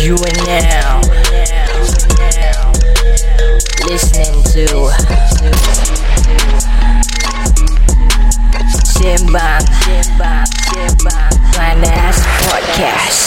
You 0.00 0.16
are 0.16 0.36
now 0.48 1.04
listening 3.84 4.32
to 4.56 4.88
Simbang 8.88 9.60
Panas 11.52 12.16
Podcast. 12.48 13.20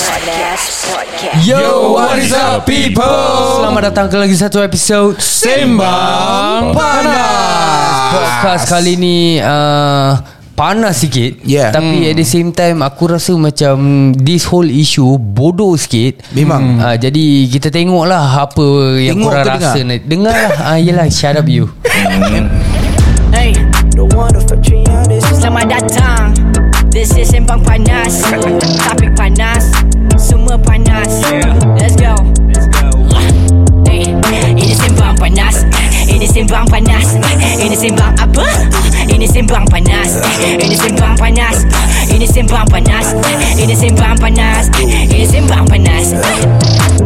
Yo, 1.46 1.94
what 1.94 2.18
is 2.18 2.34
up 2.34 2.66
people? 2.66 3.06
Selamat 3.62 3.94
datang 3.94 4.10
ke 4.10 4.18
lagi 4.18 4.34
satu 4.34 4.58
episod 4.66 5.22
Sembang 5.22 6.74
Panas. 6.74 8.18
Podcast 8.18 8.66
kali 8.74 8.98
ni 8.98 9.38
uh, 9.38 10.18
Panas 10.54 11.02
sikit 11.02 11.42
Yeah. 11.42 11.74
Tapi 11.74 12.06
at 12.06 12.16
the 12.16 12.24
same 12.24 12.54
time 12.54 12.80
Aku 12.80 13.10
rasa 13.10 13.34
macam 13.34 13.76
This 14.14 14.46
whole 14.46 14.70
issue 14.70 15.18
Bodoh 15.18 15.74
sikit 15.74 16.22
Memang. 16.32 16.78
uh, 16.78 16.94
Jadi 16.94 17.50
kita 17.50 17.68
tengok 17.68 18.06
lah 18.06 18.46
Apa 18.46 18.62
yang 18.96 19.18
Tengok 19.18 19.34
korang 19.34 19.46
rasa 19.50 19.80
dengar? 19.82 20.00
dengar 20.06 20.34
lah 20.36 20.54
uh, 20.68 20.78
Yelah 20.78 21.08
shut 21.10 21.34
up 21.34 21.48
you 21.48 21.66
Hey, 23.34 23.50
selamat 25.34 25.66
datang. 25.66 26.38
This 26.94 27.18
is 27.18 27.26
Sembang 27.28 27.66
Panas. 27.66 28.22
Topik 28.86 29.10
panas, 29.18 29.74
semua 30.16 30.54
panas. 30.56 31.10
Let's 31.74 31.98
go. 31.98 32.14
Hey, 33.84 34.14
ini 34.54 34.78
Sembang 34.78 35.18
Panas. 35.18 35.66
Ini 36.06 36.30
Sembang 36.30 36.70
Panas. 36.70 37.18
Ini 37.58 37.74
Sembang 37.74 38.14
apa? 38.16 38.46
Ini 39.24 39.40
Sembang 39.40 39.64
Panas. 39.72 40.20
Ini 40.44 40.76
Sembang 40.76 41.16
Panas. 41.16 41.64
Ini 42.12 42.28
Sembang 42.28 42.68
Panas. 42.68 43.08
Ini 43.56 43.72
Sembang 43.72 44.20
Panas. 44.20 44.68
Ini 44.84 45.24
Sembang 45.24 45.64
Panas. 45.64 46.12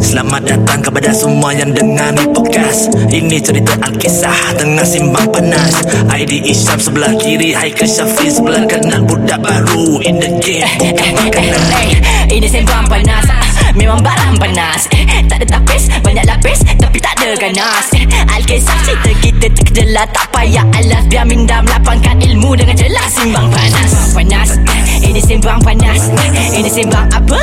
Selamat 0.02 0.49
datang 0.49 0.81
kepada 0.81 1.14
semua 1.14 1.53
yang 1.53 1.69
dengar 1.78 2.09
ni 2.17 2.25
podcast 2.33 2.89
Ini 3.14 3.38
cerita 3.38 3.78
Alkisah 3.86 4.58
tengah 4.58 4.86
simbang 4.86 5.30
panas 5.30 5.86
ID 6.09 6.41
Isyam 6.41 6.81
sebelah 6.81 7.14
kiri 7.17 7.53
Haikal 7.53 7.86
Syafiq 7.86 8.30
sebelah 8.30 8.66
kanan 8.66 9.06
Budak 9.06 9.38
baru 9.41 10.02
in 10.02 10.17
the 10.17 10.30
game 10.41 10.66
Bukan 10.81 11.11
makanan 11.17 11.61
Hey, 11.69 12.41
ini 12.41 12.50
sembang 12.50 12.89
panas 12.89 13.56
Memang 13.78 14.02
barang 14.02 14.42
panas 14.42 14.89
Tak 15.30 15.38
ada 15.38 15.45
tapis, 15.45 15.86
banyak 16.02 16.25
lapis 16.25 16.66
Tapi 16.81 16.97
tak 16.97 17.14
ada 17.22 17.38
ganas 17.38 17.86
Alkisah 18.34 18.73
cerita 18.81 19.11
kita 19.22 19.47
terkejelah 19.53 20.09
Tak 20.09 20.34
payah 20.34 20.66
alas 20.73 21.06
Biar 21.06 21.30
minda 21.30 21.61
melapangkan 21.61 22.17
ilmu 22.17 22.58
Dengan 22.58 22.73
jelas 22.73 23.14
Simbang 23.14 23.53
panas 23.53 24.17
Panas 24.17 24.58
Ini 25.06 25.22
sembang 25.22 25.61
panas 25.61 26.09
Ini 26.58 26.69
sembang 26.73 27.08
apa? 27.14 27.42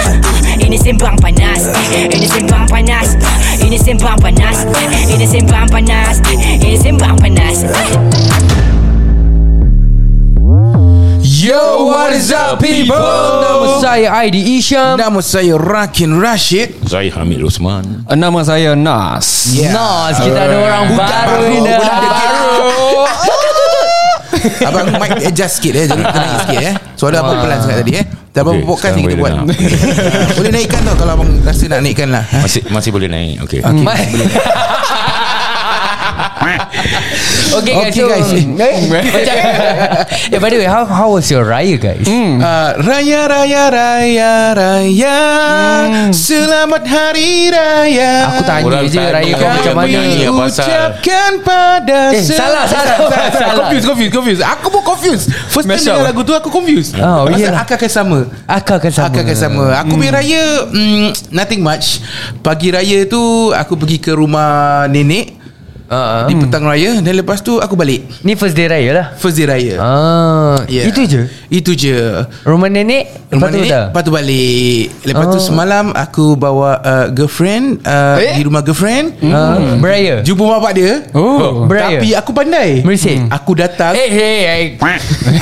Ini 0.59 0.75
sembang 0.75 1.17
panas 1.23 1.71
Ini 1.95 2.27
sembang 2.27 2.67
panas 2.67 3.09
Ini 3.63 3.79
sembang 3.79 4.19
panas 4.19 4.59
Ini 5.07 5.27
sembang 5.31 5.67
panas 5.71 6.17
Ini 6.35 6.77
sembang 6.83 7.17
panas 7.23 7.57
Yo, 11.45 11.61
what 11.93 12.09
is 12.17 12.33
up 12.33 12.57
people? 12.57 12.97
Nama 12.97 13.77
saya 13.77 14.09
Aidi 14.17 14.57
Isham 14.57 14.97
Nama 14.97 15.21
saya 15.21 15.61
Rakin 15.61 16.17
Rashid. 16.17 16.73
Saya 16.89 17.13
Hamid 17.13 17.45
Rosman 17.45 18.09
Nama 18.09 18.41
saya 18.41 18.73
Nas 18.73 19.53
Yeah. 19.53 19.77
Nas 19.77 20.17
Kita 20.17 20.41
ada 20.41 20.57
orang 20.57 20.85
baru 20.91 21.05
baru, 21.05 21.45
ni 21.45 21.59
dah. 21.61 21.77
budak 21.77 22.01
baru. 22.01 22.57
Abang 24.69 24.87
mic 24.97 25.11
adjust 25.23 25.61
sikit 25.61 25.73
eh 25.75 25.85
Jadi 25.85 26.01
kita 26.01 26.17
naik 26.19 26.39
sikit 26.43 26.61
eh 26.63 26.75
Suara 26.97 27.21
abang 27.21 27.37
pelan 27.39 27.59
sangat 27.61 27.77
tadi 27.81 27.93
eh 27.93 28.05
Dah 28.33 28.41
abang 28.41 28.57
Okey, 28.57 28.65
podcast 28.65 28.93
ni 28.97 29.03
kita 29.05 29.15
buat 29.15 29.33
boleh 29.37 29.57
Boleh 30.41 30.51
naikkan 30.51 30.81
tau 30.81 30.97
Kalau 30.97 31.13
abang 31.13 31.29
rasa 31.45 31.65
nak 31.69 31.81
naikkan 31.81 32.09
lah? 32.09 32.25
Masih 32.41 32.65
masih 32.69 32.89
boleh 32.89 33.09
naik 33.09 33.45
Okey 33.45 33.61
Okay, 33.61 33.85
Ma- 33.85 33.93
boleh. 33.93 34.29
Okay 37.55 37.71
guys, 37.71 37.87
Okay, 37.89 38.03
so, 38.03 38.11
guys. 38.11 38.31
eh, 38.35 38.75
macam, 38.91 39.35
eh, 40.27 40.39
by 40.39 40.49
the 40.49 40.59
way, 40.59 40.67
how 40.67 40.83
how 40.83 41.09
was 41.09 41.29
your 41.29 41.47
raya 41.47 41.77
guys? 41.77 42.03
Uh, 42.03 42.75
raya 42.83 43.21
raya 43.25 43.63
raya 43.71 44.33
raya. 44.53 45.19
Selamat 46.11 46.83
hari 46.83 47.47
raya. 47.49 48.13
Aku 48.27 48.41
tanya 48.43 48.65
Orang 48.65 48.85
je 48.85 48.99
tak 48.99 49.13
raya 49.13 49.33
kau 49.33 49.47
macam 49.47 49.75
mana? 49.77 49.95
Kami 49.95 50.27
ucapkan 50.27 51.31
pada 51.41 52.01
Eh, 52.11 52.23
salah, 52.25 52.65
salah, 52.67 52.97
salah. 53.31 53.55
Confused, 53.63 53.87
confused, 53.87 54.13
confused. 54.13 54.43
Aku 54.43 54.67
pun 54.69 54.83
confused. 54.83 55.27
First 55.47 55.67
time 55.67 55.79
dengar 55.79 56.05
lagu 56.05 56.21
tu 56.23 56.35
aku 56.35 56.49
confused. 56.51 56.97
Oh, 56.97 57.29
Pasal 57.29 57.39
iyalah. 57.39 57.63
akal 57.63 57.77
akan 57.77 57.91
sama. 57.93 58.19
Akal 58.45 58.77
akan 58.79 58.91
sama. 58.91 59.07
Akal 59.07 59.21
akan 59.23 59.37
sama. 59.39 59.65
Aku 59.79 59.93
punya 59.95 60.13
raya 60.13 60.43
mm, 60.67 61.07
Nothing 61.31 61.63
much. 61.63 62.03
Pagi 62.41 62.69
raya 62.69 63.07
tu 63.07 63.23
Aku 63.55 63.79
pergi 63.79 64.03
ke 64.03 64.11
rumah 64.11 64.85
nenek 64.87 65.44
Uh, 65.85 66.25
Di 66.25 66.35
petang 66.35 66.65
raya 66.65 66.97
Dan 66.97 67.13
lepas 67.15 67.39
tu 67.39 67.61
aku 67.61 67.75
balik 67.75 68.09
ni 68.25 68.33
first 68.33 68.53
day 68.53 68.65
raya 68.65 68.91
lah. 68.91 69.07
First 69.15 69.37
day 69.37 69.45
raya 69.45 69.77
Ah, 69.77 70.57
Yeah. 70.65 70.89
itu 70.89 71.05
je. 71.05 71.23
Itu 71.51 71.73
je 71.73 71.93
Rumah 72.41 72.69
nenek, 72.69 73.29
Rumah 73.29 73.37
lepas 73.37 73.49
tu 73.49 73.57
nenek 73.59 73.69
dah. 73.69 73.85
Lepas 73.87 74.01
tu 74.01 74.11
balik 74.11 74.85
Lepas 75.03 75.25
tu 75.27 75.37
Oh. 75.37 75.45
semalam 75.45 75.85
Aku 75.93 76.27
bawa 76.35 76.71
uh, 76.79 77.07
girlfriend 77.09 77.83
uh, 77.83 78.17
Eh? 78.17 78.33
Di 78.33 78.43
rumah 78.43 78.61
girlfriend 78.61 79.13
Ah, 79.25 79.77
beraya. 79.77 80.21
Jumpa 80.21 80.45
bapak 80.51 80.73
dia 80.73 80.93
Oh 81.13 81.65
Beraya. 81.65 82.01
Tapi 82.01 82.09
aku 82.13 82.31
pandai 82.33 82.81
Merisik. 82.81 83.21
Aku 83.29 83.53
datang 83.53 83.93
Eh, 83.93 84.09
hey, 84.09 84.39
hey. 84.43 84.65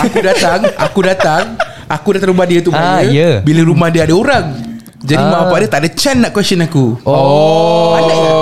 Aku 0.01 0.19
datang 0.21 0.59
Aku 0.77 1.01
datang 1.01 1.45
Aku 1.87 2.09
datang 2.13 2.29
rumah 2.29 2.45
dia 2.45 2.59
tu 2.59 2.71
Ah, 2.71 2.99
raya, 2.99 3.07
ya. 3.07 3.31
Bila 3.41 3.63
rumah 3.63 3.89
dia 3.89 4.03
ada 4.03 4.13
orang 4.13 4.59
Jadi 4.99 5.19
Ah. 5.19 5.29
mak 5.29 5.39
bapak 5.47 5.59
dia 5.61 5.69
tak 5.69 5.81
ada 5.81 5.91
chance 5.93 6.19
nak 6.19 6.31
question 6.31 6.59
aku 6.59 6.99
Oh. 7.03 7.95
Pandai 7.95 8.17
tak? 8.17 8.35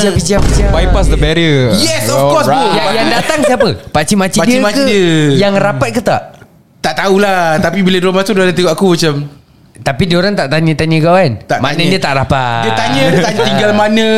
Bijak, 0.00 0.12
bijak, 0.16 0.40
bijak. 0.42 0.68
Bypass 0.70 1.06
the 1.06 1.16
barrier 1.16 1.76
Yes 1.76 2.08
of 2.08 2.20
course 2.26 2.46
bro 2.46 2.56
Yang, 2.72 2.88
yang 2.94 3.08
datang 3.12 3.38
siapa? 3.42 3.68
Pakcik-makcik 3.86 4.38
dia 4.38 4.44
Pakcik-makcik 4.56 4.82
ke? 4.82 4.88
dia. 4.88 5.12
Yang 5.38 5.54
rapat 5.58 5.88
ke 5.90 6.00
tak? 6.00 6.22
Tak 6.80 6.94
tahulah 6.96 7.40
Tapi 7.58 7.78
bila 7.80 7.96
dia 7.96 8.08
masuk 8.08 8.32
Dia 8.34 8.42
dah 8.42 8.54
tengok 8.54 8.72
aku 8.72 8.86
macam 8.90 9.14
Tapi 9.78 10.02
diorang 10.06 10.32
tak 10.32 10.48
tanya-tanya 10.48 10.96
kau 10.98 11.12
kan? 11.14 11.32
tak 11.42 11.58
Maknanya 11.58 11.76
tanya. 11.78 11.90
dia 11.90 12.00
tak 12.00 12.12
rapat. 12.14 12.60
Dia 12.62 12.72
tanya 12.74 13.02
Dia 13.06 13.20
tanya 13.22 13.40
tinggal 13.44 13.70
mana 13.74 14.08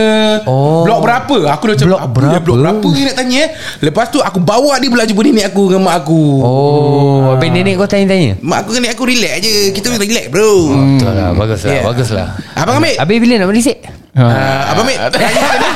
Oh. 0.43 0.83
Blok 0.83 1.01
berapa 1.01 1.37
Aku 1.51 1.63
dah 1.65 1.75
macam 1.75 1.89
Blok 1.89 2.01
apa 2.01 2.07
dia, 2.09 2.23
berapa? 2.31 2.43
Blok 2.45 2.57
berapa 2.61 2.87
ni 2.89 3.01
nak 3.03 3.17
tanya 3.17 3.37
eh 3.41 3.49
Lepas 3.81 4.07
tu 4.09 4.19
aku 4.19 4.39
bawa 4.39 4.79
dia 4.79 4.87
pula 4.87 5.03
Jumpa 5.03 5.21
nenek 5.21 5.47
aku 5.49 5.63
Dengan 5.67 5.83
mak 5.83 5.97
aku 6.01 6.23
Oh, 6.41 7.19
habis 7.33 7.49
nenek 7.49 7.75
kau 7.75 7.87
tanya-tanya? 7.87 8.39
Mak 8.39 8.59
aku 8.61 8.71
dengan 8.71 8.83
nenek 8.85 8.95
aku 8.95 9.05
relax 9.05 9.35
je 9.41 9.53
Kita 9.73 9.87
relax 9.91 10.25
bro 10.29 10.51
Betul 10.71 11.11
lah, 11.11 11.31
bagus 11.33 11.61
lah, 11.61 11.71
Yeah. 11.73 11.83
bagus 11.85 12.09
lah. 12.11 12.27
Abang 12.55 12.79
ambil 12.79 12.95
Habis 12.97 13.17
bila 13.19 13.35
nak 13.37 13.49
berisik? 13.49 13.79
Uh, 14.15 14.71
Abang 14.71 14.87
Tanya 14.87 15.09
ke 15.09 15.57
ni 15.57 15.69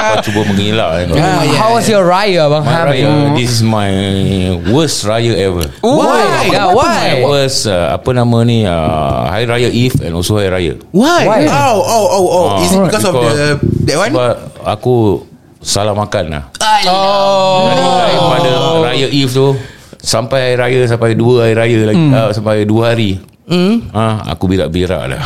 Kau 0.00 0.16
cuba 0.22 0.40
mengelak 0.44 0.90
kan 0.92 1.06
Ah, 1.16 1.42
yeah. 1.42 1.56
How 1.56 1.70
was 1.72 1.86
your 1.86 2.04
raya 2.04 2.46
Bang 2.46 2.62
My 2.62 2.72
Hamid? 2.72 3.02
raya 3.02 3.08
This 3.34 3.50
is 3.50 3.62
my 3.62 3.90
Worst 4.68 5.02
raya 5.02 5.32
ever 5.36 5.66
Why? 5.80 6.46
Yeah, 6.46 6.70
why? 6.70 7.18
It 7.18 7.24
was 7.24 7.64
uh, 7.64 7.94
Apa 7.94 8.10
nama 8.12 8.42
ni 8.42 8.64
uh, 8.64 9.26
Hari 9.26 9.46
Raya 9.46 9.68
Eve 9.68 9.98
And 10.02 10.14
also 10.14 10.36
Hari 10.36 10.50
Raya 10.50 10.72
Why? 10.90 11.22
Why? 11.26 11.40
Oh 11.46 11.78
oh 11.78 12.06
oh 12.06 12.26
oh 12.26 12.46
Ah, 12.50 12.58
Is 12.60 12.70
it 12.70 12.80
because, 12.80 13.04
of 13.04 13.14
the 13.14 13.58
That 13.84 13.96
one? 13.98 14.10
Sebab 14.12 14.32
aku 14.62 14.94
Salah 15.60 15.92
makan 15.92 16.24
lah 16.30 16.42
Oh. 16.88 17.68
Daripada 17.68 18.50
Raya 18.82 19.06
Eve 19.06 19.28
tu 19.28 19.48
Sampai 20.00 20.56
hari 20.56 20.80
raya 20.80 20.88
Sampai 20.88 21.12
dua 21.12 21.44
hari 21.44 21.54
raya 21.54 21.78
lagi 21.84 22.00
Hmm. 22.00 22.14
uh, 22.14 22.30
Sampai 22.32 22.64
dua 22.64 22.94
hari 22.94 23.20
Ah, 23.90 24.22
aku 24.28 24.46
birak-birak 24.46 25.10
dah. 25.10 25.22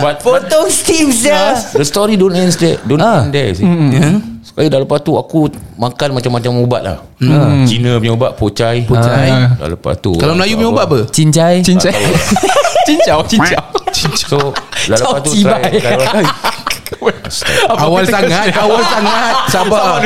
but, 0.00 0.16
Potong 0.20 0.68
steam 0.68 1.12
dah. 1.12 1.52
the 1.72 1.84
story 1.84 2.16
don't 2.16 2.32
end 2.32 2.52
there. 2.54 2.78
Don't 2.82 2.98
Ah. 2.98 3.24
end 3.24 3.32
there. 3.32 3.52
See. 3.52 3.66
Sekali 4.42 4.66
dah 4.68 4.80
lepas 4.80 5.00
tu 5.00 5.14
aku 5.14 5.48
makan 5.76 6.08
macam-macam 6.12 6.50
ubat 6.60 6.80
lah. 6.82 6.96
Cina 7.64 7.96
punya 7.96 8.12
ubat 8.12 8.32
pocai. 8.34 8.84
Pocai. 8.84 9.28
Dah 9.56 9.68
lepas 9.68 9.94
tu. 9.98 10.16
Kalau 10.16 10.34
Melayu 10.34 10.56
punya 10.56 10.70
ubat 10.70 10.84
apa? 10.86 10.98
Cincai. 11.08 11.60
Cincai 11.60 11.92
Cincau 12.88 13.22
Cincau 13.24 13.62
So 14.26 14.38
dah 14.88 14.98
lepas 14.98 15.20
tu 15.22 15.30
try 15.38 15.62
Awal 17.70 18.02
sangat 18.04 18.50
Awal 18.52 18.82
sangat 18.82 19.34
Sabar 19.46 20.02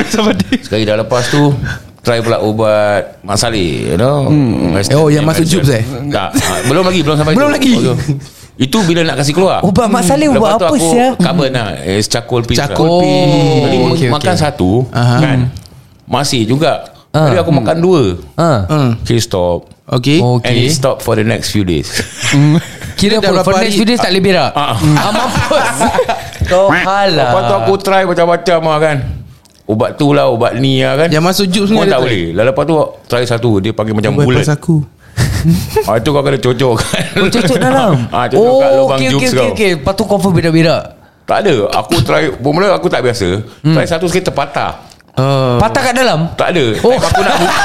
Sekali 0.61 0.85
dah 0.85 1.00
lepas 1.00 1.25
tu 1.27 1.56
Try 2.06 2.23
pula 2.23 2.38
ubat 2.38 3.19
Mak 3.20 3.35
Saleh 3.35 3.91
You 3.91 3.99
know 3.99 4.31
Western 4.70 4.94
Oh, 4.97 5.11
yang 5.11 5.26
masuk 5.26 5.43
jubes 5.43 5.67
eh? 5.69 5.82
Tak 6.06 6.38
ah, 6.38 6.62
Belum 6.62 6.87
lagi 6.87 7.03
Belum 7.03 7.19
sampai 7.19 7.35
Belum 7.35 7.50
tu. 7.50 7.56
lagi? 7.58 7.75
Oh, 7.82 7.99
Itu 8.55 8.79
bila 8.87 9.03
nak 9.03 9.19
kasih 9.19 9.35
keluar 9.35 9.58
Ubat 9.61 9.91
Mak 9.91 10.06
Saleh 10.06 10.31
Lepas 10.31 10.38
ubat 10.38 10.50
tu 10.55 10.56
apa 10.56 10.67
aku 10.70 10.76
sia? 10.79 11.06
Carbon 11.19 11.50
lah 11.50 11.69
charcoal 12.00 12.43
pills 12.47 12.58
Charcoal 12.62 12.87
lah. 12.87 13.03
pills. 13.03 13.58
Jadi 13.58 13.76
Oh, 13.76 13.91
okay, 13.91 14.08
makan 14.08 14.32
okay. 14.32 14.38
satu 14.38 14.70
Aha. 14.88 15.17
Kan 15.19 15.38
Masih 16.06 16.47
juga 16.47 16.94
Ah. 17.11 17.26
Jadi 17.26 17.41
aku 17.41 17.50
makan 17.50 17.76
dua 17.81 18.03
Ah. 18.37 18.59
Hmm. 18.70 18.91
Okay 19.00 19.19
stop 19.19 19.67
Okay 19.82 20.23
And 20.23 20.38
Okay. 20.38 20.62
it 20.62 20.70
stop 20.70 21.00
for 21.00 21.17
the 21.17 21.25
next 21.25 21.50
few 21.50 21.67
days 21.67 21.91
Kira 22.97 23.19
apa? 23.19 23.29
berapa 23.31 23.43
For 23.43 23.52
hari? 23.52 23.69
next 23.69 23.76
video 23.76 23.97
tak 23.99 24.09
boleh 24.09 24.23
berak. 24.25 24.50
Ah. 24.55 24.73
Ah, 25.05 25.12
mampus. 25.12 25.76
Kau 26.47 26.73
halah. 26.73 27.29
Lepas 27.29 27.43
tu 27.43 27.55
aku 27.59 27.73
try 27.76 28.02
macam-macam 28.05 28.59
lah 28.62 28.79
kan 28.79 28.97
Ubat 29.67 29.99
tu 29.99 30.15
lah 30.15 30.31
Ubat 30.31 30.63
ni 30.63 30.79
lah 30.79 30.95
kan 30.95 31.09
Yang 31.11 31.25
masuk 31.27 31.47
jub 31.51 31.65
Pun 31.67 31.83
semua 31.83 31.85
tak 31.91 32.01
boleh 32.07 32.31
Lalu 32.31 32.49
lepas 32.55 32.65
tu 32.65 32.75
Try 33.11 33.25
satu 33.27 33.51
Dia 33.59 33.75
panggil 33.75 33.95
macam 33.99 34.15
bullet 34.15 34.47
Lepas 34.47 34.55
aku 34.55 34.77
Ah 35.91 35.99
tu 35.99 36.11
kau 36.15 36.23
kena 36.23 36.39
cocok 36.39 36.75
kan. 36.77 37.05
Oh 37.19 37.29
cocok 37.31 37.57
dalam 37.59 37.95
Ah 38.17 38.25
cocok 38.31 38.55
kat 38.63 38.71
Oh 38.71 38.79
lubang 38.85 38.99
okay, 38.99 39.11
jokes 39.11 39.23
okay, 39.23 39.31
kau. 39.31 39.43
okay, 39.43 39.51
okay. 39.55 39.71
Lepas 39.81 39.93
tu 39.99 40.05
confirm 40.07 40.33
berak-berak 40.39 40.83
Tak 41.27 41.39
ada. 41.43 41.55
Aku 41.83 41.95
try 42.07 42.31
Bermula 42.31 42.71
aku 42.75 42.87
tak 42.87 43.03
biasa. 43.03 43.43
Try 43.63 43.87
satu 43.89 44.07
sekali 44.07 44.23
terpatah. 44.23 44.87
Oh. 45.17 45.57
Patah 45.59 45.83
kat 45.83 45.95
dalam 45.97 46.31
Tak 46.37 46.55
ada. 46.55 46.65
Oh. 46.85 46.93
Time 46.95 47.03
aku 47.03 47.21
nak 47.25 47.37
buka. 47.41 47.62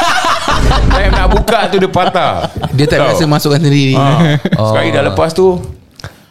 Time 0.95 1.11
nak 1.11 1.27
buka 1.29 1.59
tu 1.67 1.77
dia 1.77 1.91
patah. 1.91 2.33
Dia 2.73 2.85
tak 2.87 2.99
biasa 3.11 3.23
masukkan 3.27 3.59
sendiri. 3.59 3.93
Ha. 3.99 4.39
Sekali 4.55 4.89
dah 4.89 5.03
lepas 5.11 5.35
tu 5.35 5.59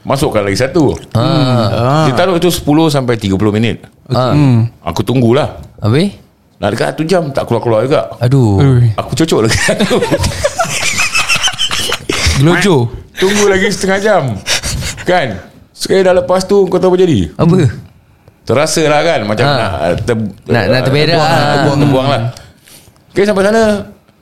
Masukkan 0.00 0.40
lagi 0.40 0.56
satu. 0.56 0.96
Ah. 1.12 2.08
Dia 2.08 2.16
taruh 2.16 2.36
tu 2.36 2.48
10 2.48 2.64
sampai 2.88 3.14
30 3.14 3.36
minit. 3.50 3.84
Ah. 4.08 4.32
Aku 4.82 5.04
tunggulah. 5.04 5.60
Habis? 5.78 6.16
Nak 6.56 6.76
dekat 6.76 6.92
1 6.94 7.04
jam 7.06 7.22
Tak 7.30 7.44
keluar-keluar 7.44 7.84
juga. 7.84 8.08
Aduh. 8.18 8.60
Ui. 8.60 8.92
Aku 8.94 9.12
cocok 9.14 9.44
lagi. 9.44 9.56
Satu 9.66 9.96
Glojo. 12.38 12.88
Tunggu 13.16 13.44
lagi 13.46 13.68
setengah 13.68 13.98
jam. 13.98 14.22
Kan? 15.04 15.36
Sekali 15.72 16.00
dah 16.00 16.12
lepas 16.14 16.44
tu 16.44 16.64
Kau 16.66 16.76
tahu 16.76 16.92
apa 16.92 16.98
jadi? 16.98 17.28
Apa? 17.34 17.56
Terasa 18.44 18.82
lah 18.82 19.00
kan? 19.00 19.20
Macam 19.24 19.44
Ha. 19.46 19.54
nak 19.54 19.72
ter, 20.02 20.16
Nak- 20.48 20.66
nak 20.66 20.80
terberak 20.82 21.12
terbuang, 21.12 21.28
lah. 21.28 21.52
terbuang, 21.54 21.78
terbuang 21.78 22.06
lah. 22.08 22.22
Okay 23.10 23.24
sampai 23.24 23.44
sana. 23.44 23.62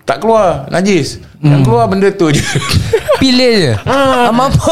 Tak 0.03 0.19
keluar. 0.19 0.67
Najis. 0.69 1.23
Yang 1.39 1.63
keluar 1.63 1.87
benda 1.87 2.11
tu 2.11 2.27
je 2.29 2.43
Pilih 3.19 3.55
je. 3.59 3.73
Ah. 3.83 4.31
Mampu 4.31 4.63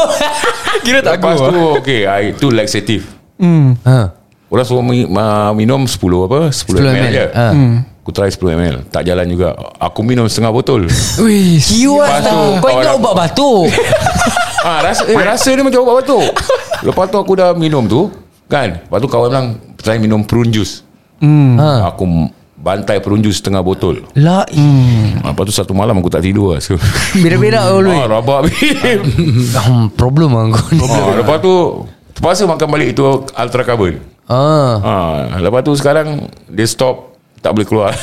Kira 0.85 0.99
tak 0.99 1.19
Lepas 1.19 1.37
aku 1.37 1.51
tu 1.51 1.63
Okay 1.77 1.99
I, 2.03 2.31
Itu 2.31 2.47
laxative. 2.49 3.03
Hmm. 3.37 3.75
ha. 3.83 4.15
Orang 4.47 4.63
suruh 4.63 4.79
mi- 4.79 5.03
ma- 5.05 5.51
minum 5.51 5.83
10 5.83 5.99
apa? 6.23 6.39
10, 6.49 6.71
10 6.71 6.79
ml, 6.79 6.95
ml. 6.95 7.11
je. 7.11 7.25
Ha. 7.29 7.47
Aku 7.99 8.15
try 8.15 8.31
10 8.31 8.39
ml 8.55 8.75
Tak 8.87 9.03
jalan 9.03 9.27
juga. 9.27 9.51
Aku 9.77 9.99
minum 10.01 10.23
setengah 10.25 10.55
botol. 10.55 10.87
Wih 11.19 11.59
Kiwas 11.59 12.07
Lepas 12.07 12.19
tu, 12.23 12.31
tau 12.31 12.63
Kau 12.63 12.69
ingat 12.73 12.93
ubat 12.95 13.13
batuk? 13.13 13.67
Ah, 14.63 14.79
rasa, 14.85 15.03
eh, 15.05 15.19
rasa 15.19 15.49
dia 15.51 15.61
macam 15.61 15.83
ubat 15.83 15.95
batuk. 16.01 16.27
Lepas 16.81 17.05
tu 17.11 17.17
aku 17.17 17.33
dah 17.35 17.51
minum 17.51 17.83
tu 17.83 18.07
Kan? 18.47 18.79
Lepas 18.79 18.99
tu 19.03 19.07
kawan 19.11 19.27
bilang 19.27 19.47
Try 19.75 19.99
minum 19.99 20.23
prune 20.23 20.49
juice. 20.49 20.87
Hmm. 21.19 21.59
ha. 21.59 21.91
Aku 21.91 22.07
bantai 22.57 22.97
prune 22.97 23.21
juice 23.21 23.37
setengah 23.37 23.61
botol 23.61 24.01
La 24.17 24.41
ah, 24.41 25.29
Lepas 25.29 25.43
tu 25.45 25.53
satu 25.53 25.77
malam 25.77 25.93
aku 26.01 26.09
tak 26.09 26.25
tidur 26.25 26.57
lah 26.57 26.59
so, 26.59 26.73
Berak-berak 27.13 27.61
kau 27.63 27.79
dulu 27.79 27.93
ah, 27.93 28.05
Rabak 28.09 28.39
Bim 28.49 29.01
hmm, 29.53 29.85
Problem 29.93 30.33
lah 30.33 30.57
kau 30.57 30.65
ni 30.73 30.81
ah, 30.81 31.13
Lepas 31.15 31.37
tu 31.39 31.53
Terpaksa 32.17 32.49
makan 32.49 32.67
balik 32.67 32.97
itu 32.97 33.05
Ultra 33.29 33.61
carbon 33.61 34.01
ah. 34.25 34.73
ah, 34.81 35.37
Lepas 35.37 35.61
tu 35.61 35.77
sekarang 35.77 36.25
Dia 36.49 36.65
stop 36.65 37.13
Tak 37.39 37.53
boleh 37.53 37.67
keluar 37.69 37.93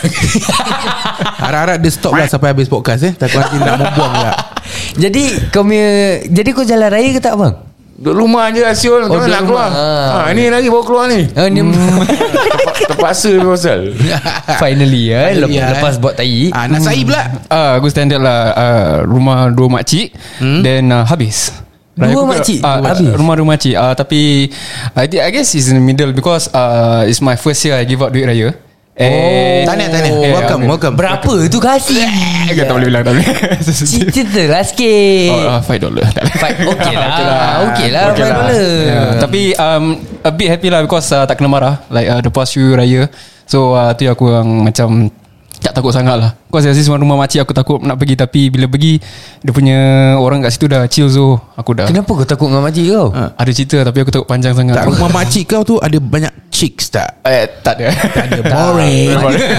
Harap-harap 1.43 1.79
dia 1.79 1.91
stop 1.91 2.15
lah 2.15 2.25
sampai 2.25 2.55
habis 2.55 2.71
podcast 2.71 3.03
eh. 3.05 3.13
Takut 3.13 3.43
nanti 3.43 3.59
nak 3.59 3.77
membuang 3.77 4.13
pula. 4.13 4.33
Jadi 5.03 5.23
kau 5.51 5.67
punya 5.67 5.89
Jadi 6.25 6.49
kau 6.55 6.65
jalan 6.65 6.89
raya 6.89 7.11
ke 7.11 7.21
tak 7.21 7.35
bang? 7.35 7.55
Duduk 7.95 8.15
rumah 8.17 8.51
je 8.51 8.63
Asyul 8.63 9.07
Oh, 9.07 9.11
Jangan 9.11 9.19
duduk 9.19 9.31
nak 9.31 9.43
keluar 9.45 9.69
rumah. 9.71 9.83
Ah. 10.19 10.27
ha, 10.27 10.35
Ni 10.35 10.47
lagi 10.47 10.67
bawa 10.67 10.83
keluar 10.83 11.05
ni 11.07 11.21
Oh, 11.35 11.47
ni 11.47 11.61
Terpa- 11.61 12.07
Terpaksa 12.85 13.29
ni 13.33 13.41
pasal 13.41 13.81
Finally 14.63 15.03
ya 15.11 15.21
Finally, 15.33 15.57
Lepas, 15.57 15.65
eh. 15.65 15.73
lepas 15.73 15.95
buat 15.99 16.15
tai 16.15 16.41
Ah, 16.53 16.65
nak 16.69 16.81
sai 16.81 17.01
pula. 17.05 17.23
Ah, 17.49 17.71
aku 17.81 17.89
standard 17.89 18.21
lah 18.21 18.41
uh, 18.53 18.95
Rumah 19.05 19.49
dua 19.51 19.69
makcik 19.73 20.13
hmm? 20.41 20.61
Then 20.61 20.93
uh, 20.93 21.05
habis 21.05 21.53
Dua 21.95 22.11
Raya 22.11 22.27
makcik? 22.27 22.59
Ah, 22.61 22.83
Dua 22.83 22.89
habis? 22.93 23.09
Rumah 23.15 23.35
dua 23.39 23.47
makcik 23.47 23.75
uh, 23.75 23.95
Tapi 23.95 24.51
I, 24.93 25.05
think, 25.07 25.23
I 25.23 25.31
guess 25.31 25.55
it's 25.55 25.71
in 25.71 25.79
the 25.79 25.85
middle 25.85 26.11
Because 26.13 26.51
uh, 26.51 27.07
It's 27.07 27.23
my 27.23 27.35
first 27.35 27.63
year 27.63 27.79
I 27.79 27.87
give 27.87 28.03
out 28.03 28.11
duit 28.11 28.27
raya 28.27 28.53
And 28.95 29.67
Tahniah, 29.67 29.91
tahniah. 29.91 30.15
Yeah, 30.15 30.33
Welcome, 30.33 30.61
okay. 30.61 30.71
welcome. 30.71 30.95
Berapa 30.95 31.33
tu 31.51 31.59
kasih 31.59 31.99
Eh, 32.47 32.55
Tak 32.55 32.71
boleh 32.71 32.87
bilang 32.87 33.03
Tak 33.03 33.11
boleh 33.11 33.27
Cerita 34.07 34.43
lah 34.47 34.63
sikit 34.63 35.35
Oh, 35.35 35.43
uh, 35.49 35.61
five 35.61 35.81
dollar 35.81 36.07
Tak 36.09 36.23
boleh. 36.23 36.37
Five- 36.39 36.59
Okay 36.65 36.95
lah 36.95 37.09
Okay 37.11 37.25
lah. 37.25 37.51
Okay 37.67 37.89
lah 37.91 38.03
Okay 38.07 38.23
Five 38.23 38.31
lah. 38.31 38.39
dollar 38.39 38.71
Yeah, 38.87 39.09
Tapi 39.19 39.41
um, 39.57 39.85
A 40.23 40.31
bit 40.31 40.47
happy 40.49 40.69
lah 40.71 40.81
Because 40.81 41.11
uh, 41.11 41.27
tak 41.27 41.37
kena 41.37 41.51
marah 41.51 41.83
Like 41.89 42.07
uh, 42.07 42.23
the 42.23 42.31
past 42.31 42.55
few 42.55 42.71
raya 42.71 43.11
So 43.45 43.75
uh, 43.75 43.91
tu 43.93 44.07
yang 44.07 44.15
aku 44.15 44.31
yang 44.31 44.47
macam 44.63 45.11
Tak 45.59 45.75
takut 45.75 45.91
sangat 45.91 46.15
lah 46.17 46.31
Dari 46.57 46.79
semua 46.79 46.97
rumah 46.97 47.17
makcik 47.17 47.41
Aku 47.41 47.51
takut 47.51 47.79
nak 47.79 47.97
pergi 47.97 48.15
Tapi 48.15 48.47
bila 48.49 48.67
pergi 48.67 49.01
Dia 49.41 49.51
punya 49.51 49.79
Orang 50.17 50.39
kat 50.41 50.51
situ 50.51 50.67
dah 50.67 50.85
chill 50.85 51.07
So 51.07 51.41
aku 51.53 51.73
dah 51.73 51.87
Kenapa 51.87 52.11
kau 52.13 52.23
takut 52.23 52.47
dengan 52.47 52.63
makcik 52.63 52.85
kau? 52.87 53.09
Ada 53.11 53.51
cerita 53.51 53.79
Tapi 53.83 53.99
aku 53.99 54.11
takut 54.11 54.27
panjang 54.27 54.53
sangat 54.53 54.75
Tak 54.75 54.87
rumah 54.89 55.11
makcik 55.13 55.45
kau 55.47 55.63
tu 55.63 55.77
ada 55.77 55.97
banyak 55.97 56.31
chicks 56.49 56.87
tak? 56.89 57.19
eh, 57.23 57.51
Tak 57.59 57.75
ada 57.77 57.87
Tak 58.09 58.25
ada 58.29 58.41
Boring. 58.45 59.09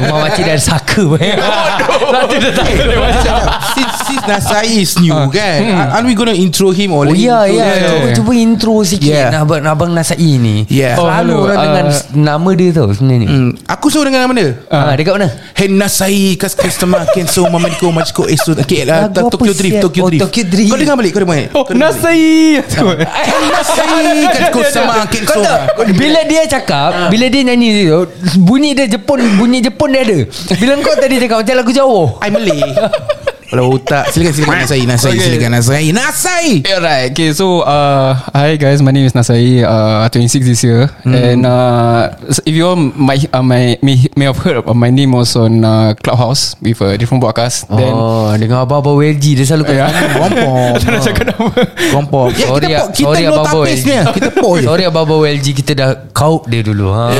Rumah 0.06 0.20
makcik 0.22 0.44
dah 0.48 0.54
ada 0.54 0.64
saka 0.64 1.04
Satu 1.06 2.36
dah 2.38 2.52
tak 2.54 2.68
since, 3.72 3.96
since 4.06 4.24
Nasai 4.26 4.68
is 4.80 4.94
new 4.98 5.14
kan 5.30 5.60
Aren't 5.92 6.06
we 6.06 6.14
gonna 6.14 6.34
intro 6.34 6.72
him 6.72 6.92
or 6.92 7.06
Oh 7.06 7.12
ya 7.12 7.44
ya 7.46 7.66
himself? 7.66 7.84
Cuba 7.86 8.08
cuba 8.16 8.32
intro 8.34 8.76
sikit 8.82 9.04
Yeah. 9.06 9.30
yeah. 9.30 9.44
Abang, 9.44 9.62
abang 9.62 9.92
Nasai 9.92 10.18
ni 10.36 10.66
Yeah. 10.68 10.98
Oh, 10.98 11.06
Selalu 11.06 11.30
hello. 11.30 11.46
orang 11.46 11.56
Uh, 11.56 11.64
dengan 11.64 11.86
Nama 12.16 12.50
dia 12.54 12.70
tau 12.72 12.88
sebenarnya 12.90 13.28
Hmm, 13.28 13.50
Aku 13.66 13.86
suruh 13.88 14.04
dengan 14.04 14.26
nama 14.26 14.34
dia 14.34 14.50
Ah, 14.68 14.94
Dekat 14.94 15.14
mana? 15.14 15.28
Hey 15.52 15.68
Nasai 15.68 16.36
Kas 16.36 16.56
customer 16.86 17.06
Kenso 17.14 17.42
Mamadiko 17.50 17.90
Machiko 17.92 18.24
Esu 18.30 18.54
Okay 18.54 18.86
lah 18.86 19.10
Lagu 19.10 19.28
apa 19.28 19.34
Tokyo 19.34 19.54
Drift? 19.58 19.82
Tokyo 19.82 20.02
Oh, 20.06 20.10
Drift. 20.10 20.22
Tokyo 20.30 20.44
Drift. 20.46 20.70
Kau 20.70 20.78
dengar 20.78 20.96
balik 20.96 21.12
Kau 21.14 21.22
dengar 21.26 21.34
balik. 21.34 21.48
Oh 21.58 21.64
Kau 21.66 21.74
dengar 21.74 21.92
balik. 21.92 21.98
Nasai 21.98 22.22
Hey 23.10 23.44
Nasai 23.50 24.50
customer 24.54 24.94
Kau 24.94 25.08
Kenso 25.14 25.40
tahu 25.42 25.62
Bila 25.98 26.20
dia 26.30 26.44
cakap 26.46 27.10
Bila 27.10 27.26
dia 27.28 27.42
nyanyi 27.44 27.90
tu 27.90 28.00
Bunyi 28.46 28.78
dia 28.78 28.86
Jepun 28.86 29.20
Bunyi 29.42 29.60
Jepun 29.66 29.90
dia 29.92 30.06
ada. 30.06 30.20
Bila 30.56 30.72
kau 30.86 30.94
tadi 30.96 31.16
cakap 31.18 31.42
Macam 31.42 31.56
lagu 31.58 31.72
Jawa. 31.74 32.02
I 32.22 32.30
Malay 32.30 32.62
Kalau 33.56 33.80
tak 33.80 34.12
Silakan 34.12 34.36
silakan 34.36 34.58
Nasai 34.68 34.84
Nasai 34.84 35.12
Okay. 35.16 35.24
silakan 35.32 35.52
Nasai 35.56 35.86
Nasai 35.96 36.48
Yeah, 36.60 36.84
right. 36.84 37.08
Okay, 37.16 37.32
so 37.32 37.64
uh, 37.64 38.12
hi 38.36 38.60
guys, 38.60 38.84
my 38.84 38.92
name 38.92 39.08
is 39.08 39.16
Nasai. 39.16 39.64
Uh, 39.64 40.12
26 40.12 40.44
this 40.44 40.60
year, 40.60 40.92
and 41.08 41.48
uh, 41.48 42.12
if 42.44 42.52
you 42.52 42.68
all 42.68 42.76
might, 42.76 43.24
uh, 43.32 43.40
may, 43.40 43.80
may 43.80 43.96
may 44.20 44.28
have 44.28 44.36
heard 44.44 44.60
of 44.60 44.68
my 44.76 44.92
name 44.92 45.16
was 45.16 45.40
on 45.40 45.64
uh, 45.64 45.96
Clubhouse 45.96 46.60
with 46.60 46.84
a 46.84 47.00
different 47.00 47.24
podcast. 47.24 47.64
Then 47.72 47.96
Oh 47.96 48.36
Dengan 48.36 48.68
abang-abang 48.68 49.00
WLG 49.00 49.40
Dia 49.40 49.48
selalu 49.48 49.72
Yeah. 49.72 49.88
kata 49.88 50.20
Kompom 50.20 50.72
tak 50.76 50.90
nak 50.92 51.02
cakap 51.02 51.26
nama. 51.32 51.48
Kompom 51.96 52.28
Ya 52.36 52.48
Sorry, 52.52 52.68
kita 52.68 52.76
po- 52.76 52.92
Kita 52.92 53.08
sorry, 53.08 53.24
tapis 53.32 53.80
ni 53.82 53.96
Kita 54.12 54.30
poi 54.36 54.60
Sorry 54.68 54.84
abang-abang 54.84 55.20
WLG 55.24 55.48
Kita 55.56 55.72
dah 55.72 55.90
Kaup 56.12 56.52
dia 56.52 56.60
dulu 56.60 56.92
ha? 56.92 57.08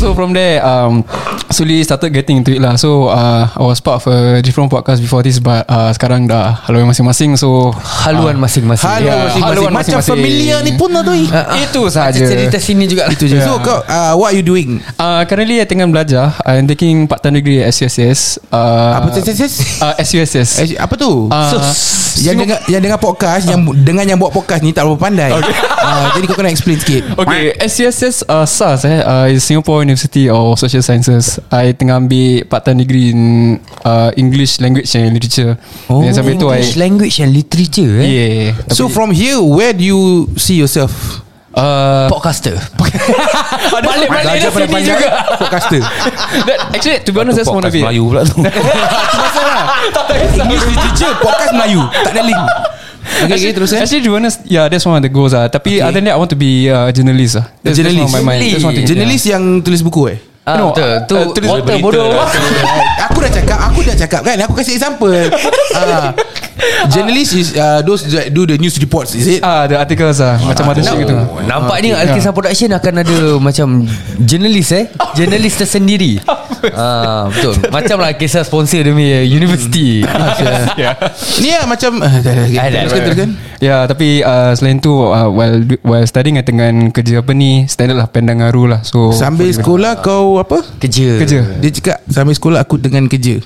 So 0.00 0.16
from 0.16 0.32
there, 0.32 0.64
um, 0.64 1.04
slowly 1.50 1.82
started 1.82 2.14
getting 2.14 2.40
into 2.40 2.54
it 2.54 2.62
lah. 2.62 2.78
So 2.78 3.10
uh, 3.10 3.50
I 3.50 3.62
was 3.62 3.78
part 3.78 4.00
of 4.00 4.08
a 4.08 4.38
different 4.40 4.70
podcast 4.70 5.02
before 5.02 5.20
this, 5.20 5.38
but 5.38 5.66
uh, 5.66 5.90
sekarang 5.90 6.24
dah 6.24 6.62
haluan 6.64 6.86
masing-masing. 6.86 7.34
So 7.34 7.74
Haluan 7.74 8.38
masing-masing 8.38 8.86
Halo 8.86 9.04
Ya, 9.04 9.16
masing-masing 9.28 9.42
haluan 9.44 9.70
Macam 9.70 9.76
masing-masing. 9.98 10.12
familiar 10.14 10.58
ni 10.62 10.72
pun 10.74 10.88
lah 10.88 11.02
tu 11.02 11.12
itu 11.12 11.80
Macam 11.82 11.90
saja. 11.90 12.22
cerita 12.22 12.56
sini 12.56 12.84
juga 12.86 13.06
Itu 13.08 13.28
je 13.28 13.36
So 13.42 13.60
kau 13.60 13.82
uh, 13.82 14.12
What 14.16 14.32
are 14.32 14.36
you 14.36 14.46
doing 14.46 14.80
Uh, 14.96 15.26
currently 15.26 15.60
I 15.60 15.66
tengah 15.66 15.86
belajar. 15.86 16.32
I'm 16.44 16.64
taking 16.64 17.04
part-time 17.04 17.36
degree 17.36 17.60
at 17.60 17.72
SUSS. 17.72 18.38
Uh, 18.48 19.00
Apa 19.00 19.06
tu 19.10 19.20
sis 19.26 19.80
Uh, 19.80 19.94
SUSS. 20.00 20.50
Apa 20.76 20.94
tu 20.94 21.28
Uh, 21.28 21.60
Yang 22.20 22.36
dengar 22.44 22.58
yang 22.68 22.82
dengar 22.82 22.98
podcast 22.98 23.48
yang 23.48 23.64
dengan 23.80 24.04
yang 24.04 24.18
buat 24.18 24.30
podcast 24.30 24.60
ni 24.60 24.70
tak 24.70 24.84
berapa 24.84 25.00
pandai. 25.00 25.32
Ah, 25.80 26.12
jadi 26.12 26.28
kau 26.28 26.36
kena 26.36 26.52
explain 26.52 26.76
sikit. 26.76 27.16
Okay, 27.16 27.56
SUSS 27.64 28.20
uh, 28.28 28.44
SAS 28.44 28.84
eh, 28.84 29.00
uh, 29.00 29.24
is 29.26 29.40
Singapore 29.40 29.80
University 29.80 30.28
of 30.28 30.60
Social 30.60 30.84
Sciences. 30.84 31.39
I 31.48 31.72
tengah 31.72 31.96
ambil 31.96 32.44
part-time 32.44 32.78
degree 32.78 33.10
in 33.10 33.20
uh, 33.82 34.12
English 34.14 34.60
Language 34.60 34.86
and 34.94 35.16
Literature. 35.16 35.56
Oh, 35.88 36.04
Dan 36.04 36.12
sampai 36.12 36.36
tu 36.36 36.46
I 36.46 36.60
English 36.60 36.76
language 36.76 37.16
and 37.18 37.30
literature 37.32 37.92
eh? 37.98 38.06
Yeah. 38.06 38.44
So 38.70 38.86
from 38.86 39.10
here 39.10 39.40
where 39.40 39.72
do 39.72 39.80
you 39.80 40.28
see 40.36 40.60
yourself? 40.60 41.24
uh, 41.50 42.06
Podcaster 42.06 42.54
balik-balik 43.74 44.06
pada 44.06 44.38
sini 44.38 44.66
panjang 44.70 44.96
juga. 44.98 45.08
podcaster. 45.34 45.80
That, 46.46 46.58
actually, 46.74 46.98
to 47.02 47.10
be 47.10 47.18
honest, 47.18 47.36
that's 47.42 47.50
one 47.50 47.64
of 47.66 47.74
it. 47.74 47.82
Melayu 47.82 48.06
pula 48.06 48.22
tu 48.22 48.38
English 50.40 50.64
literature 50.70 51.12
podcast 51.18 51.52
Melayu. 51.54 51.82
Tak 51.90 52.12
ada 52.14 52.22
link. 52.22 52.42
Okay, 53.26 53.34
okay 53.36 53.50
terus 53.52 53.70
eh. 53.74 53.82
Actually, 53.82 54.02
to 54.06 54.10
be 54.12 54.16
honest, 54.16 54.38
yeah, 54.46 54.70
that's 54.70 54.86
one 54.86 54.94
of 54.94 55.02
the 55.02 55.10
goals. 55.10 55.34
Ah, 55.34 55.50
tapi 55.50 55.78
Okay. 55.78 55.82
other 55.82 55.98
than 55.98 56.06
that, 56.06 56.14
I 56.14 56.20
want 56.20 56.30
to 56.30 56.38
be 56.38 56.70
a 56.70 56.94
journalist. 56.94 57.36
Ah, 57.42 57.50
that's, 57.60 57.74
Journalist. 57.74 57.98
That's 57.98 58.14
one 58.14 58.22
of 58.22 58.22
my 58.22 58.24
mind. 58.24 58.40
That's 58.46 58.64
one 58.64 58.74
thing. 58.76 58.86
Journalist 58.86 59.24
yang 59.26 59.42
tulis 59.60 59.82
buku 59.82 60.02
eh. 60.14 60.18
Ah, 60.40 60.56
No, 60.56 60.72
betul. 60.72 60.90
Tu 61.04 61.14
uh, 61.14 61.24
tulis 61.36 61.48
water 61.52 61.76
bodoh. 61.84 62.06
lah. 62.16 62.28
aku 63.06 63.18
dah 63.20 63.30
cakap, 63.30 63.58
aku 63.60 63.78
dah 63.84 63.96
cakap 63.96 64.20
kan. 64.24 64.36
Aku 64.40 64.52
kasih 64.56 64.74
example. 64.74 65.12
Ah, 65.70 66.10
journalist 66.94 67.32
is 67.36 67.48
uh, 67.56 67.80
those 67.82 68.04
that 68.08 68.32
do 68.32 68.44
the 68.44 68.56
news 68.56 68.76
reports, 68.78 69.14
is 69.16 69.26
it? 69.26 69.40
Ah, 69.42 69.66
the 69.66 69.76
articles 69.76 70.20
ah, 70.20 70.36
macam 70.40 70.64
ada 70.70 70.80
shit 70.84 70.98
gitu. 71.04 71.14
Nampaknya 71.44 72.00
Alkisah 72.00 72.32
Production 72.32 72.70
akan 72.76 72.94
ada 73.02 73.18
macam 73.40 73.68
journalist 74.22 74.72
eh. 74.76 74.84
Journalist 75.16 75.56
tersendiri. 75.64 76.20
ah, 76.76 77.28
betul. 77.32 77.54
Macam 77.72 77.96
lah 78.00 78.12
Alkisah 78.12 78.44
sponsor 78.44 78.84
demi 78.84 79.10
uh, 79.10 79.24
university. 79.24 80.02
Yeah. 80.80 80.96
Ni 81.42 81.52
lah 81.52 81.66
macam 81.68 82.00
uh, 82.00 82.08
Ah, 82.56 82.68
teruskan. 82.88 83.36
Ya, 83.60 83.84
tapi 83.84 84.24
uh, 84.24 84.56
selain 84.56 84.80
tu 84.80 84.92
uh, 84.92 85.28
while 85.28 85.60
while 85.84 86.06
studying 86.08 86.40
I 86.40 86.44
tengah 86.46 86.72
kerja 86.94 87.20
apa 87.20 87.36
ni 87.36 87.68
standard 87.68 88.00
lah 88.00 88.08
pendangaru 88.08 88.70
lah. 88.70 88.80
So 88.86 89.12
Sambil 89.12 89.52
sekolah 89.52 90.00
kau 90.00 90.40
apa? 90.40 90.64
Kerja. 90.80 91.20
kerja. 91.20 91.38
Dia 91.60 91.70
cakap 91.74 91.96
sambil 92.08 92.32
sekolah 92.32 92.64
aku 92.64 92.80
dengan 92.80 93.04
kerja. 93.10 93.44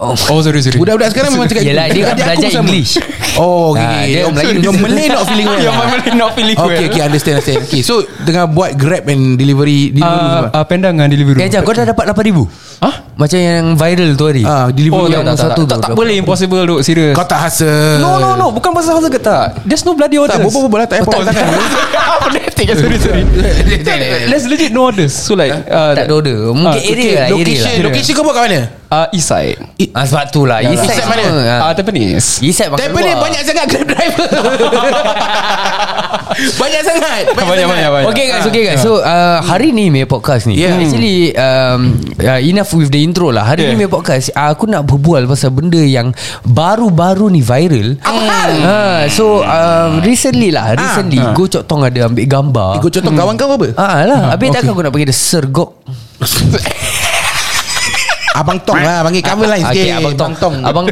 Oh, 0.00 0.16
Oh 0.16 0.40
sorry 0.40 0.64
sorry. 0.64 0.80
Budak-budak 0.80 1.12
sekarang 1.12 1.36
memang 1.36 1.44
cakap 1.44 1.60
Yelah 1.60 1.92
dia 1.92 2.02
kan 2.02 2.16
belajar. 2.16 2.48
English. 2.56 2.96
Oh 3.36 3.76
okay, 3.76 3.84
Ah, 3.84 4.00
okay. 4.00 4.08
dia 4.08 4.20
Oh, 4.24 4.32
Melayu. 4.32 4.56
Your 4.58 4.74
Malay 4.74 5.06
not 5.06 5.24
feeling 5.28 5.44
well. 5.44 5.60
Your 5.60 5.74
Malay 5.78 6.12
not 6.16 6.30
feeling 6.32 6.56
well. 6.56 6.66
Okay 6.66 6.84
okay 6.88 7.02
understand 7.04 7.34
understand. 7.36 7.60
Okay 7.68 7.80
so 7.84 7.94
Tengah 8.20 8.48
buat 8.48 8.74
grab 8.74 9.04
and 9.06 9.36
delivery 9.36 9.92
Delivery 9.92 10.48
uh, 10.48 10.48
uh, 10.50 10.64
Pendang 10.64 10.96
dengan 10.96 11.08
Deliveroo 11.08 11.36
Kejap 11.36 11.60
kau 11.62 11.72
dah 11.72 11.84
dapat 11.84 12.04
8,000 12.10 12.80
Hah? 12.80 12.94
Macam 13.12 13.36
yang 13.36 13.76
viral 13.76 14.10
tu 14.14 14.24
hari? 14.24 14.40
Ah, 14.42 14.72
delivery 14.72 14.96
Oh 14.96 15.06
yang 15.06 15.20
tak, 15.20 15.36
tak, 15.36 15.36
tak, 15.36 15.44
satu 15.52 15.62
tak, 15.62 15.68
tu. 15.68 15.72
tak, 15.76 15.78
tak 15.84 15.90
boleh 15.92 16.14
Impossible 16.16 16.64
duk 16.64 16.80
Serius 16.80 17.12
Kau 17.12 17.24
tak 17.24 17.40
hustle. 17.44 18.00
No 18.00 18.16
no 18.16 18.28
no 18.34 18.46
Bukan 18.50 18.72
pasal 18.72 18.96
hustle 18.96 19.12
ke 19.12 19.20
tak. 19.20 19.60
There's 19.62 19.84
no 19.84 19.92
bloody 19.92 20.16
orders. 20.16 20.32
Tak 20.32 20.40
berbual-bual 20.42 20.80
lah 20.80 20.88
Tak 20.88 21.04
payah 21.04 21.28
tangan 21.28 21.44
Apa 22.16 22.28
Sorry 22.60 22.96
sorry. 22.98 23.24
There's 24.30 24.44
legit 24.44 24.70
no 24.70 24.88
orders. 24.88 25.12
So 25.12 25.32
like 25.32 25.52
uh, 25.52 25.92
Tak 25.92 26.08
ada 26.08 26.12
order. 26.12 26.38
Mungkin 26.50 26.72
Ah, 26.72 26.76
area 26.80 27.12
lah 27.14 27.28
area 27.30 27.60
Location 27.60 27.72
Location 27.84 28.12
kau 28.14 28.24
buat 28.24 28.34
kat 28.36 28.44
mana? 28.48 28.60
Uh, 28.90 29.06
East 29.14 29.30
side 29.30 29.54
Ah, 29.90 30.06
Sebab 30.06 30.30
tu 30.30 30.46
lah. 30.46 30.62
East 30.62 30.82
side 30.82 31.02
mana? 31.04 31.24
ah. 31.60 31.60
uh, 31.66 31.72
Tampines. 31.74 32.38
East 32.40 32.58
side 32.58 32.70
Tampines 32.70 33.16
banyak 33.16 33.42
sangat 33.42 33.64
grab 33.66 33.86
driver. 33.86 34.26
Banyak 36.30 36.82
sangat. 36.86 37.22
Banyak 37.34 37.66
banyak 37.68 37.90
banyak 37.90 38.08
Okay 38.08 38.26
guys. 38.30 38.44
Okay 38.46 38.62
guys. 38.64 38.80
So 38.80 39.02
uh, 39.02 39.42
hari 39.42 39.74
ni 39.74 39.90
punya 39.90 40.06
podcast 40.06 40.46
ni. 40.46 40.56
Yeah. 40.56 40.78
Actually 40.78 41.34
um, 41.34 41.98
uh, 42.16 42.40
Enough 42.40 42.70
with 42.72 42.88
the 42.88 43.02
intro 43.02 43.28
lah. 43.28 43.44
Hari 43.44 43.66
Yeah. 43.66 43.74
ni 43.74 43.84
punya 43.84 43.90
podcast 43.90 44.32
uh, 44.32 44.54
Aku 44.54 44.64
nak 44.64 44.88
berbual 44.88 45.26
Pasal 45.26 45.52
benda 45.52 45.76
yang 45.76 46.14
Baru-baru 46.46 47.28
ni 47.28 47.42
viral. 47.42 47.98
Apa 48.00 48.20
hal? 48.24 48.52
Uh, 48.56 49.00
so 49.10 49.42
um, 49.42 50.00
Recently 50.00 50.48
lah. 50.48 50.78
Recently 50.78 51.18
Ah. 51.20 51.34
Go 51.34 51.44
Chok 51.44 51.66
Tong 51.66 51.82
ada 51.82 52.08
ambil 52.08 52.24
gambar. 52.24 52.78
Kau 52.78 52.88
contoh 52.88 53.12
kawan 53.12 53.34
kau 53.36 53.50
apa? 53.50 53.68
Ah 53.76 54.06
lah. 54.06 54.20
Habis 54.32 54.48
takkan 54.54 54.72
aku 54.72 54.80
nak 54.80 54.92
panggil 54.94 55.10
dia 55.10 55.16
Sergok 55.16 55.82
Abang 58.40 58.58
Tong 58.60 58.76
lah 58.76 59.04
Panggil 59.04 59.20
cover 59.20 59.46
line 59.46 59.62
sikit 59.62 59.76
Okay 59.76 59.90
Abang 59.92 60.14
Tong. 60.16 60.32
Tong. 60.34 60.54
Abang 60.60 60.86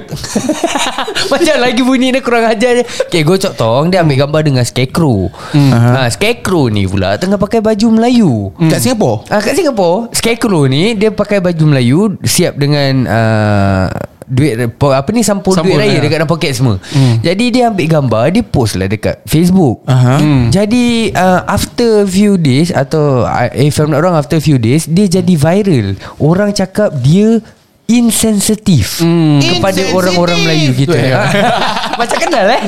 Macam 1.33 1.55
lagi 1.59 1.81
bunyi 1.81 2.09
dia 2.11 2.21
kurang 2.21 2.45
ajar 2.45 2.79
je 2.79 2.85
Okay 3.05 3.23
Gocok 3.23 3.55
Tong 3.55 3.85
Dia 3.89 4.01
ambil 4.01 4.23
gambar 4.23 4.43
dengan 4.45 4.63
Scarecrow. 4.63 5.33
Hmm. 5.53 5.71
ha, 5.73 6.07
Scarecrow 6.09 6.69
ni 6.69 6.85
pula 6.85 7.17
Tengah 7.17 7.37
pakai 7.37 7.59
baju 7.59 7.87
Melayu. 7.91 8.33
Kat 8.69 8.79
Singapura 8.79 9.25
Ah, 9.29 9.41
kat 9.41 9.55
Singapura 9.55 10.13
Scarecrow 10.13 10.67
ni 10.67 10.93
Dia 10.93 11.09
pakai 11.09 11.41
baju 11.41 11.65
Melayu 11.67 11.99
Siap 12.21 12.55
dengan 12.55 13.09
uh, 13.09 13.87
Duit 14.29 14.55
Apa 14.79 15.09
ni 15.11 15.21
Sampul, 15.21 15.57
Sampul, 15.57 15.73
duit 15.73 15.81
raya 15.81 15.97
ya. 15.97 16.01
Dekat 16.01 16.17
dalam 16.21 16.29
poket 16.29 16.53
semua. 16.53 16.77
Jadi 17.19 17.45
dia 17.49 17.69
ambil 17.69 17.87
gambar 17.89 18.25
Dia 18.31 18.45
post 18.45 18.77
lah 18.77 18.85
dekat 18.85 19.25
Facebook. 19.25 19.83
Aha. 19.85 20.21
Jadi 20.49 21.11
uh, 21.11 21.43
After 21.45 22.05
few 22.05 22.37
days 22.37 22.69
Atau 22.69 23.25
uh, 23.25 23.49
If 23.51 23.77
I'm 23.77 23.89
not 23.89 24.01
wrong 24.01 24.15
After 24.15 24.39
few 24.39 24.57
days 24.57 24.85
Dia 24.85 25.09
jadi 25.09 25.35
viral. 25.35 25.97
Orang 26.17 26.53
cakap 26.53 26.95
Dia 26.95 27.41
Insensitif 27.89 29.01
Kepada 29.01 29.81
Insensitif. 29.81 29.97
orang-orang 29.97 30.39
Melayu 30.45 30.77
kita. 30.77 30.93
Betul, 30.93 31.09
ya. 31.13 31.19
Macam 32.01 32.17
kenal 32.21 32.47
eh? 32.53 32.61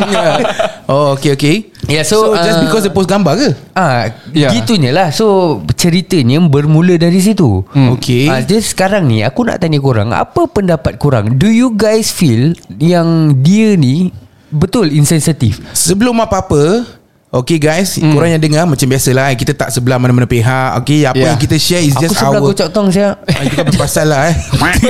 Oh 0.88 1.14
okay 1.14 1.36
okay 1.36 1.69
Yeah, 1.86 2.02
So, 2.02 2.32
so, 2.32 2.36
just 2.36 2.58
uh, 2.58 2.62
because 2.62 2.82
dia 2.82 2.90
post 2.90 3.06
gambar 3.06 3.32
ke 3.34 3.48
Ah, 3.72 4.12
Ya. 4.30 4.50
gitunya 4.50 4.90
lah. 4.90 5.08
So 5.08 5.58
ceritanya 5.72 6.36
bermula 6.42 6.94
dari 6.94 7.18
situ. 7.18 7.64
Hmm. 7.68 7.94
Okay. 7.94 8.26
Ah, 8.26 8.38
jadi 8.38 8.60
sekarang 8.60 9.06
ni 9.06 9.20
aku 9.20 9.42
nak 9.42 9.58
tanya 9.58 9.78
korang, 9.78 10.10
apa 10.10 10.44
pendapat 10.44 10.96
korang? 10.96 11.34
Do 11.34 11.46
you 11.46 11.72
guys 11.72 12.10
feel 12.10 12.52
yang 12.74 13.32
dia 13.38 13.74
ni 13.74 14.12
betul 14.50 14.90
insensitif? 14.90 15.62
Sebelum 15.72 16.18
apa-apa 16.18 16.84
Okay 17.30 17.62
guys 17.62 17.94
hmm. 17.94 18.10
Korang 18.10 18.26
yang 18.28 18.42
dengar 18.42 18.66
Macam 18.66 18.90
biasalah 18.90 19.30
eh, 19.30 19.38
Kita 19.38 19.54
tak 19.54 19.70
sebelah 19.70 20.02
mana-mana 20.02 20.26
pihak 20.26 20.82
Okay 20.82 21.06
Apa 21.06 21.14
Yeah. 21.14 21.30
yang 21.30 21.38
kita 21.38 21.56
share 21.56 21.78
Is 21.78 21.94
Aku 21.94 22.02
just 22.02 22.18
sebelah 22.18 22.34
our 22.34 22.50
kocok 22.50 22.68
tong 22.74 22.90
saya. 22.90 23.22
Ah, 23.22 23.46
Itu 23.46 23.54
kan 23.54 23.64
berpasal 23.70 24.06
lah 24.10 24.20
eh 24.26 24.36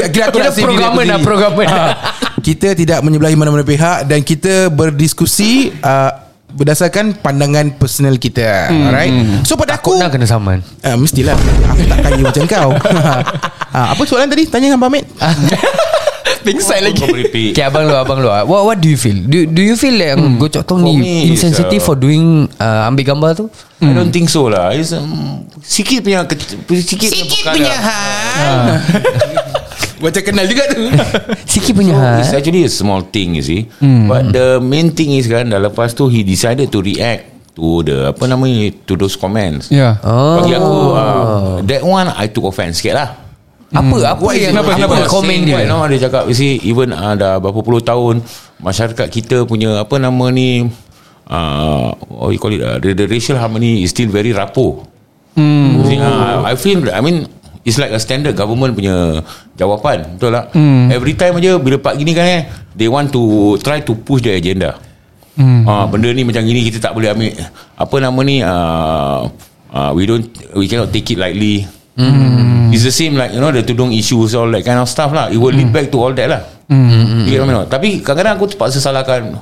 Kira 0.09 0.33
aku 0.33 0.41
Kira 0.41 0.49
nak 0.49 0.57
programmer 0.57 0.81
aku 0.81 1.05
nak 1.05 1.05
sendiri. 1.13 1.21
programmer. 1.21 1.67
Ah, 1.69 1.93
Kita 2.41 2.73
tidak 2.73 2.99
menyebelahi 3.03 3.37
mana-mana 3.37 3.61
pihak 3.61 4.09
Dan 4.09 4.25
kita 4.25 4.73
berdiskusi 4.73 5.69
uh, 5.79 6.30
Berdasarkan 6.57 7.21
pandangan 7.21 7.77
personal 7.77 8.17
kita 8.17 8.71
hmm. 8.73 8.85
Alright? 8.91 9.15
So 9.45 9.55
pada 9.55 9.79
aku 9.79 9.97
Aku 9.97 9.99
nak 9.99 10.11
kena 10.15 10.27
saman. 10.29 10.59
uh, 10.87 10.97
Mestilah. 10.97 11.35
Aku 11.35 11.83
tak 11.89 11.99
kaya 12.05 12.23
macam 12.31 12.45
kau. 12.47 12.71
Uh, 12.79 13.87
Apa 13.97 14.03
soalan 14.07 14.31
tadi? 14.31 14.47
Tanya 14.47 14.71
dengan 14.71 14.81
Pak 14.81 14.89
Ahmed. 14.91 15.05
Pingsan 16.41 16.81
lagi. 16.81 17.05
Okay 17.53 17.61
abang 17.61 17.85
lu 17.85 17.93
abang 17.93 18.17
lu 18.23 18.29
What 18.49 18.63
what 18.65 18.77
do 18.81 18.89
you 18.89 18.97
feel? 18.97 19.19
Do, 19.29 19.45
do 19.45 19.61
you 19.61 19.77
feel 19.77 19.93
like 19.93 20.17
hmm. 20.17 20.41
Gocok 20.41 20.65
tong 20.65 20.81
ni 20.81 21.29
Insensitive 21.29 21.83
uh, 21.83 21.85
for 21.85 21.97
doing 21.99 22.49
uh, 22.57 22.89
Ambil 22.89 23.13
gambar 23.13 23.31
tu? 23.37 23.47
I 23.81 23.93
don't 23.97 24.13
think 24.13 24.29
so 24.29 24.49
lah. 24.49 24.73
It's, 24.77 24.93
um, 24.93 25.45
Sikit 25.61 26.05
punya 26.05 26.25
Sikit, 26.25 27.09
Sikit 27.13 27.13
perkara. 27.45 27.55
punya 27.57 27.77
hal 27.77 28.57
Macam 30.01 30.23
kenal 30.23 30.45
juga 30.45 30.65
tu. 30.67 30.81
Sikit 31.53 31.73
punya 31.73 31.93
So, 31.93 32.19
It's 32.19 32.33
actually 32.35 32.65
a 32.65 32.73
small 32.73 33.05
thing 33.05 33.37
you 33.37 33.45
see. 33.45 33.69
But 33.81 34.31
the 34.31 34.57
main 34.59 34.91
thing 34.91 35.13
is 35.13 35.25
kan 35.25 35.47
Dah 35.47 35.61
lepas 35.61 35.93
tu 35.93 36.07
He 36.07 36.21
decided 36.21 36.69
to 36.69 36.81
react 36.81 37.29
To 37.53 37.81
the 37.81 37.97
Apa 38.09 38.25
nama 38.25 38.41
ni 38.43 38.73
To 38.85 38.97
those 38.97 39.15
comments. 39.15 39.69
Yeah 39.69 40.01
Oh. 40.01 40.41
Bagi 40.41 40.53
aku 40.55 40.75
uh, 40.91 41.55
That 41.63 41.83
one 41.83 42.09
I 42.09 42.27
took 42.27 42.47
offense 42.47 42.81
sikit 42.81 42.95
lah. 42.95 43.09
Apa 43.71 43.97
apa 44.09 44.19
What 44.21 44.35
is- 44.35 44.49
yang 44.49 44.57
kenapa, 44.57 44.75
apa 44.75 44.97
kenapa? 44.99 45.07
komen 45.07 45.39
dia? 45.45 45.55
right 45.57 45.69
now, 45.69 45.85
Dia 45.85 46.01
cakap 46.03 46.27
You 46.27 46.35
see 46.35 46.59
Even 46.63 46.91
uh, 46.91 47.15
dah 47.15 47.37
berapa 47.37 47.61
puluh 47.61 47.79
tahun 47.79 48.25
Masyarakat 48.59 49.07
kita 49.07 49.45
punya 49.45 49.79
Apa 49.79 49.97
nama 49.97 50.27
ni 50.29 50.67
uh, 51.27 51.89
What 52.09 52.31
you 52.31 52.39
call 52.39 52.51
it 52.51 52.61
uh, 52.61 52.79
the, 52.79 52.95
the 52.95 53.07
racial 53.07 53.37
harmony 53.37 53.83
Is 53.83 53.91
still 53.91 54.09
very 54.09 54.31
rapuh. 54.31 54.83
Hmm. 55.31 55.87
See, 55.87 55.95
uh, 55.95 56.43
I 56.43 56.55
feel 56.55 56.83
I 56.87 56.99
mean 56.99 57.31
It's 57.61 57.77
like 57.77 57.93
a 57.93 58.01
standard 58.01 58.33
government 58.37 58.73
punya 58.73 59.21
jawapan 59.55 60.17
Betul 60.17 60.33
tak 60.33 60.57
Hmm. 60.57 60.89
Every 60.89 61.13
time 61.13 61.37
aja 61.37 61.61
Bila 61.61 61.77
part 61.77 62.01
gini 62.01 62.17
kan 62.17 62.25
eh 62.25 62.43
They 62.73 62.89
want 62.89 63.13
to 63.13 63.55
Try 63.61 63.85
to 63.85 63.93
push 64.01 64.25
their 64.25 64.41
agenda 64.41 64.81
Hmm. 65.41 65.65
Ah, 65.65 65.89
benda 65.89 66.13
ni 66.13 66.21
macam 66.21 66.43
gini 66.45 66.67
kita 66.69 66.83
tak 66.83 66.93
boleh 66.93 67.17
ambil 67.17 67.33
apa 67.81 67.95
nama 67.97 68.21
ni 68.21 68.45
uh, 68.45 69.25
uh, 69.73 69.91
we 69.97 70.05
don't 70.05 70.27
we 70.53 70.69
cannot 70.69 70.93
take 70.93 71.09
it 71.09 71.17
lightly. 71.17 71.65
Hmm. 71.97 72.69
It's 72.75 72.85
the 72.85 72.93
same 72.93 73.17
like 73.17 73.33
you 73.33 73.41
know 73.41 73.49
the 73.49 73.65
tudung 73.65 73.89
issues 73.89 74.37
all 74.37 74.53
that 74.53 74.67
kind 74.67 74.77
of 74.77 74.85
stuff 74.85 75.15
lah. 75.17 75.33
It 75.33 75.41
will 75.41 75.55
lead 75.57 75.73
back 75.73 75.89
to 75.95 75.97
all 75.97 76.13
that 76.13 76.29
lah. 76.29 76.43
Hmm. 76.69 77.25
You 77.25 77.41
I 77.41 77.47
mean? 77.49 77.67
Tapi 77.73 78.05
kadang-kadang 78.05 78.37
aku 78.37 78.53
terpaksa 78.53 78.85
salahkan 78.85 79.39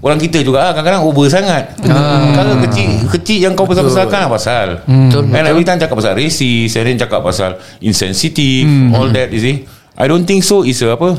orang 0.00 0.18
kita 0.18 0.40
juga 0.40 0.64
lah. 0.64 0.72
Kadang-kadang 0.72 1.04
over 1.04 1.28
sangat. 1.28 1.76
Ah. 1.86 2.32
Kalau 2.34 2.60
kecil 2.68 2.90
kecil 3.08 3.38
yang 3.44 3.52
kau 3.56 3.64
besar-besarkan 3.64 4.26
lah 4.26 4.30
pasal. 4.32 4.66
Hmm. 4.84 5.12
And 5.32 5.44
every 5.46 5.64
time 5.64 5.80
cakap 5.80 5.96
pasal 5.96 6.16
racist, 6.16 6.76
and 6.76 6.84
then 6.88 6.96
cakap 6.96 7.20
pasal 7.20 7.56
insensitive, 7.80 8.64
Hmm. 8.66 8.96
all 8.96 9.08
that 9.10 9.28
you 9.30 9.40
see. 9.40 9.56
I 10.00 10.08
don't 10.08 10.24
think 10.24 10.40
so 10.40 10.64
is 10.64 10.80
a 10.80 10.96
apa 10.96 11.12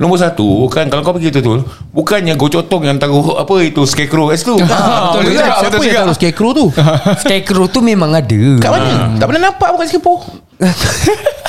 Nombor 0.00 0.16
satu 0.16 0.64
kan 0.66 0.88
Kalau 0.88 1.04
kau 1.04 1.12
pergi 1.12 1.28
betul 1.28 1.60
Bukannya 1.92 2.32
gocotong 2.32 2.82
yang 2.82 2.96
taruh 2.96 3.36
Apa 3.36 3.60
itu 3.60 3.84
scarecrow 3.84 4.26
kat 4.26 4.40
situ. 4.40 4.56
Ah, 4.64 5.12
betul 5.12 5.28
juga, 5.28 5.44
Siapa 5.52 5.68
betul 5.70 5.84
yang 5.84 5.96
taruh 6.00 6.16
scarecrow 6.16 6.50
tu? 6.50 6.64
Scarecrow 7.22 7.66
tu 7.68 7.80
memang 7.80 8.10
ada. 8.10 8.42
Kat 8.56 8.70
mana? 8.70 9.20
Tak 9.20 9.26
pernah 9.28 9.42
nampak 9.46 9.68
Bukan 9.70 9.86
Singapura 9.86 10.24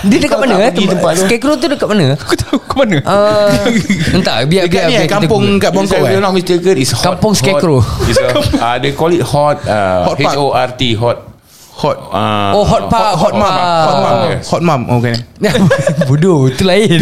Dia 0.02 0.18
dekat 0.18 0.36
mana 0.36 0.56
eh? 0.60 0.72
tempat 0.74 1.14
tu. 1.14 1.24
Scarecrow 1.24 1.56
tu 1.56 1.68
dekat 1.70 1.88
mana? 1.88 2.06
Aku 2.18 2.34
tahu 2.36 2.58
ke 2.60 2.76
mana? 2.76 2.98
Uh, 3.02 3.56
entah 4.12 4.44
biar 4.44 4.68
Dekat 4.68 4.68
biar, 4.68 4.84
ni 4.84 4.94
biar 4.94 5.04
kita 5.06 5.16
Kampung 5.16 5.42
Google. 5.48 5.62
kat 5.62 5.72
Bangkok 5.72 5.98
If 5.98 6.12
eh? 6.12 6.20
not 6.20 6.34
mistaken 6.34 6.76
It's 6.76 6.92
hot 6.92 7.04
Kampung 7.08 7.32
hot- 7.32 7.40
Scarecrow. 7.40 7.80
it's 8.04 8.20
a, 8.20 8.28
uh, 8.58 8.76
They 8.78 8.92
call 8.92 9.12
it 9.12 9.24
hot 9.24 9.64
uh, 9.64 10.12
Hot 10.12 10.18
Park. 10.18 10.36
H-O-R-T 10.36 10.82
Hot. 10.98 11.18
Hot. 11.72 11.98
Uh, 12.12 12.52
Oh 12.52 12.68
hot 12.68 12.84
park 12.88 13.16
Hot 13.16 13.32
mom 13.32 13.48
Hot 13.48 13.96
mom. 13.96 14.20
Hot 14.44 14.62
mom 14.62 15.00
kan 15.00 15.16
Bodoh 16.04 16.52
tu 16.52 16.68
lain 16.68 17.00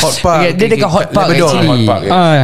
Hot 0.00 0.16
park. 0.20 0.38
Okay, 0.40 0.52
Dia 0.54 0.66
dekat 0.68 0.90
hot 0.90 1.08
park 1.10 1.26
Labrador. 1.28 1.48
actually. 1.50 1.68
Hot 1.68 1.88
Park, 1.88 2.02
yeah. 2.04 2.14
Ah, 2.14 2.42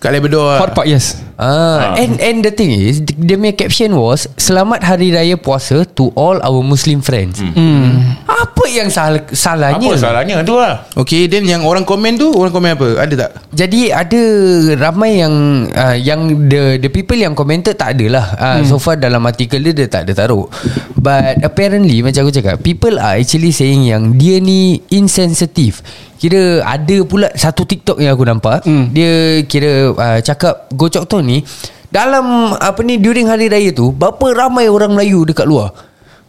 Kat 0.00 0.10
Labrador 0.12 0.48
Hot 0.60 0.72
Park 0.72 0.86
yes 0.86 1.04
Ah, 1.34 1.98
and 1.98 2.18
and 2.22 2.46
the 2.46 2.54
thing 2.54 2.70
is 2.70 3.02
dia 3.02 3.34
punya 3.34 3.54
caption 3.54 3.94
was 3.98 4.30
selamat 4.38 4.86
hari 4.86 5.10
raya 5.10 5.34
puasa 5.34 5.82
to 5.82 6.14
all 6.14 6.38
our 6.42 6.62
muslim 6.62 7.02
friends. 7.02 7.42
Hmm. 7.42 8.18
Apa 8.26 8.64
yang 8.70 8.88
salah 8.88 9.22
salahnya? 9.34 9.90
Apa 9.90 9.98
salahnya 9.98 10.36
tu 10.46 10.56
lah 10.56 10.86
Okay 10.94 11.26
then 11.28 11.44
yang 11.44 11.62
orang 11.68 11.84
komen 11.84 12.16
tu 12.16 12.32
Orang 12.32 12.50
komen 12.50 12.74
apa 12.74 12.88
Ada 12.96 13.14
tak 13.14 13.30
Jadi 13.52 13.92
ada 13.92 14.22
ramai 14.78 15.20
yang 15.20 15.34
uh, 15.70 15.96
yang 15.98 16.48
the 16.48 16.78
the 16.80 16.90
people 16.90 17.16
yang 17.18 17.36
commented 17.36 17.76
tak 17.78 17.98
adalah. 17.98 18.34
Uh, 18.34 18.58
hmm. 18.60 18.66
So 18.66 18.80
far 18.82 18.98
dalam 18.98 19.22
artikel 19.24 19.62
dia 19.62 19.74
dia 19.74 19.86
tak 19.86 20.08
ada 20.08 20.12
taruh. 20.16 20.48
But 20.98 21.44
apparently 21.44 22.00
macam 22.00 22.24
aku 22.24 22.32
cakap, 22.32 22.64
people 22.64 22.96
are 22.96 23.20
actually 23.20 23.52
saying 23.52 23.84
yang 23.84 24.16
dia 24.16 24.40
ni 24.40 24.80
insensitive. 24.88 25.84
Kira 26.16 26.64
ada 26.64 26.96
pula 27.04 27.28
satu 27.36 27.68
TikTok 27.68 28.00
yang 28.00 28.16
aku 28.16 28.24
nampak, 28.24 28.64
hmm. 28.64 28.96
dia 28.96 29.44
kira 29.44 29.92
uh, 29.92 30.18
cakap 30.24 30.72
gocok 30.72 31.04
tu 31.04 31.20
ni 31.24 31.40
dalam 31.94 32.52
apa 32.58 32.82
ni 32.82 32.98
during 32.98 33.30
hari 33.30 33.46
raya 33.46 33.70
tu, 33.70 33.94
berapa 33.94 34.34
ramai 34.34 34.66
orang 34.66 34.98
Melayu 34.98 35.22
dekat 35.30 35.46
luar. 35.46 35.70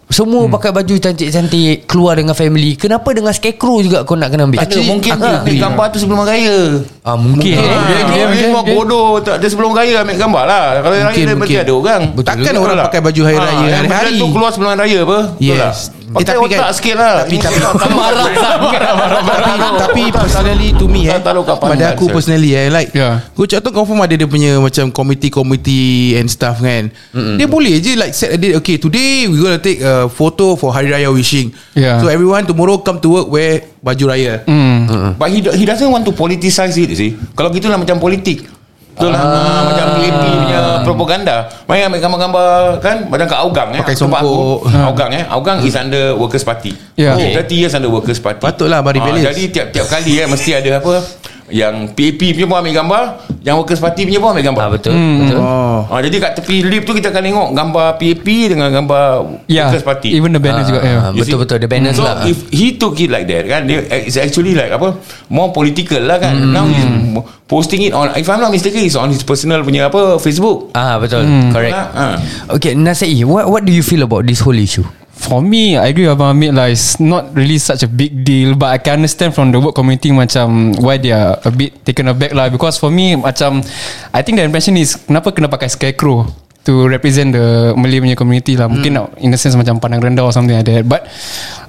Semua 0.05 0.45
hmm. 0.45 0.53
pakai 0.53 0.69
baju 0.71 0.95
cantik-cantik 0.95 1.89
Keluar 1.89 2.13
dengan 2.13 2.31
family 2.31 2.77
Kenapa 2.77 3.09
dengan 3.09 3.33
scarecrow 3.33 3.81
juga 3.81 4.05
Kau 4.05 4.13
nak 4.13 4.29
kena 4.29 4.45
ambil 4.45 4.61
Tak 4.61 4.69
ada 4.69 4.81
mungkin 4.83 5.11
Ah, 5.15 5.41
ambil 5.41 5.55
gambar 5.57 5.85
tu 5.89 5.97
sebelum 5.97 6.21
raya 6.21 6.57
ah, 7.01 7.17
Mungkin, 7.17 7.51
Ah, 7.51 7.65
eh. 7.65 7.79
dia, 7.81 7.97
dia, 8.05 8.25
dia, 8.29 8.47
dia 8.47 8.61
bodoh 8.69 9.17
Tak 9.17 9.41
ada 9.41 9.47
sebelum 9.49 9.73
raya 9.73 10.05
ambil 10.05 10.13
gambar 10.15 10.43
lah 10.45 10.63
Kalau 10.77 10.93
hari 10.93 11.01
raya 11.01 11.05
Mungkin, 11.09 11.23
dia 11.23 11.33
mesti 11.33 11.41
mungkin. 11.41 11.57
ada 11.57 11.73
orang 11.73 12.01
Betul 12.11 12.23
Takkan 12.23 12.45
Betul 12.47 12.61
orang 12.61 12.75
tak? 12.75 12.85
pakai 12.87 13.01
baju 13.01 13.21
hari 13.23 13.35
Ah, 13.35 13.43
raya 13.43 13.65
hari-hari. 13.75 14.13
tu 14.15 14.27
keluar 14.29 14.49
sebelum 14.53 14.71
raya 14.75 14.99
apa 15.01 15.19
Betul 15.33 15.41
Yes 15.41 15.77
tak? 15.89 15.93
Pakai 16.05 16.25
tapi 16.29 16.45
kan- 16.45 16.59
otak 16.61 16.71
sikit 16.71 16.95
lah 16.95 17.13
tapi- 17.19 17.41
tapi- 17.41 17.97
Marah 17.97 18.27
sangat 18.29 19.71
tapi, 19.81 20.01
tapi 20.05 20.13
personally 20.13 20.69
to 20.71 20.85
me 20.85 21.09
eh 21.09 21.17
pada 21.17 21.85
aku 21.91 22.05
sir. 22.05 22.13
personally 22.13 22.51
eh 22.53 22.69
like 22.69 22.93
Yeah. 22.93 23.25
Cak 23.35 23.59
tu 23.59 23.69
confirm 23.69 23.99
ada 23.99 24.13
dia 24.13 24.23
punya 24.23 24.55
macam 24.57 24.87
committee-committee 24.89 26.15
and 26.15 26.29
stuff 26.29 26.57
kan 26.57 26.93
mm 27.11 27.35
dia 27.35 27.47
boleh 27.49 27.75
je 27.77 27.97
like 27.97 28.13
set 28.13 28.31
a 28.31 28.37
date 28.37 28.55
okay 28.55 28.77
today 28.77 29.25
we 29.25 29.35
gonna 29.35 29.57
take 29.57 29.81
a 29.95 30.07
photo 30.07 30.53
for 30.53 30.69
Hari 30.69 30.89
Raya 30.89 31.07
wishing 31.09 31.55
Yeah. 31.71 31.97
so 31.97 32.07
everyone 32.07 32.43
tomorrow 32.43 32.75
come 32.77 32.99
to 32.99 33.09
work 33.09 33.27
wear 33.29 33.51
baju 33.79 34.05
raya 34.07 34.43
Hmm. 34.43 35.15
But 35.15 35.29
he, 35.29 35.39
he 35.53 35.63
doesn't 35.63 35.87
want 35.87 36.03
to 36.03 36.11
politicize 36.11 36.75
it 36.75 36.91
see. 36.91 37.15
Kalau 37.31 37.49
gitu 37.49 37.67
lah 37.67 37.77
macam 37.77 37.95
politik 37.97 38.43
Betul 38.91 39.11
lah 39.11 39.19
ah. 39.19 39.63
Macam 39.67 39.85
PAP 39.93 40.23
punya 40.23 40.59
propaganda 40.81 41.35
Main 41.65 41.83
ambil 41.85 41.99
gambar-gambar 41.99 42.49
kan 42.79 43.03
Macam 43.05 43.27
kat 43.27 43.39
Augang 43.41 43.69
eh 43.71 43.83
Pakai 43.83 43.91
songkok. 43.93 44.23
aku, 44.23 44.35
Augang 44.71 45.11
eh 45.11 45.23
Augang 45.27 45.59
is 45.59 45.75
under 45.75 46.15
Workers 46.15 46.43
Party 46.43 46.71
Yeah. 46.95 47.11
okay. 47.13 47.35
30 47.35 47.59
years 47.59 47.73
under 47.73 47.91
Workers 47.91 48.17
Party 48.17 48.39
Patutlah 48.39 48.79
Bari 48.79 48.99
Ah, 48.99 49.05
Belis. 49.05 49.27
Jadi 49.27 49.51
tiap-tiap 49.51 49.87
kali 49.89 50.15
eh 50.15 50.23
Mesti 50.25 50.51
ada 50.53 50.79
apa 50.79 50.93
Yang 51.45 51.93
PAP 51.93 52.17
punya 52.33 52.47
pun 52.47 52.57
ambil 52.57 52.73
gambar 52.73 53.03
Yang 53.39 53.55
Workers 53.61 53.77
Party 53.77 54.01
punya 54.03 54.17
pun 54.17 54.33
ambil 54.33 54.45
gambar 54.45 54.63
Ah 54.63 54.71
betul, 54.73 54.93
betul. 54.97 55.37
oh 55.37 55.79
Ah, 55.85 56.01
jadi 56.01 56.17
kat 56.17 56.31
tepi 56.35 56.65
lift 56.65 56.83
tu 56.83 56.93
kita 56.93 57.13
akan 57.13 57.21
tengok 57.21 57.47
gambar 57.53 57.87
PAP 57.95 58.25
dengan 58.49 58.73
gambar 58.73 59.03
Yeah 59.45 59.69
Workers 59.69 59.85
Party. 59.85 60.09
Even 60.11 60.33
the 60.33 60.41
banner 60.41 60.65
juga 60.65 60.81
yeah. 60.81 60.99
Ah, 60.99 61.13
You 61.13 61.21
betul 61.21 61.37
see? 61.37 61.43
betul 61.45 61.57
the 61.59 61.69
banners 61.69 61.93
so 61.93 62.01
lah. 62.01 62.25
if 62.25 62.49
he 62.49 62.73
took 62.73 62.97
it 62.97 63.07
like 63.07 63.29
that 63.29 63.45
kan 63.45 63.69
dia 63.69 63.85
it's 63.85 64.17
actually 64.17 64.57
like 64.57 64.73
apa 64.73 64.97
more 65.29 65.53
political 65.53 66.01
lah 66.01 66.17
kan 66.17 66.33
Hmm. 66.33 66.49
now 66.49 66.65
he's 66.65 66.81
posting 67.45 67.85
it 67.85 67.93
on 67.93 68.09
if 68.13 68.25
I'm 68.25 68.41
not 68.41 68.49
mistaken 68.49 68.81
it's 68.81 68.97
on 68.97 69.07
his 69.07 69.21
personal 69.21 69.61
punya 69.61 69.85
apa 69.85 70.17
Facebook 70.17 70.73
Ah 70.73 70.97
betul, 70.97 71.21
correct. 71.53 71.77
Ah, 71.77 71.87
ah. 71.93 72.13
Okay, 72.51 72.73
Nasai, 72.73 73.21
what 73.21 73.45
what 73.45 73.61
do 73.61 73.69
you 73.69 73.85
feel 73.85 74.01
about 74.01 74.25
this 74.25 74.41
whole 74.41 74.57
issue? 74.57 74.81
For 75.15 75.39
me 75.39 75.79
I 75.79 75.89
agree 75.95 76.05
with 76.05 76.19
Abang 76.19 76.35
Hamid 76.35 76.51
lah. 76.53 76.67
It's 76.67 76.99
not 76.99 77.31
really 77.33 77.55
such 77.57 77.81
a 77.81 77.89
big 77.89 78.27
deal 78.27 78.53
But 78.53 78.75
I 78.75 78.77
can 78.83 78.99
understand 79.01 79.31
from 79.31 79.49
the 79.49 79.63
work 79.63 79.73
community 79.73 80.11
Macam 80.11 80.75
Why 80.83 80.99
they 80.99 81.15
are 81.15 81.39
a 81.39 81.49
bit 81.49 81.81
taken 81.87 82.11
aback 82.11 82.35
lah. 82.35 82.51
Because 82.51 82.75
for 82.77 82.91
me 82.91 83.15
Macam 83.15 83.63
I 84.11 84.21
think 84.21 84.37
the 84.37 84.45
impression 84.45 84.75
is 84.75 84.99
Kenapa 84.99 85.31
kena 85.31 85.47
pakai 85.47 85.71
scarecrow 85.71 86.27
To 86.67 86.85
represent 86.91 87.31
the 87.31 87.71
Malay 87.73 88.03
punya 88.03 88.17
community 88.19 88.59
lah? 88.59 88.67
Mungkin 88.67 88.91
nak 88.91 89.15
in 89.17 89.31
a 89.31 89.39
sense 89.39 89.55
Macam 89.55 89.79
pandang 89.79 90.03
rendah 90.03 90.27
or 90.27 90.35
something 90.35 90.53
like 90.53 90.67
that. 90.67 90.83
But 90.83 91.07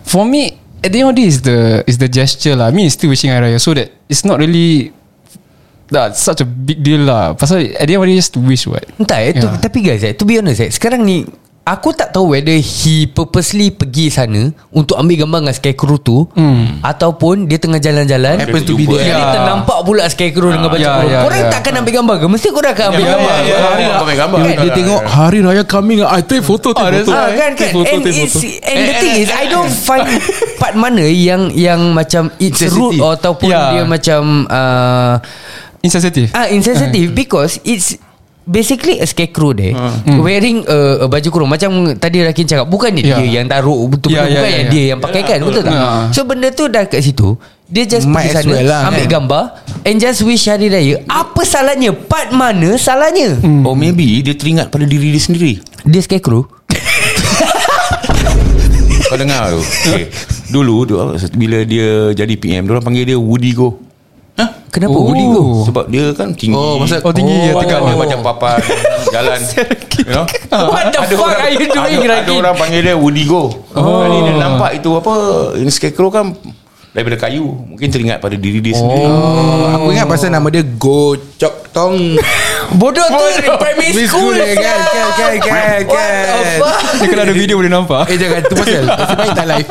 For 0.03 0.27
me 0.27 0.59
At 0.83 0.93
the 0.93 1.07
end 1.07 1.09
of 1.09 1.15
the 1.15 1.23
day 1.23 1.29
is 1.31 1.39
the 1.41 1.59
Is 1.87 1.97
the 1.97 2.11
gesture 2.11 2.59
lah. 2.59 2.69
I 2.69 2.73
mean 2.75 2.91
it's 2.91 2.99
still 2.99 3.09
wishing 3.09 3.31
Hari 3.31 3.55
Raya. 3.55 3.59
So 3.63 3.73
that 3.79 3.95
It's 4.11 4.27
not 4.27 4.43
really 4.43 4.91
That's 5.87 6.19
such 6.19 6.43
a 6.43 6.47
big 6.49 6.83
deal 6.83 7.07
lah. 7.07 7.39
Pasal 7.39 7.63
at 7.79 7.87
the 7.87 7.95
end 7.95 8.03
of 8.03 8.11
the 8.11 8.13
day 8.13 8.19
Just 8.19 8.35
to 8.35 8.43
wish 8.43 8.67
what? 8.67 8.83
Entah 8.99 9.23
eh, 9.23 9.39
tu, 9.39 9.47
Yeah. 9.47 9.63
tapi 9.63 9.87
guys 9.87 10.03
eh, 10.03 10.19
to 10.19 10.27
be 10.27 10.35
honest 10.35 10.59
eh, 10.59 10.67
sekarang 10.67 11.07
ni 11.07 11.23
Aku 11.67 11.91
tak 11.91 12.15
tahu 12.15 12.31
whether 12.31 12.55
he 12.55 13.11
purposely 13.11 13.75
pergi 13.75 14.07
sana 14.07 14.55
untuk 14.71 14.95
ambil 14.95 15.27
gambar 15.27 15.39
dengan 15.43 15.51
scarecrow 15.51 15.99
tu 15.99 16.23
hmm. 16.31 16.79
ataupun 16.79 17.51
dia 17.51 17.59
tengah 17.59 17.83
jalan-jalan 17.83 18.39
Happens 18.39 18.63
to 18.63 18.79
be 18.79 18.87
Jumpa, 18.87 19.03
there 19.03 19.11
Dia 19.11 19.35
ternampak 19.35 19.79
pula 19.83 20.07
scarecrow 20.07 20.55
dengan 20.55 20.71
baju 20.71 20.79
kurung. 20.79 21.11
ya, 21.11 21.19
Korang 21.27 21.43
ya. 21.43 21.51
takkan 21.51 21.73
ambil 21.75 21.93
gambar 21.99 22.15
ke? 22.23 22.27
Mesti 22.31 22.49
korang 22.55 22.71
akan 22.71 22.85
ambil 22.87 23.03
Ya, 23.03 23.11
gambar. 23.11 23.35
ya, 23.35 23.51
ya. 23.51 23.59
Kau 23.91 24.03
ambil 24.07 24.17
gambar. 24.17 24.39
dia, 24.39 24.55
dia 24.55 24.73
tengok 24.79 25.01
hari 25.03 25.39
raya 25.43 25.63
coming 25.67 25.99
I 26.01 26.23
take 26.23 26.47
photo 26.47 26.71
take 26.71 26.87
that's 26.87 27.11
photo 27.11 27.19
Ah, 27.19 27.29
kan 27.35 27.51
kan 27.59 27.69
photo, 27.75 27.91
and, 27.91 28.03
it's, 28.07 28.37
and 28.63 28.79
the 28.87 28.95
thing 29.03 29.15
is 29.19 29.29
I 29.35 29.45
don't 29.51 29.75
find 29.75 30.07
part 30.63 30.79
mana 30.79 31.03
yang 31.03 31.51
yang 31.51 31.83
macam 31.91 32.31
it's 32.39 32.63
rude 32.71 33.03
ataupun 33.03 33.51
Yeah. 33.51 33.75
dia 33.75 33.83
macam 33.83 34.47
uh, 34.47 35.19
Insensitive 35.83 36.31
Ah 36.31 36.47
insensitive 36.47 37.11
because 37.11 37.59
it's 37.63 37.99
basically 38.47 39.03
a 39.03 39.07
scarecrow 39.07 39.51
there 39.51 39.75
wearing 40.23 40.63
a, 40.65 41.05
a 41.05 41.07
baju 41.11 41.29
kurung. 41.29 41.51
Macam 41.51 41.99
tadi 41.99 42.23
Rakin 42.23 42.47
cakap 42.47 42.67
bukan 42.71 42.95
dia, 42.95 43.05
Yeah. 43.07 43.19
dia 43.21 43.29
yang 43.43 43.47
taruh 43.51 43.87
betul 43.91 44.15
Yeah, 44.15 44.25
yeah, 44.25 44.27
yeah, 44.27 44.33
bukan 44.33 44.47
yeah, 44.47 44.57
yang 44.57 44.67
yeah. 44.67 44.73
dia 44.73 44.85
yang 44.95 45.01
pakai 45.03 45.23
kan 45.27 45.39
betul 45.43 45.63
tak? 45.67 45.75
Yeah. 45.75 46.11
so 46.15 46.21
benda 46.25 46.49
tu 46.55 46.65
dah 46.71 46.87
kat 46.87 47.03
situ. 47.03 47.35
Dia 47.67 47.83
just 47.83 48.07
Might 48.07 48.31
pergi 48.31 48.47
sana 48.47 48.53
well 48.55 48.67
lah, 48.71 48.81
ambil 48.87 49.05
kan? 49.05 49.15
gambar 49.19 49.43
and 49.83 49.99
just 49.99 50.23
wish 50.23 50.47
hari 50.47 50.71
raya. 50.71 51.03
Apa 51.11 51.43
salahnya? 51.43 51.91
Part 51.91 52.31
mana 52.31 52.79
salahnya? 52.79 53.43
Or 53.67 53.75
maybe 53.75 54.23
dia 54.23 54.39
teringat 54.39 54.71
pada 54.71 54.87
diri 54.87 55.11
dia 55.11 55.19
sendiri. 55.19 55.59
Dia 55.83 55.99
scarecrow. 55.99 56.47
Kau 59.07 59.15
dengar 59.19 59.55
tu? 59.55 59.63
Okay. 59.63 60.11
Dulu 60.51 60.83
Bila 61.35 61.63
dia 61.63 62.11
jadi 62.11 62.35
PM 62.35 62.67
Diorang 62.67 62.83
panggil 62.83 63.07
dia 63.07 63.19
Woody 63.19 63.55
Go 63.55 63.86
kenapa? 64.69 64.93
Oh. 64.93 65.09
Woody 65.09 65.25
go 65.27 65.43
Sebab 65.65 65.85
dia 65.89 66.13
kan 66.13 66.29
tinggi. 66.31 66.53
Oh, 66.53 66.77
masa- 66.77 67.01
Oh 67.01 67.09
tinggi 67.11 67.33
ya 67.33 67.53
Oh, 67.53 67.61
tegak 67.61 67.81
dia 67.81 67.97
macam 67.97 68.19
papan 68.23 68.61
Jalan. 69.15 69.41
You 69.99 70.13
know? 70.13 70.25
What 70.69 70.85
the 70.91 70.99
Ada 71.01 71.15
fuck 71.15 71.25
orang- 71.27 71.41
are 71.41 71.51
you 71.51 71.59
doing 71.59 71.73
ada, 71.73 71.97
ada 71.97 72.09
Rakin 72.21 72.35
orang 72.37 72.55
panggil 72.55 72.81
dia 72.83 72.95
Woody 72.95 73.25
Go. 73.25 73.43
Oh. 73.73 74.05
Kali 74.05 74.19
dia 74.23 74.35
nampak 74.37 74.71
itu 74.75 74.91
apa 74.93 75.13
In 75.57 75.69
scarecrow 75.69 76.11
kan 76.11 76.37
Daripada 76.97 77.29
kayu 77.29 77.45
Mungkin 77.45 77.93
teringat 77.93 78.25
pada 78.25 78.41
diri 78.41 78.65
dia 78.65 78.73
sendiri. 78.73 79.05
Oh, 79.05 79.69
aku 79.69 79.93
ingat 79.93 80.09
pasal 80.09 80.33
nama 80.33 80.49
dia 80.49 80.65
Go 80.65 81.13
Chok 81.37 81.69
Tong. 81.77 82.17
Bodoh 82.81 83.05
tu 83.05 83.25
primary 83.63 84.09
school. 84.09 84.33
kan? 84.33 84.81
Kan 85.13 85.35
kan 85.45 85.81
kan. 85.85 86.13
The 86.25 86.43
fuck? 86.57 86.81
Dia 86.97 87.07
kalau 87.13 87.23
ada 87.29 87.35
video 87.37 87.61
boleh 87.61 87.69
nampak. 87.69 88.09
Eh 88.09 88.17
jangan 88.17 88.41
tu 88.49 88.57
pasal. 88.57 88.85
Nasib 88.97 89.17
baik 89.21 89.33
tak 89.37 89.47
live. 89.47 89.69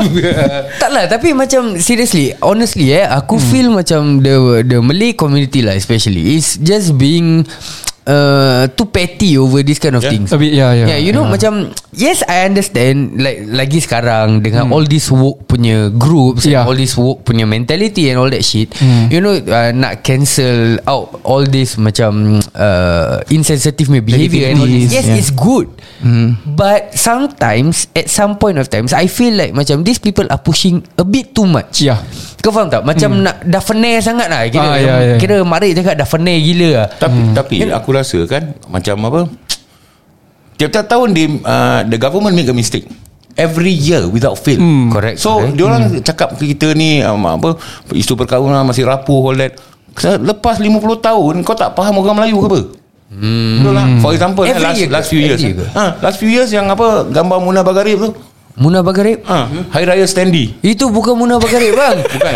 Tak 0.77 0.89
lah 0.93 1.03
Tapi 1.09 1.33
macam 1.33 1.61
Seriously 1.81 2.35
Honestly 2.43 2.93
eh 2.93 3.05
Aku 3.09 3.41
hmm. 3.41 3.45
feel 3.49 3.67
macam 3.73 4.21
The 4.21 4.61
the 4.61 4.77
Malay 4.83 5.17
community 5.17 5.65
lah 5.65 5.73
Especially 5.73 6.37
Is 6.37 6.61
just 6.61 6.93
being 6.99 7.47
uh, 8.05 8.69
Too 8.71 8.87
petty 8.87 9.35
Over 9.35 9.61
this 9.61 9.77
kind 9.77 9.97
of 9.97 10.01
Yeah. 10.01 10.13
things 10.13 10.29
A 10.31 10.37
bit, 10.37 10.53
yeah, 10.53 10.71
yeah. 10.73 10.87
Yeah 10.95 10.99
you 11.01 11.11
know 11.11 11.25
Yeah. 11.25 11.33
macam 11.35 11.53
Yes 11.91 12.21
I 12.23 12.45
understand 12.45 13.17
Like 13.17 13.45
Lagi 13.45 13.81
sekarang 13.81 14.41
Dengan 14.41 14.69
all 14.71 14.85
this 14.85 15.09
woke 15.09 15.45
punya 15.45 15.89
Groups 15.89 16.45
Hmm. 16.45 16.51
Yeah. 16.53 16.61
and 16.63 16.69
All 16.69 16.77
this 16.77 16.93
woke 16.95 17.25
punya 17.25 17.45
mentality 17.45 18.09
And 18.09 18.17
all 18.17 18.29
that 18.29 18.41
shit 18.41 18.71
Hmm. 18.77 19.09
You 19.09 19.19
know 19.19 19.35
uh, 19.35 19.71
Nak 19.73 20.01
cancel 20.01 20.77
out 20.85 21.19
All 21.25 21.43
this 21.43 21.77
macam 21.77 22.41
uh, 22.53 23.21
Insensitive 23.29 23.89
punya 23.89 24.01
behavior 24.01 24.49
and 24.49 24.61
all 24.61 24.69
this. 24.69 24.89
Yes 24.89 25.05
yeah. 25.05 25.17
it's 25.17 25.33
good 25.33 25.67
But 26.45 26.93
sometimes 26.93 27.89
At 27.91 28.07
some 28.07 28.37
point 28.37 28.57
of 28.57 28.69
times 28.69 28.93
I 28.93 29.07
feel 29.07 29.33
like 29.33 29.51
Macam 29.51 29.81
these 29.81 29.97
people 29.97 30.25
are 30.29 30.39
pushing 30.39 30.85
A 30.95 31.05
bit 31.05 31.33
too 31.33 31.45
much 31.45 31.81
Yeah. 31.81 32.01
Kau 32.45 32.53
faham 32.53 32.69
tak? 32.69 32.85
Macam 32.85 33.09
nak 33.19 33.41
Dah 33.41 33.57
fanair 33.57 33.97
sangat 33.99 34.29
lah. 34.29 34.45
Kira, 34.45 34.61
Ah, 34.63 34.77
ya, 34.77 34.93
ya. 35.03 35.15
kira 35.17 35.41
Marik 35.41 35.73
cakap 35.73 35.97
Dah 35.97 36.05
fanair 36.05 36.37
gila 36.39 36.69
lah. 36.75 36.87
Tapi 36.93 37.19
tapi 37.33 37.55
aku 37.65 37.89
rasa 37.89 38.21
kan 38.23 38.53
Macam 38.69 38.95
apa? 39.03 39.19
Tiap-tiap 40.55 40.85
tahun 40.85 41.09
dia, 41.11 41.25
uh, 41.41 41.79
The 41.83 41.97
government 41.97 42.33
make 42.33 42.45
a 42.45 42.53
mistake. 42.53 42.85
Every 43.33 43.73
year 43.73 44.05
Without 44.05 44.37
fail. 44.37 44.55
Hmm. 44.55 44.87
Correct, 44.87 45.17
So 45.17 45.41
correct. 45.41 45.57
dia 45.57 45.63
orang 45.65 45.81
cakap 45.99 46.29
ke 46.37 46.53
kita 46.53 46.71
ni 46.71 47.01
um, 47.01 47.25
apa 47.25 47.57
Isu 47.91 48.13
perkahwinan 48.13 48.61
masih 48.63 48.85
rapuh 48.85 49.25
all 49.25 49.37
that. 49.37 49.57
Lepas 50.21 50.61
50 50.61 50.69
tahun 51.01 51.33
Kau 51.41 51.55
tak 51.55 51.73
faham 51.73 51.97
orang 51.97 52.15
Melayu 52.15 52.39
ke 52.39 52.47
apa? 52.47 52.61
Hmm. 53.05 53.53
Betul 53.59 53.73
lah 53.73 53.87
For 53.99 54.11
example 54.11 54.43
Every 54.45 54.61
last, 54.61 54.77
year 54.77 54.89
last 54.89 55.07
few 55.09 55.19
years. 55.19 55.41
ha, 55.71 55.97
Last 55.97 56.17
few 56.17 56.27
years 56.27 56.49
yang 56.49 56.67
apa 56.67 57.09
Gambar 57.09 57.39
Muna 57.39 57.65
Bagarib 57.65 57.99
tu 57.99 58.11
Muna 58.55 58.79
Bagarib 58.79 59.19
ha, 59.25 59.51
Hari 59.69 59.83
Raya 59.83 60.07
Standy 60.07 60.55
Itu 60.63 60.87
bukan 60.87 61.11
Muna 61.13 61.35
Bagarib 61.35 61.75
bang. 61.75 61.99
Bukan. 62.07 62.35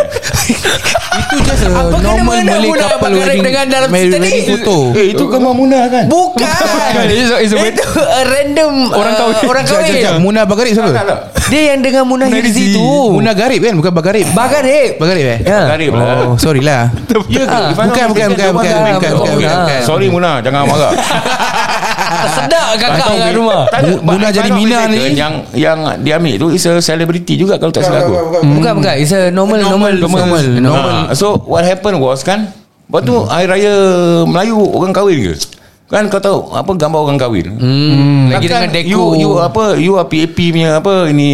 Itu 1.10 1.36
just 1.42 1.64
a 1.64 1.72
Apa 1.72 1.96
normal 1.98 2.44
Malay 2.44 2.68
Muna 2.68 2.84
couple 2.86 3.00
Bagarib 3.08 3.24
wedding 3.24 3.42
dengan 3.42 3.66
dalam 3.66 3.88
married 3.88 4.12
cerita 4.12 4.20
ni? 4.20 4.28
wedding 4.28 4.48
photo 4.60 4.78
Eh 4.94 5.06
itu 5.10 5.24
gambar 5.26 5.54
Muna 5.54 5.80
kan? 5.88 6.04
Bukan. 6.12 6.44
It's 7.08 7.32
a- 7.32 7.40
it's 7.40 7.54
a- 7.54 7.64
Itu 7.64 7.84
a 8.20 8.22
random 8.26 8.72
Orang 8.92 9.14
uh, 9.14 9.20
kahwin. 9.32 9.48
Orang 9.48 9.64
Sekejap, 9.64 9.80
kahwin. 9.80 9.96
sekejap. 9.96 10.14
Muna 10.20 10.42
Bagarib 10.44 10.72
siapa? 10.76 10.92
Tak 10.92 11.06
tak 11.08 11.20
Dia 11.48 11.62
yang 11.72 11.80
dengan 11.80 12.04
Muna 12.04 12.24
Hirzi 12.28 12.64
tu. 12.76 12.84
Muna 13.16 13.32
Garib 13.32 13.62
kan? 13.64 13.74
Bukan 13.80 13.92
Bagarib 13.96 14.28
Bagarib 14.30 14.92
Bagarib 15.00 15.26
eh? 15.26 15.40
Ya. 15.42 15.60
Bagarib 15.66 15.92
lah. 15.96 16.04
Oh 16.26 16.36
sorry 16.36 16.60
lah. 16.60 16.92
Ya 17.32 17.48
ke? 17.48 17.60
If 17.72 17.80
I'm 17.80 17.88
not 17.88 17.96
bukan, 17.96 18.06
bukan, 18.12 18.28
mistaken, 18.28 18.52
bukan, 18.52 18.52
bukan, 18.52 18.76
bukan, 18.76 18.92
bukan, 18.92 19.12
Oh, 19.16 19.36
bukan. 19.40 19.56
okay. 19.64 19.80
Sorry 19.82 20.08
Muna 20.12 20.44
Jangan 20.44 20.68
marah 20.68 20.92
Sedap 22.30 22.68
kakak 22.76 23.06
kat 23.10 23.32
rumah. 23.32 23.64
Tak 23.68 23.80
Muna 24.00 24.28
if 24.28 24.36
jadi 24.36 24.50
Mina 24.52 24.80
ni. 24.86 25.14
Yang 25.14 25.34
yang 25.54 25.78
dia 26.00 26.16
ambil 26.16 26.36
tu 26.36 26.48
Is 26.50 26.64
a 26.64 26.78
celebrity 26.78 27.34
juga 27.36 27.56
Kalau 27.56 27.70
tak 27.70 27.84
silap 27.84 28.04
aku. 28.04 28.44
Bukan 28.52 28.72
bukan 28.76 28.94
It's 28.96 29.12
a 29.12 29.30
normal 29.30 29.60
Normal 29.60 29.94
Normal, 29.96 30.22
normal, 30.26 30.44
normal. 30.60 30.90
Ah, 31.06 31.14
So 31.14 31.40
what 31.42 31.62
happened 31.62 31.98
was 31.98 32.22
kan 32.22 32.52
Lepas 32.86 33.02
tu 33.02 33.16
Hari 33.22 33.46
Raya 33.46 33.74
Melayu 34.24 34.58
Orang 34.58 34.92
kahwin 34.92 35.18
ke? 35.24 35.34
Kan 35.88 36.06
kau 36.06 36.18
tahu 36.18 36.52
Apa 36.52 36.70
gambar 36.72 37.00
orang 37.04 37.18
kahwin? 37.18 37.48
Hmm, 37.52 38.30
Lagi 38.30 38.46
Takkan 38.46 38.68
dengan 38.68 38.72
deco. 38.76 38.90
you, 38.90 39.02
you 39.18 39.32
apa 39.36 39.64
You 39.76 39.94
are 39.96 40.06
PAP 40.06 40.34
punya 40.36 40.78
Apa 40.78 41.08
ini 41.08 41.32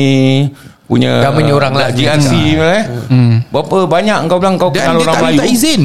Punya 0.85 1.17
Gambarnya 1.19 1.53
orang 1.53 1.73
lah. 1.73 1.87
GRC 1.89 2.29
punya, 2.29 2.67
eh. 2.71 2.83
Berapa 3.49 3.77
banyak 3.85 4.17
kau 4.25 4.37
bilang 4.37 4.55
Kau 4.55 4.69
Dan 4.69 4.85
kenal 4.85 4.93
dia 4.93 5.01
orang 5.01 5.11
tak 5.11 5.23
Melayu? 5.23 5.33
minta 5.35 5.45
izin. 5.47 5.83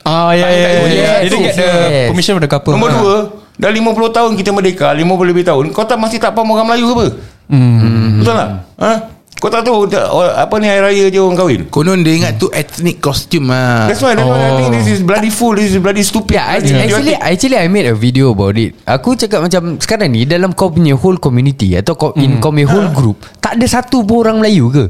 Ah 0.00 0.32
ya 0.32 0.46
ya 0.46 0.56
ya. 0.56 0.68
Ya. 0.70 0.80
yes, 0.80 1.20
Dia 1.26 1.38
get 1.42 1.54
the 1.54 1.70
permission 2.08 2.32
of 2.32 2.40
the 2.40 2.48
couple. 2.48 2.72
Nombor 2.72 2.88
Ah. 2.88 2.96
dua 2.96 3.16
Dah 3.60 3.68
50 3.68 3.84
tahun 4.10 4.30
kita 4.34 4.50
merdeka 4.50 4.88
50 4.90 5.04
lebih 5.26 5.44
tahun 5.44 5.64
Kau 5.70 5.84
tak 5.84 5.96
masih 5.96 6.16
tak 6.16 6.32
faham 6.32 6.48
orang 6.50 6.66
Melayu 6.66 6.86
ke 6.86 6.94
apa 6.94 7.06
Hmm. 7.50 8.22
Betul 8.22 8.32
tak? 8.32 8.48
Ha? 8.78 8.92
Kau 9.36 9.48
tak 9.48 9.64
tahu 9.64 9.88
or- 9.90 10.34
Apa 10.34 10.54
ni 10.56 10.64
hari 10.64 10.80
raya 10.80 11.04
je 11.08 11.18
orang 11.18 11.34
kahwin 11.34 11.60
Konon 11.66 11.98
dia 11.98 12.14
ingat 12.14 12.36
tu 12.36 12.46
ethnic 12.48 13.00
costume 13.00 13.48
lah 13.48 13.88
That's 13.88 13.98
why, 13.98 14.12
that's 14.12 14.22
why 14.22 14.38
I 14.38 14.52
think 14.54 14.70
this 14.70 14.86
is 14.86 15.00
bloody 15.00 15.28
fool 15.28 15.56
This 15.56 15.72
is 15.72 15.78
bloody 15.78 16.00
stupid 16.00 16.36
Yeah, 16.36 16.46
actually, 16.46 16.78
actually, 16.78 17.14
actually 17.16 17.56
I 17.56 17.66
made 17.66 17.84
a 17.84 17.96
video 17.96 18.30
about 18.30 18.54
it. 18.54 18.78
Aku 18.84 19.12
cakap 19.14 19.42
macam 19.42 19.76
sekarang 19.76 20.08
ni 20.08 20.22
dalam 20.24 20.52
kau 20.52 20.68
punya 20.68 20.94
whole 20.94 21.16
community 21.16 21.74
atau 21.74 21.92
kau 21.94 22.10
in 22.14 22.38
kau 22.38 22.48
punya 22.48 22.64
whole 22.66 22.92
group, 22.92 23.18
tak 23.36 23.56
ada 23.56 23.66
satu 23.66 24.04
pun 24.04 24.22
orang 24.22 24.38
Melayu 24.38 24.68
ke? 24.68 24.84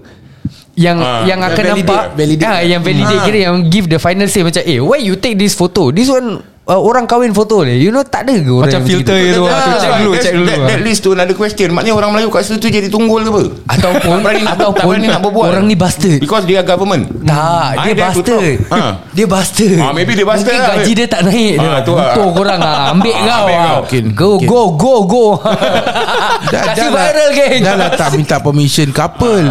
Yang 0.74 0.98
Ah, 0.98 1.22
yang 1.24 1.40
akan 1.40 1.64
validate, 1.66 1.80
nampak 1.82 2.02
validate. 2.12 2.46
Ah, 2.46 2.60
yang 2.60 2.80
validate 2.80 3.16
Ah. 3.16 3.24
kira 3.24 3.38
yang 3.42 3.56
give 3.66 3.86
the 3.86 3.96
final 3.96 4.26
say 4.26 4.40
macam 4.40 4.62
eh 4.62 4.78
why 4.78 4.98
you 4.98 5.14
take 5.14 5.34
this 5.34 5.52
photo? 5.52 5.88
This 5.88 6.08
one 6.08 6.40
uh, 6.70 6.78
orang 6.78 7.04
kahwin 7.04 7.30
foto 7.30 7.60
ni. 7.60 7.76
You 7.76 7.90
know 7.90 8.00
tak 8.00 8.24
ada 8.24 8.38
ke 8.38 8.46
orang 8.46 8.70
Macam 8.70 8.80
filter 8.84 9.18
gitu? 9.18 9.34
tu 9.36 9.44
Ah, 9.44 9.58
tu 9.58 9.70
Check 9.76 9.92
dulu 9.98 10.10
Check 10.14 10.32
dulu 10.32 10.46
that, 10.46 10.58
that 10.64 10.80
leads 10.80 11.00
to 11.00 11.10
another 11.10 11.34
question 11.34 11.68
Maknanya 11.70 11.94
orang 11.96 12.10
Melayu 12.12 12.28
kat 12.28 12.42
situ 12.42 12.56
tu 12.56 12.68
Jadi 12.68 12.86
tunggul 12.86 13.22
ke 13.22 13.30
apa 13.30 13.42
Ataupun 13.68 14.10
Tak 14.12 14.22
berani 14.22 14.42
tak 14.42 14.54
ataupun 14.54 14.84
berani 14.86 15.06
nak 15.08 15.20
berbual 15.20 15.46
orang 15.48 15.64
ni 15.64 15.74
bastard. 15.74 16.18
Because 16.18 16.44
dia 16.44 16.62
government 16.62 17.10
Tak 17.20 17.82
Dia 17.82 17.94
bastard 17.98 18.24
talk. 18.24 18.70
Ha. 18.70 18.80
Dia 19.10 19.26
bastard 19.26 19.76
Ah, 19.76 19.90
maybe 19.90 20.12
dia 20.14 20.22
bastard 20.22 20.52
Mungkin 20.52 20.62
lah. 20.62 20.76
gaji 20.78 20.92
dia 20.94 21.06
tak 21.06 21.20
naik 21.26 21.54
Ah, 21.56 21.62
dia 21.62 21.80
tu 21.82 21.92
lah. 21.92 22.14
Korang 22.30 22.60
ah. 22.62 22.92
Ambil 22.92 23.12
Ah, 23.12 23.18
kau 23.18 23.38
ambil 23.40 23.56
ah. 23.56 23.64
kau. 23.66 23.78
Mungkin, 23.82 24.04
Go 24.14 24.30
go 24.38 24.60
go 24.74 24.94
go 25.12 25.24
Kasih 25.40 26.46
dah 26.46 26.88
lah, 26.88 27.02
viral 27.08 27.30
geng 27.32 27.60
Dah 27.60 27.74
lah 27.74 27.90
tak 27.92 28.08
minta 28.14 28.36
permission 28.38 28.88
couple 28.90 29.44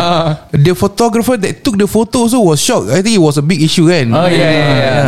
The 0.51 0.73
photographer 0.73 1.35
that 1.37 1.59
took 1.59 1.75
the 1.75 1.85
photo 1.85 2.25
so 2.25 2.39
was 2.41 2.59
shocked 2.59 2.89
I 2.89 3.01
think 3.01 3.17
it 3.17 3.23
was 3.23 3.35
a 3.35 3.43
big 3.43 3.59
issue 3.59 3.85
kan 3.85 4.07
Oh 4.09 4.25
ya 4.25 4.47
ya 4.47 4.65
ya 4.69 5.03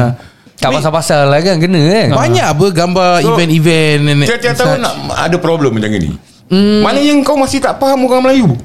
Tak 0.62 0.70
pasal-pasal 0.70 1.28
lah 1.28 1.40
kan 1.42 1.58
Kena 1.58 1.82
kan? 1.90 2.08
Banyak 2.14 2.46
apa 2.46 2.66
gambar 2.70 3.10
So, 3.26 3.34
event-event 3.34 4.02
Tiap-tiap 4.30 4.54
tahun 4.56 4.80
nak, 4.86 4.94
ada 5.18 5.38
problem 5.42 5.76
macam 5.76 5.90
ni 5.92 6.14
Hmm. 6.52 6.84
Maknanya 6.84 7.24
kau 7.24 7.40
masih 7.40 7.64
tak 7.64 7.80
faham 7.80 8.04
orang 8.12 8.28
Melayu? 8.28 8.60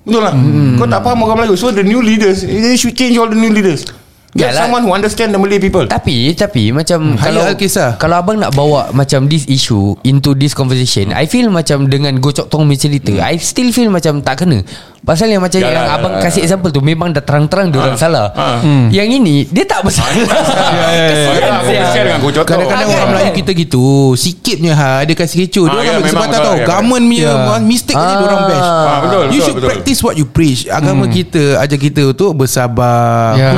Betul 0.00 0.24
tak? 0.24 0.32
Hmm. 0.32 0.80
Kau 0.80 0.88
tak 0.88 1.04
faham 1.04 1.20
orang 1.28 1.44
Melayu. 1.44 1.60
So 1.60 1.68
the 1.68 1.84
new 1.84 2.00
leaders 2.00 2.40
They 2.40 2.72
should 2.80 2.96
change 2.96 3.20
all 3.20 3.28
the 3.28 3.36
new 3.36 3.52
leaders 3.52 3.84
Get 4.30 4.52
Yalah. 4.52 4.60
someone 4.60 4.82
who 4.84 4.92
understand 4.92 5.32
the 5.32 5.40
Malay 5.40 5.56
people 5.56 5.88
Tapi 5.88 6.36
Tapi 6.36 6.68
macam 6.68 7.16
Hayat 7.16 7.24
Kalau 7.24 7.42
Al-Kisah. 7.48 7.90
Kalau 7.96 8.16
abang 8.18 8.36
nak 8.36 8.52
bawa 8.52 8.92
Macam 8.92 9.24
this 9.24 9.48
issue 9.48 9.96
Into 10.02 10.32
this 10.32 10.52
conversation 10.52 11.10
I 11.10 11.24
feel 11.24 11.48
macam 11.48 11.88
Dengan 11.88 12.12
Gocok 12.14 12.46
Tong 12.46 12.68
cerita 12.70 13.08
I 13.18 13.36
still 13.38 13.72
feel 13.72 13.88
macam 13.88 14.20
Tak 14.20 14.44
kena 14.44 14.60
Pasal 15.00 15.30
yang 15.30 15.40
macam 15.40 15.56
Yalah, 15.56 15.72
Yang 15.72 15.86
abang 15.90 16.12
yalah. 16.12 16.22
kasih 16.22 16.40
example 16.42 16.68
tu 16.68 16.84
Memang 16.84 17.08
dah 17.08 17.24
terang-terang 17.24 17.72
Diorang 17.72 17.96
Ah, 17.96 17.98
salah 17.98 18.26
ah. 18.30 18.60
Yang 18.90 19.08
ini 19.16 19.36
Dia 19.48 19.64
tak 19.64 19.80
bersalah 19.88 20.12
Kesian 20.12 22.04
dengan 22.04 22.20
kau 22.20 22.28
contoh 22.28 22.44
Kadang-kadang 22.44 22.84
orang 22.86 23.00
kan? 23.00 23.08
Melayu 23.10 23.32
kita 23.34 23.50
gitu 23.54 23.84
Sikitnya 24.12 24.72
ha 24.72 24.90
Dia 25.02 25.14
kasih 25.14 25.46
kecoh 25.46 25.64
Dia 25.66 25.72
Ah, 25.72 25.80
ya, 25.80 25.88
orang 25.88 25.96
ambil 25.96 26.04
memang 26.04 26.04
kesempatan 26.04 26.36
betul, 26.36 26.44
tau 26.44 26.54
ya, 26.54 26.66
Government 26.68 27.04
punya 27.06 27.24
Ya. 27.24 27.56
Mistake 27.58 27.96
ni 27.96 28.04
Ah. 28.04 28.12
dia 28.12 28.26
orang 28.26 28.42
bash 28.44 28.68
Ah, 28.68 28.98
betul, 29.00 29.22
You 29.24 29.28
betul, 29.30 29.40
should 29.40 29.56
betul. 29.56 29.68
practice 29.70 30.00
what 30.02 30.14
you 30.14 30.26
preach 30.26 30.60
Agama 30.68 31.08
kita 31.08 31.42
Ajar 31.56 31.78
kita 31.78 32.02
untuk 32.06 32.36
Bersabar 32.36 33.32
Ya. 33.34 33.56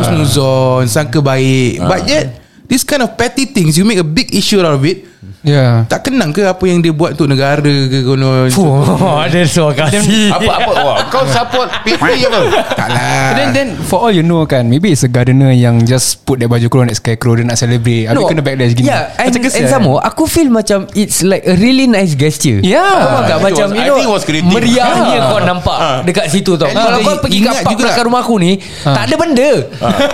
Husnuzon 0.61 0.89
Sangka 0.89 1.21
baik. 1.23 1.81
But 1.81 2.09
yet 2.09 2.27
This 2.71 2.87
kind 2.87 3.03
of 3.03 3.19
petty 3.19 3.51
things 3.51 3.75
You 3.75 3.85
make 3.85 3.99
a 3.99 4.07
big 4.07 4.31
issue 4.35 4.63
out 4.63 4.79
of 4.79 4.85
it 4.87 5.07
Yeah 5.41 5.89
Tak 5.89 6.05
kenang 6.05 6.31
ke 6.31 6.45
Apa 6.45 6.61
yang 6.65 6.79
dia 6.79 6.93
buat 6.93 7.17
Untuk 7.17 7.29
negara 7.29 7.57
ke 7.65 8.05
konon 8.05 8.53
Oh, 8.53 9.17
ada 9.25 9.41
suara 9.43 9.73
kasih. 9.75 10.29
Apa-apa 10.29 10.73
Wah, 10.77 10.97
Kau 11.09 11.25
support 11.25 11.73
PP 11.81 11.97
apa 12.23 12.41
Tak 12.79 12.87
lah 12.87 13.29
Then 13.33 13.49
then 13.51 13.69
for 13.79 13.99
all 13.99 14.13
you 14.13 14.21
know 14.21 14.45
kan 14.45 14.69
Maybe 14.69 14.91
it's 14.91 15.01
a 15.01 15.09
gardener 15.09 15.49
yang 15.49 15.81
just 15.83 16.21
Put 16.23 16.39
their 16.39 16.47
baju 16.47 16.67
kurung 16.67 16.87
Next 16.87 17.01
scarecrow 17.01 17.35
Dia 17.35 17.45
nak 17.45 17.57
celebrate. 17.57 18.05
Habis 18.05 18.21
kena 18.27 18.43
backlash 18.43 18.75
gini. 18.75 18.87
Yeah 18.87 19.17
and, 19.17 19.33
Macam 19.33 19.41
and 19.41 19.45
kesian. 19.49 19.69
some 19.71 19.83
more 19.83 20.01
Aku 20.03 20.25
feel 20.27 20.49
macam 20.49 20.85
It's 20.93 21.23
like 21.23 21.43
a 21.43 21.55
really 21.55 21.87
nice 21.87 22.13
gesture. 22.13 22.61
Yeah. 22.61 22.85
Faham 23.01 23.25
tak? 23.25 23.41
I 23.41 23.41
think 23.41 23.45
Macam 23.47 23.67
was- 23.67 23.73
you 23.73 23.81
I 23.81 23.87
know 23.87 23.97
think 23.97 24.07
it 24.07 24.13
was 24.13 24.25
creative. 24.25 24.53
Meriahnya 24.53 25.17
Ah. 25.17 25.29
kau 25.31 25.41
nampak 25.41 25.79
Dekat 26.05 26.27
situ 26.29 26.53
tau. 26.55 26.69
And 26.69 26.77
Kalau 26.77 26.99
kau 27.01 27.17
pergi 27.19 27.39
kat 27.41 27.55
park 27.57 27.65
juga- 27.71 27.81
belakang 27.89 28.05
rumah 28.07 28.21
aku 28.21 28.35
ni 28.37 28.53
Tak 28.85 29.03
ada 29.09 29.15
benda. 29.17 29.51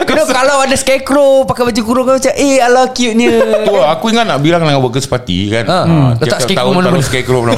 Know 0.06 0.24
kalau 0.24 0.56
ada 0.60 0.76
scarecrow 0.78 1.42
Pakai 1.42 1.66
baju 1.66 1.80
kurung 1.82 2.04
kau 2.04 2.14
macam 2.14 2.32
Eh 2.32 2.56
ala 2.56 2.86
cute-nya. 2.88 3.32
Tu 3.66 3.74
aku 3.74 4.04
ingat 4.08 4.24
nak 4.24 4.38
bilang 4.38 4.62
dengan 4.62 4.78
workers 4.78 5.08
party 5.16 5.38
kan. 5.48 5.64
Ha. 5.64 5.80
Ah, 5.80 6.08
Letak 6.14 6.38
scarecrow 6.38 6.60
tahun 6.60 6.72
mana-mana. 6.76 6.92
taruh 6.92 7.04
scarecrow 7.08 7.40
mana 7.40 7.54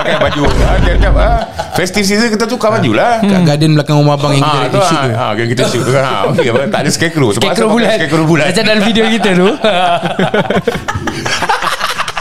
Pakai 0.00 0.16
baju. 0.16 0.42
Ah, 0.48 0.76
Tiap-tiap 0.80 1.14
ah, 1.14 1.36
festive 1.76 2.04
season 2.08 2.28
kita 2.32 2.44
tukar 2.48 2.72
baju 2.72 2.90
lah. 2.96 3.20
Kat 3.20 3.40
garden 3.44 3.70
belakang 3.76 3.96
rumah 4.00 4.16
abang 4.16 4.32
Yang 4.32 4.42
kita 4.42 4.56
nak 4.56 4.70
tu 4.72 4.80
shoot 4.80 4.98
tu 4.98 5.12
ah, 5.12 5.30
yang 5.34 5.48
kita 5.52 5.62
shoot 5.68 5.82
tu 5.84 5.92
okey, 5.92 6.48
apa, 6.48 6.62
tak 6.72 6.80
ada 6.80 6.90
scarecrow. 6.90 7.28
Terpaksa 7.30 7.52
Scarecrow 7.54 7.68
pakai 7.68 7.76
bulat 7.76 7.90
Scarecrow 8.00 8.24
bulat. 8.24 8.46
Macam 8.48 8.64
dalam 8.64 8.82
video 8.82 9.04
kita 9.12 9.28
tu 9.36 9.48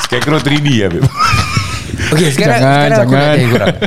Scarecrow 0.03 0.37
3D 0.37 0.67
ya, 0.69 0.87
babe. 0.91 1.07
Okay 2.09 2.29
sekarang 2.29 2.59
Jangan, 2.59 2.87
Sekarang 2.89 2.99
aku 2.99 3.13
nak 3.13 3.21
jangan. 3.21 3.33
tanya 3.33 3.47
korang 3.49 3.75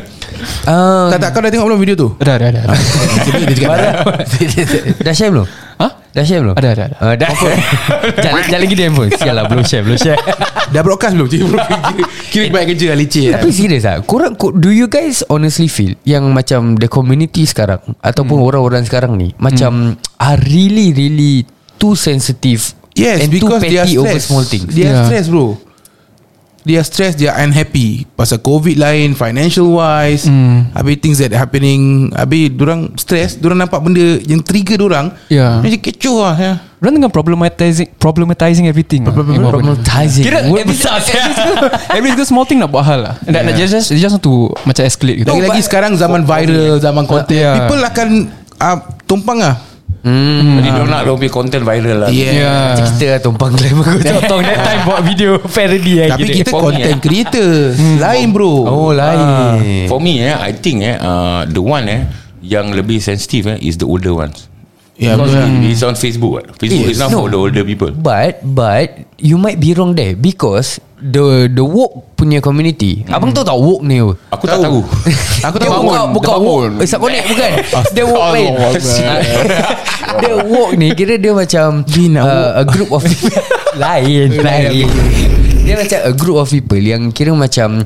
Um, 0.63 1.09
Tak 1.09 1.19
tak 1.19 1.31
kau 1.31 1.41
dah 1.41 1.49
tengok 1.49 1.67
belum 1.67 1.81
video 1.81 1.97
tu 1.97 2.09
Dah 2.19 2.37
dah 2.37 2.51
dah, 2.51 2.63
dah. 2.63 2.77
Dia 3.25 3.55
cakap 3.57 3.71
dah. 3.73 3.93
Dah 5.07 5.13
share 5.13 5.31
belum? 5.33 5.47
Ha? 5.77 5.87
Dah 6.13 6.23
share 6.23 6.41
belum? 6.41 6.55
Ada, 6.55 6.69
ada, 6.69 6.83
ada. 6.87 6.97
Uh, 6.99 7.15
dah 7.15 7.31
Jangan 8.17 8.43
jangan 8.47 8.61
lagi 8.61 8.75
dia 8.75 8.85
handphone 8.85 9.11
Sial 9.13 9.33
lah 9.33 9.45
belum 9.47 9.65
share 9.65 9.83
Belum 9.83 9.97
share 9.97 10.19
Dah 10.69 10.83
broadcast 10.83 11.15
belum 11.15 11.27
Kira 11.27 11.47
Kira 12.29 12.45
banyak 12.49 12.69
kerja 12.75 12.87
lah 12.89 12.99
leceh 12.99 13.25
Tapi 13.33 13.49
serius 13.49 13.83
lah 13.83 13.97
Korang 14.03 14.35
ko- 14.35 14.51
Do 14.51 14.69
you 14.69 14.87
guys 14.87 15.25
honestly 15.27 15.67
feel 15.67 15.97
Yang 16.03 16.25
macam 16.29 16.61
The 16.75 16.89
community 16.89 17.43
sekarang 17.43 17.81
Ataupun 17.99 18.39
orang-orang 18.39 18.83
sekarang 18.83 19.15
ni 19.15 19.33
Macam 19.37 19.95
Are 20.17 20.39
really 20.43 20.91
really 20.91 21.47
Too 21.77 21.95
sensitive 21.95 22.61
Yes 22.93 23.23
And 23.23 23.31
too 23.31 23.41
because 23.41 23.63
they 23.63 23.77
are 23.77 23.85
petty 23.85 23.97
over 23.97 24.09
stressed 24.11 24.29
small 24.29 24.45
things 24.45 24.69
They 24.69 24.85
are 24.85 24.95
Yeah. 24.95 25.07
stressed 25.07 25.31
bro 25.31 25.59
They 26.67 26.75
are 26.75 26.83
stressed 26.83 27.17
They 27.17 27.31
are 27.31 27.39
unhappy 27.39 28.11
Pasal 28.13 28.43
covid 28.43 28.75
lain 28.75 29.15
Financial 29.15 29.71
wise 29.71 30.27
Hmm. 30.27 30.75
Habis 30.75 30.99
things 30.99 31.23
that 31.23 31.31
happening 31.31 32.11
Habis 32.11 32.51
Diorang 32.51 32.91
stress 32.99 33.39
Diorang 33.39 33.63
nampak 33.63 33.79
benda 33.79 34.19
Yang 34.19 34.43
trigger 34.43 34.77
diorang 34.77 35.15
Ya. 35.31 35.63
Macam 35.63 35.79
kecoh 35.79 36.27
lah 36.27 36.35
ya. 36.35 36.53
Orang 36.83 36.99
tengah 36.99 37.13
problematizing 37.15 37.89
Problematizing 37.95 38.67
everything 38.67 39.07
Problematizing 39.07 40.27
Kira 40.27 40.51
Word 40.51 40.67
every, 40.67 40.75
besar 40.75 40.99
every 41.95 42.11
single 42.11 42.27
small 42.27 42.45
thing 42.45 42.59
nak 42.59 42.75
buat 42.75 42.83
hal 42.83 42.99
lah 43.01 43.15
Nak, 43.23 43.43
nak 43.47 43.55
just, 43.55 43.95
just 43.95 44.13
want 44.13 44.21
to 44.21 44.51
Macam 44.67 44.83
escalate 44.83 45.23
gitu 45.23 45.31
Lagi-lagi 45.31 45.63
sekarang 45.63 45.95
Zaman 45.95 46.27
viral 46.27 46.83
Zaman 46.83 47.07
konten 47.07 47.39
Yeah. 47.39 47.63
People 47.63 47.81
akan 47.85 48.09
uh, 48.59 48.77
Tumpang 49.07 49.39
lah 50.07 50.63
Jadi 50.63 50.69
dia 50.71 50.83
nak 50.87 51.01
dia 51.03 51.13
punya 51.19 51.33
content 51.35 51.63
viral 51.67 51.97
lah. 52.07 52.09
Yeah, 52.09 52.33
Yeah. 52.37 52.63
Macam 52.73 52.87
kita 52.95 53.07
lah 53.11 53.21
Tumpang 53.21 53.53
glamour 53.59 53.85
Kau 53.85 53.99
contoh 53.99 54.39
that 54.47 54.59
time 54.63 54.81
Buat 54.87 55.01
video 55.03 55.31
parody 55.43 55.93
lah 55.99 56.07
Tapi 56.15 56.29
kita. 56.31 56.51
For 56.55 56.61
content 56.71 56.99
eh. 56.99 57.03
creator. 57.03 57.51
Lain 57.99 58.27
bro. 58.31 58.55
Oh 58.67 58.91
lain. 58.95 59.91
For 59.91 59.99
me 59.99 60.23
eh, 60.23 60.35
I 60.35 60.55
think 60.55 60.87
eh, 60.87 60.97
uh, 60.97 61.43
the 61.45 61.59
one 61.59 61.87
eh, 61.91 62.03
yang 62.47 62.71
lebih 62.71 63.03
sensitive 63.03 63.51
eh, 63.51 63.59
is 63.59 63.75
the 63.83 63.87
older 63.89 64.15
ones. 64.15 64.47
Ya 64.97 65.13
Because 65.13 65.37
it- 65.37 65.77
it's 65.77 65.85
on 65.85 65.93
Facebook. 65.93 66.41
Facebook 66.57 66.89
Yes. 66.89 66.97
is 66.97 67.01
not 67.01 67.13
No. 67.13 67.25
for 67.25 67.29
the 67.29 67.37
older 67.37 67.65
people. 67.65 67.93
But 67.93 68.41
But 68.41 69.05
You 69.17 69.37
might 69.37 69.57
be 69.57 69.73
wrong 69.73 69.93
there 69.93 70.13
Because 70.13 70.77
The 70.97 71.53
the 71.53 71.61
woke 71.61 72.17
punya 72.17 72.41
community 72.41 73.05
Abang 73.09 73.29
tahu 73.33 73.45
tak 73.45 73.57
woke 73.57 73.85
ni? 73.85 74.01
Aku 74.01 74.45
tak 74.49 74.65
tahu. 74.65 74.81
Aku 75.49 75.57
tahu 75.61 75.73
bukan 75.85 76.01
bukan 76.17 76.37
woke. 76.41 76.81
Isap 76.81 77.05
konek 77.05 77.25
bukan? 77.29 77.51
Dia 77.93 78.05
woke 78.09 78.29
lain 78.33 78.53
Dia 80.25 80.35
woke 80.41 80.73
ni 80.75 80.89
Kira 80.97 81.21
dia 81.21 81.33
macam 81.37 81.85
uh, 81.85 82.51
A 82.57 82.65
group 82.65 82.89
of 82.89 83.05
people. 83.05 83.37
Lain. 83.77 84.29
Lain. 84.41 84.89
Dia 85.69 85.75
macam 85.77 85.99
a 86.01 86.13
group 86.17 86.37
of 86.41 86.49
people 86.49 86.81
Yang 86.81 87.13
kira 87.13 87.37
macam 87.37 87.85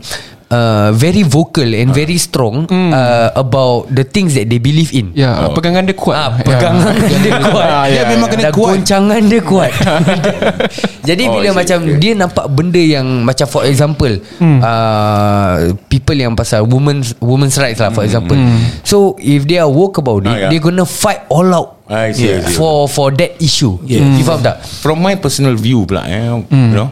uh, 0.50 0.90
Very 0.92 1.22
vocal 1.22 1.66
And 1.66 1.90
very 1.90 2.14
strong 2.16 2.66
uh, 2.68 3.30
About 3.32 3.88
the 3.88 4.02
things 4.02 4.34
that 4.34 4.46
they 4.46 4.58
believe 4.58 4.90
in 4.90 5.14
Ya 5.14 5.48
Pegangan 5.50 5.82
dia 5.82 5.94
kuat 5.94 6.16
Ah, 6.16 6.28
lah. 6.28 6.42
pegangan 6.48 6.94
dia 7.16 7.32
kuat. 7.40 7.66
Ah, 7.66 7.86
Dia 7.86 7.96
ya, 7.96 8.02
memang 8.06 8.28
ya. 8.28 8.32
kena 8.32 8.42
Dan 8.42 8.52
kuat. 8.52 8.68
goncangan 8.76 9.20
dia 9.24 9.40
kuat 9.40 9.72
Jadi 11.08 11.22
Oh, 11.24 11.32
bila 11.32 11.48
macam 11.54 11.78
okay. 11.80 11.96
Dia 11.96 12.12
nampak 12.14 12.46
benda 12.48 12.78
yang 12.78 13.06
Macam 13.22 13.46
for 13.46 13.62
example 13.64 14.12
uh, 14.42 15.54
People 15.86 16.16
yang 16.16 16.34
pasal 16.34 16.64
Women's 16.64 17.14
women's 17.18 17.56
rights 17.56 17.78
lah 17.78 17.90
For 17.90 18.02
example 18.02 18.36
So 18.82 19.14
if 19.16 19.46
they 19.46 19.56
are 19.56 19.70
woke 19.70 19.96
about 19.96 20.22
it 20.22 20.28
Ah, 20.28 20.36
yeah. 20.36 20.48
They're 20.48 20.62
gonna 20.62 20.84
fight 20.84 21.26
all 21.28 21.48
out 21.48 21.70
I 21.90 22.14
see, 22.14 22.30
I 22.30 22.38
see. 22.40 22.54
For 22.54 22.86
for 22.86 23.10
that 23.10 23.34
issue 23.38 23.74
You 23.82 24.22
faham 24.22 24.40
tak? 24.40 24.62
From 24.62 25.02
my 25.02 25.14
personal 25.14 25.58
view 25.58 25.82
pula 25.82 26.06
eh, 26.06 26.22
you 26.22 26.46
know, 26.70 26.86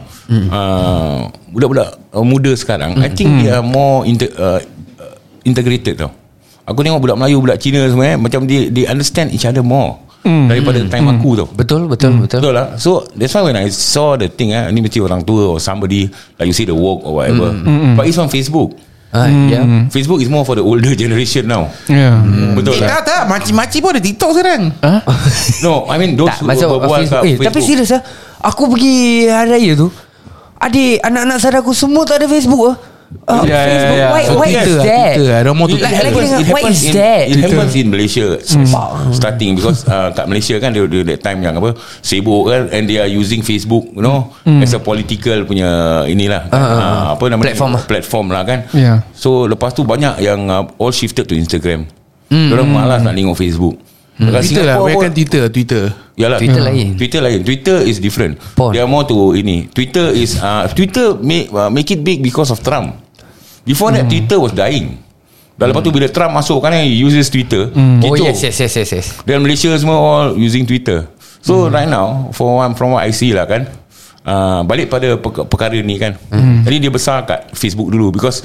uh, 0.51 1.31
budak-budak 1.51 1.89
uh, 2.13 2.25
muda 2.25 2.51
sekarang, 2.53 2.97
I 3.01 3.09
think 3.09 3.43
they 3.43 3.49
are 3.49 3.65
more 3.65 4.05
inter, 4.05 4.29
uh, 4.37 4.59
uh, 4.97 5.15
integrated 5.43 5.99
tau. 5.99 6.11
Aku 6.69 6.85
tengok 6.85 7.01
budak 7.01 7.17
Melayu, 7.17 7.41
budak 7.41 7.57
Cina 7.57 7.81
semua 7.89 8.13
eh, 8.13 8.17
macam 8.17 8.45
they 8.45 8.69
they 8.69 8.85
understand 8.85 9.33
each 9.33 9.49
other 9.49 9.65
more 9.65 9.97
daripada 10.21 10.77
time 10.85 11.09
aku 11.09 11.33
tau. 11.33 11.47
Betul 11.49 11.89
betul 11.89 12.21
betul. 12.21 12.39
Betul 12.43 12.53
lah. 12.53 12.77
So 12.77 13.07
that's 13.17 13.33
why 13.33 13.41
when 13.41 13.57
I 13.57 13.73
saw 13.73 14.19
the 14.19 14.29
thing 14.29 14.53
eh, 14.53 14.69
Ni 14.69 14.83
mesti 14.83 14.99
orang 15.01 15.23
tua 15.23 15.55
Or 15.55 15.59
somebody 15.63 16.11
Like 16.37 16.51
you 16.51 16.53
see 16.53 16.67
the 16.67 16.75
work 16.75 17.01
Or 17.07 17.23
whatever. 17.23 17.55
But 17.95 18.05
it's 18.05 18.19
on 18.19 18.27
Facebook. 18.29 18.75
Ah, 19.09 19.25
yeah. 19.25 19.89
Facebook 19.89 20.21
is 20.21 20.29
more 20.29 20.45
for 20.45 20.53
the 20.53 20.61
older 20.61 20.93
generation 21.01 21.49
now. 21.49 21.71
Ya 21.89 22.21
Betul 22.53 22.77
Eh 22.77 22.85
lah. 22.85 23.01
tak 23.01 23.01
tak. 23.09 23.21
Makcik-makcik 23.25 23.79
pun 23.81 23.89
ada 23.97 24.01
TikTok 24.03 24.29
sekarang. 24.37 24.61
No 25.65 25.89
I 25.89 25.95
mean 25.97 26.13
those 26.13 26.29
Tak 26.29 26.45
who 26.45 26.49
masuk 26.53 26.67
berbual 26.77 26.99
Facebook. 27.09 27.25
Eh, 27.25 27.35
tapi 27.49 27.59
serius 27.65 27.89
lah 27.89 28.01
Aku 28.45 28.69
pergi 28.69 29.25
hari 29.25 29.49
raya 29.57 29.71
tu 29.73 29.87
Adik 30.59 30.99
Anak-anak 31.01 31.37
saudara 31.39 31.59
aku 31.59 31.71
Semua 31.71 32.03
tak 32.03 32.19
ada 32.19 32.27
Facebook 32.27 32.63
lah 32.63 32.77
Oh, 33.25 33.41
Yeah, 33.41 33.49
yeah, 33.49 33.65
Facebook. 33.65 33.97
yeah. 33.97 34.11
Why, 34.13 34.21
So 34.21 34.33
why 34.37 34.45
Twitter 34.45 34.61
is 34.61 34.69
lah, 34.69 34.85
that? 34.85 35.13
Twitter 35.17 35.25
lah. 35.25 35.39
Ada 35.41 35.49
more 35.49 35.65
to 35.65 35.73
Like- 35.73 35.81
Twitter. 35.81 35.89
like 35.89 36.05
happens- 36.05 36.29
dengan, 36.29 36.37
it 36.37 36.45
what 36.45 36.61
happens 36.61 36.77
is 36.77 36.85
in, 36.85 36.93
that? 36.93 37.21
It 37.25 37.37
happens 37.41 37.73
in 37.73 37.87
Malaysia 37.89 38.25
Starting 39.09 39.51
Because 39.57 39.79
uh, 39.85 40.09
kat 40.13 40.25
Malaysia 40.29 40.55
kan 40.57 40.69
Dia 40.69 40.83
dia 40.85 41.01
that 41.07 41.19
time 41.19 41.39
yang 41.41 41.53
apa 41.55 41.69
Sibuk 42.01 42.43
kan 42.45 42.61
And 42.69 42.83
they 42.85 42.97
are 42.97 43.09
using 43.09 43.41
Facebook 43.41 43.89
You 43.89 44.03
know 44.03 44.29
As 44.45 44.71
a 44.71 44.79
political 44.79 45.41
punya 45.43 45.69
Inilah 46.05 46.53
uh, 46.53 47.17
Apa 47.17 47.23
nama 47.27 47.41
Platform 47.41 47.71
lah. 47.73 47.83
Platform 47.83 48.27
lah 48.29 48.43
kan 48.43 48.59
Yeah. 48.71 49.01
So 49.11 49.45
lepas 49.45 49.73
tu 49.73 49.81
banyak 49.81 50.21
yang 50.21 50.45
uh, 50.45 50.69
All 50.77 50.93
shifted 50.93 51.25
to 51.25 51.33
Instagram 51.33 51.89
Diorang 52.29 52.69
malas 52.69 53.01
nak 53.01 53.17
tengok 53.17 53.33
Facebook 53.33 53.73
Dekat 54.19 54.41
Twitter 54.43 54.65
lah 54.67 54.77
kan 54.77 55.11
Twitter 55.11 55.43
Twitter 55.49 55.83
Yalah. 56.19 56.35
Twitter 56.35 56.61
lain. 56.61 56.87
Twitter 56.99 57.21
lain. 57.23 57.39
Twitter 57.47 57.77
is 57.79 57.97
different. 58.03 58.35
Porn. 58.59 58.75
They 58.75 58.83
are 58.83 58.91
more 58.91 59.07
to 59.07 59.31
ini. 59.39 59.71
Twitter 59.71 60.11
is 60.11 60.35
uh, 60.35 60.67
Twitter 60.75 61.15
make 61.15 61.47
uh, 61.49 61.71
make 61.71 61.87
it 61.87 62.03
big 62.03 62.19
because 62.19 62.51
of 62.51 62.59
Trump. 62.59 62.99
Before 63.63 63.95
that 63.95 64.11
Twitter 64.11 64.35
was 64.35 64.51
dying. 64.51 64.99
Dan 65.59 65.75
lepas 65.75 65.83
tu 65.83 65.91
bila 65.91 66.07
Trump 66.07 66.31
masuk 66.35 66.59
kan 66.59 66.71
he 66.75 66.99
uses 67.03 67.27
Twitter. 67.27 67.71
Oh 67.71 68.15
gitu. 68.15 68.27
yes 68.27 68.39
yes 68.43 68.55
yes 68.59 68.73
yes, 68.79 68.89
yes. 68.95 69.07
Dan 69.23 69.43
Malaysia 69.43 69.71
semua 69.75 69.95
all 69.95 70.27
using 70.35 70.67
Twitter. 70.67 71.07
So 71.39 71.71
right 71.71 71.87
now 71.87 72.31
for 72.35 72.59
one 72.59 72.75
from 72.75 72.95
what 72.99 73.07
I 73.07 73.11
see 73.15 73.31
lah 73.31 73.47
kan. 73.47 73.67
Uh, 74.19 74.61
balik 74.67 74.91
pada 74.91 75.15
perk- 75.15 75.47
perkara 75.47 75.79
ni 75.79 75.95
kan. 75.95 76.19
Jadi 76.67 76.87
dia 76.87 76.91
besar 76.91 77.23
kat 77.23 77.51
Facebook 77.55 77.87
dulu 77.91 78.11
because 78.11 78.43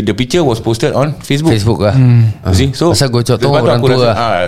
the 0.00 0.10
picture 0.10 0.40
was 0.40 0.58
posted 0.58 0.90
on 0.90 1.14
Facebook. 1.20 1.52
Facebook 1.52 1.78
lah 1.78 1.94
You 2.42 2.54
see? 2.56 2.68
So 2.72 2.90
Pasal 2.90 3.08
gocok 3.08 3.36
tu 3.36 3.46
orang 3.46 3.78
tua 3.78 3.90
rasa, 3.92 4.08
lah. 4.08 4.16
ah, 4.16 4.42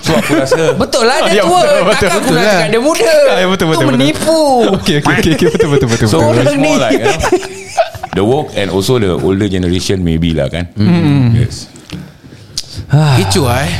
So 0.00 0.10
aku 0.14 0.32
rasa 0.34 0.62
Betul 0.80 1.04
lah 1.04 1.18
dia 1.26 1.34
Ya, 1.34 1.42
tua 1.42 1.60
betul, 1.60 1.68
betul, 1.68 1.84
Takkan 1.90 2.08
aku 2.08 2.20
betul 2.22 2.32
nak 2.32 2.40
lah. 2.40 2.52
cakap 2.54 2.68
dia 2.68 2.80
muda 2.80 3.12
Ya, 3.42 3.46
betul, 3.46 3.66
betul, 3.66 3.66
Tu 3.74 3.84
betul. 3.84 3.92
menipu 3.92 4.38
Okay 4.78 4.94
okay 4.96 5.12
okay, 5.14 5.32
okay 5.34 5.46
betul 5.50 5.68
betul 5.68 5.88
betul. 5.90 6.06
So 6.10 6.16
betul. 6.18 6.32
it's 6.32 6.38
Orang 6.40 6.56
ni. 6.56 6.72
like 6.74 6.92
you 6.94 7.04
know, 7.04 7.18
The 8.08 8.22
woke 8.22 8.50
and 8.54 8.68
also 8.70 8.96
the 8.96 9.12
older 9.14 9.46
generation 9.46 10.00
Maybe 10.00 10.32
lah 10.32 10.48
kan 10.48 10.72
Yes 11.34 11.68
Kecoh 12.88 13.44
lah 13.44 13.60
eh 13.62 13.74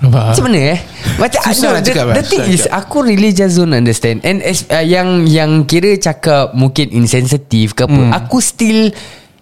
Macam 0.00 0.42
mana 0.46 0.60
eh 0.76 0.78
Macam 1.16 1.40
Susah 1.42 1.66
no, 1.66 1.76
nak 1.76 1.82
the, 1.82 1.90
cakap, 1.90 2.04
the 2.12 2.22
thing 2.22 2.40
Susah 2.42 2.52
is 2.52 2.62
cakap. 2.64 2.78
Aku 2.82 2.96
really 3.00 3.30
just 3.30 3.54
don't 3.54 3.72
understand 3.72 4.20
And 4.20 4.40
as, 4.40 4.64
uh, 4.66 4.80
yang 4.80 5.24
Yang 5.24 5.50
kira 5.66 5.90
cakap 5.96 6.52
Mungkin 6.52 6.92
insensitive 6.92 7.72
ke 7.72 7.84
apa 7.84 8.00
Aku 8.18 8.38
still 8.38 8.92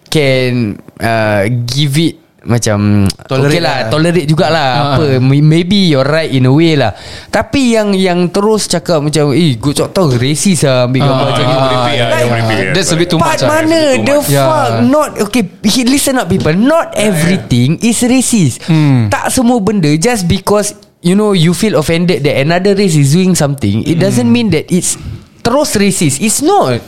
Can 0.09 0.53
uh, 0.97 1.43
Give 1.63 1.95
it 2.01 2.15
macam 2.39 3.03
Tolerate 3.27 3.51
okay 3.51 3.61
lah, 3.61 3.75
lah. 3.83 3.89
Tolerate 3.91 4.23
jugalah. 4.23 4.69
Apa 4.95 5.19
Maybe 5.19 5.91
you're 5.91 6.07
right 6.07 6.31
in 6.31 6.47
a 6.47 6.53
way 6.55 6.73
lah. 6.73 6.95
Tapi 7.27 7.75
yang 7.75 7.91
Yang 7.91 8.31
terus 8.31 8.63
cakap 8.65 9.03
macam 9.03 9.35
Eh 9.35 9.53
gocok 9.55 9.91
tau 9.91 10.07
Racist 10.09 10.63
lah 10.63 10.87
Ambil 10.87 11.03
gambar 11.03 11.19
Ah, 11.19 11.27
macam 11.29 11.43
yang 11.43 11.59
merepek 11.59 11.97
lah, 11.99 12.09
Ah, 12.09 12.71
That's 12.71 12.89
a 12.89 12.95
bit 12.95 13.07
too 13.07 13.19
Part 13.19 13.37
much 13.37 13.43
lah. 13.43 13.49
mana 13.53 13.79
Too 13.91 14.01
The 14.01 14.17
much. 14.17 14.31
fuck 14.31 14.69
Yeah. 14.71 14.87
Not 14.87 15.09
Okay 15.21 15.43
Listen 15.85 16.15
up 16.15 16.27
people. 16.27 16.55
Not 16.55 16.95
everything 16.95 17.75
Is 17.79 17.99
racist. 18.01 18.63
Tak 19.11 19.29
semua 19.29 19.59
benda 19.59 19.91
Just 19.93 20.23
because 20.25 20.71
You 21.03 21.13
know 21.13 21.35
You 21.35 21.51
feel 21.51 21.75
offended 21.75 22.23
That 22.23 22.39
another 22.39 22.71
race 22.71 22.95
is 22.95 23.11
doing 23.11 23.35
something 23.35 23.83
It 23.83 23.99
doesn't 23.99 24.27
mean 24.27 24.49
that 24.51 24.71
it's 24.71 24.95
Terus 25.39 25.69
racist. 25.79 26.19
It's 26.19 26.43
not. 26.43 26.83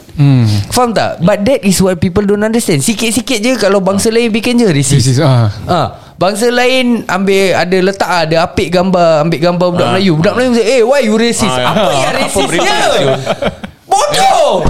Faham 0.70 0.92
tak? 0.92 1.24
But 1.24 1.40
that 1.48 1.64
is 1.64 1.80
what 1.80 1.96
people 1.96 2.22
don't 2.22 2.44
understand. 2.44 2.84
Sikit-sikit 2.84 3.38
je 3.40 3.52
Kalau 3.56 3.80
bangsa 3.80 4.12
lain 4.12 4.28
bikin 4.28 4.60
je 4.60 4.68
racist. 4.68 5.02
Racist, 5.02 5.20
ah. 5.24 5.48
Ah, 5.64 5.86
Bangsa 6.20 6.52
lain 6.52 7.02
Ambil 7.08 7.56
Ada 7.56 7.76
letak 7.80 8.10
Ada 8.28 8.44
apik 8.44 8.68
gambar 8.70 9.24
Ambil 9.26 9.40
gambar 9.40 9.66
budak 9.72 9.88
Melayu. 9.96 10.12
Budak 10.20 10.32
Melayu 10.36 10.50
say 10.54 10.64
Eh 10.78 10.80
why 10.84 11.00
you 11.00 11.16
racist? 11.16 11.48
Ah, 11.48 11.72
Apa 11.72 11.80
ah, 11.80 11.92
yang 11.96 12.12
apa 12.12 12.20
racistnya 12.28 12.78
Bodoh! 13.92 14.64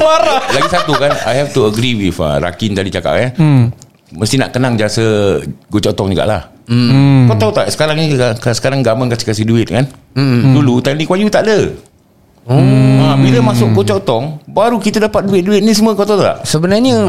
Marah. 0.00 0.40
Lagi 0.56 0.68
satu 0.72 0.96
kan. 0.96 1.12
I 1.28 1.36
have 1.36 1.52
to 1.52 1.68
agree 1.68 1.92
with 1.92 2.16
uh, 2.16 2.40
Rakin 2.40 2.72
tadi 2.72 2.88
cakap 2.88 3.12
eh. 3.20 3.28
Mesti 4.08 4.40
nak 4.40 4.56
kenang 4.56 4.80
jasa 4.80 5.36
Gocok 5.68 5.92
Tong 5.92 6.08
jugalah. 6.08 6.48
Hmm. 6.64 7.28
Kau 7.28 7.36
tahu 7.36 7.52
tak 7.60 7.68
Sekarang 7.68 8.00
ni 8.00 8.16
Sekarang 8.40 8.80
government 8.80 9.12
kasih-kasih 9.12 9.44
duit 9.44 9.68
kan? 9.68 9.84
Dulu 10.16 10.80
Tadi 10.80 11.04
Kuan 11.04 11.20
Yew 11.20 11.28
tak 11.28 11.44
ada 11.44 11.92
ha, 12.46 13.16
Bila 13.16 13.38
masuk 13.42 13.72
Gocok 13.72 14.00
Tong 14.02 14.24
Baru 14.44 14.76
kita 14.76 15.00
dapat 15.00 15.24
duit-duit 15.24 15.60
ni 15.60 15.72
semua 15.72 15.92
Kau 15.92 16.04
tahu 16.04 16.20
tak 16.20 16.44
Sebenarnya 16.44 17.04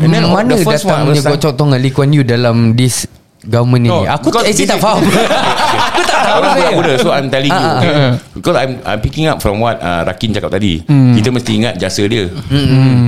then 0.00 0.24
Mana 0.26 0.54
datangnya 0.54 1.22
Gocok 1.22 1.52
Tong 1.54 1.70
Ali 1.70 1.90
Kuan 1.90 2.10
Yew 2.10 2.22
Dalam 2.22 2.74
this 2.74 3.06
Government 3.40 3.88
No, 3.88 4.04
ini 4.04 4.10
Aku 4.10 4.28
actually 4.36 4.52
this 4.52 4.68
tak 4.68 4.80
faham 4.82 5.00
Aku 5.88 6.00
tak 6.04 6.18
tahu 6.20 6.38
Orang 6.42 6.52
saya. 6.58 6.70
muda 6.76 6.92
So 6.98 7.08
I'm 7.08 7.28
telling 7.32 7.48
you 7.48 7.56
Ah, 7.56 7.64
ah. 7.64 7.78
okay? 7.80 7.92
Because 8.36 8.56
I'm, 8.58 8.72
I'm 8.84 9.00
picking 9.00 9.24
up 9.26 9.40
From 9.40 9.58
what 9.58 9.80
uh, 9.80 10.04
Rakin 10.04 10.36
cakap 10.36 10.52
tadi 10.52 10.84
Hmm. 10.84 11.16
Kita 11.16 11.32
mesti 11.32 11.52
ingat 11.56 11.74
jasa 11.78 12.04
dia 12.04 12.28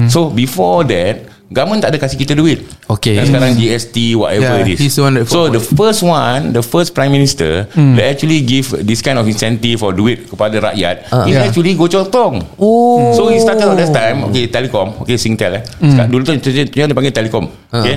So 0.09 0.33
before 0.33 0.87
that 0.89 1.29
Government 1.53 1.85
tak 1.85 1.93
ada 1.93 1.99
kasih 2.01 2.17
kita 2.17 2.33
duit. 2.33 2.65
Okay. 2.89 3.21
Dan 3.21 3.29
sekarang 3.29 3.53
GST 3.55 3.97
Whatever 4.17 4.57
Yeah, 4.59 4.65
it 4.65 4.73
is. 4.75 4.79
he's 4.81 4.97
the 4.97 5.05
one 5.05 5.15
that 5.15 5.29
So 5.29 5.49
the 5.49 5.61
first 5.61 6.01
one 6.01 6.51
The 6.51 6.61
first 6.61 6.93
prime 6.93 7.09
minister 7.09 7.65
That 7.73 8.07
actually 8.09 8.41
give 8.43 8.69
This 8.81 9.01
kind 9.01 9.17
of 9.17 9.25
incentive 9.25 9.81
Or 9.81 9.93
duit 9.93 10.29
Kepada 10.29 10.73
rakyat 10.73 11.09
Is 11.25 11.33
Yeah. 11.33 11.49
actually 11.49 11.73
Gocok 11.73 12.09
Tong. 12.09 12.41
Oh. 12.57 13.13
So 13.13 13.33
he 13.33 13.37
started 13.37 13.65
at 13.65 13.79
that 13.79 13.93
time 13.93 14.29
Okay 14.29 14.49
Telekom 14.49 15.01
Okay 15.01 15.17
Singtel 15.17 15.61
eh. 15.61 15.65
Sekarang, 15.79 16.09
Dulu 16.09 16.23
tu 16.25 16.33
Dia 16.53 16.85
panggil 16.89 17.13
Telekom 17.13 17.45
Okay. 17.73 17.95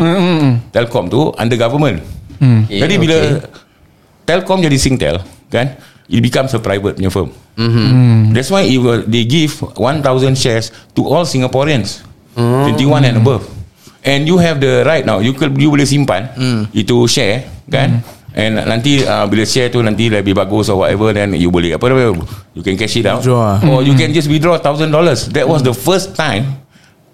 Telkom 0.72 1.06
tu 1.08 1.32
Under 1.36 1.58
government. 1.60 2.00
Jadi 2.68 2.96
Eh, 2.96 3.00
bila 3.00 3.16
okay. 3.16 3.44
Telkom 4.24 4.60
jadi 4.60 4.78
Singtel 4.80 5.20
Kan 5.48 5.76
It 6.06 6.22
becomes 6.22 6.54
a 6.54 6.62
private 6.62 6.96
punya 6.96 7.10
firm. 7.10 7.34
Mm-hmm. 7.58 8.32
That's 8.32 8.48
why 8.48 8.64
it 8.64 8.78
will, 8.78 9.02
They 9.04 9.26
give 9.26 9.58
1,000 9.76 10.04
shares 10.36 10.70
To 10.94 11.04
all 11.04 11.26
Singaporeans 11.26 12.06
21 12.36 13.08
and 13.08 13.18
above. 13.24 13.44
And 14.06 14.30
you 14.30 14.38
have 14.38 14.62
the 14.62 14.86
right 14.86 15.02
now. 15.02 15.18
You 15.24 15.34
could, 15.34 15.58
you 15.58 15.72
boleh 15.74 15.88
simpan. 15.88 16.30
Itu 16.76 17.10
share 17.10 17.50
Kan? 17.66 18.06
And 18.36 18.62
nanti 18.68 19.02
uh, 19.02 19.26
Bila 19.26 19.48
share 19.48 19.72
tu 19.74 19.80
Nanti 19.82 20.12
lebih 20.12 20.36
bagus 20.36 20.68
Or 20.68 20.84
whatever 20.84 21.10
Then 21.16 21.34
you 21.40 21.48
boleh 21.50 21.80
Apa 21.80 21.88
nama 21.90 22.14
You 22.52 22.62
can 22.62 22.76
cash 22.76 23.00
it 23.00 23.08
out. 23.08 23.24
Withdraw. 23.24 23.58
Or 23.64 23.80
you 23.82 23.96
can 23.98 24.12
just 24.12 24.28
withdraw 24.28 24.60
$1,000 24.60 24.92
That 25.34 25.48
was 25.48 25.64
the 25.66 25.74
first 25.74 26.14
time 26.14 26.66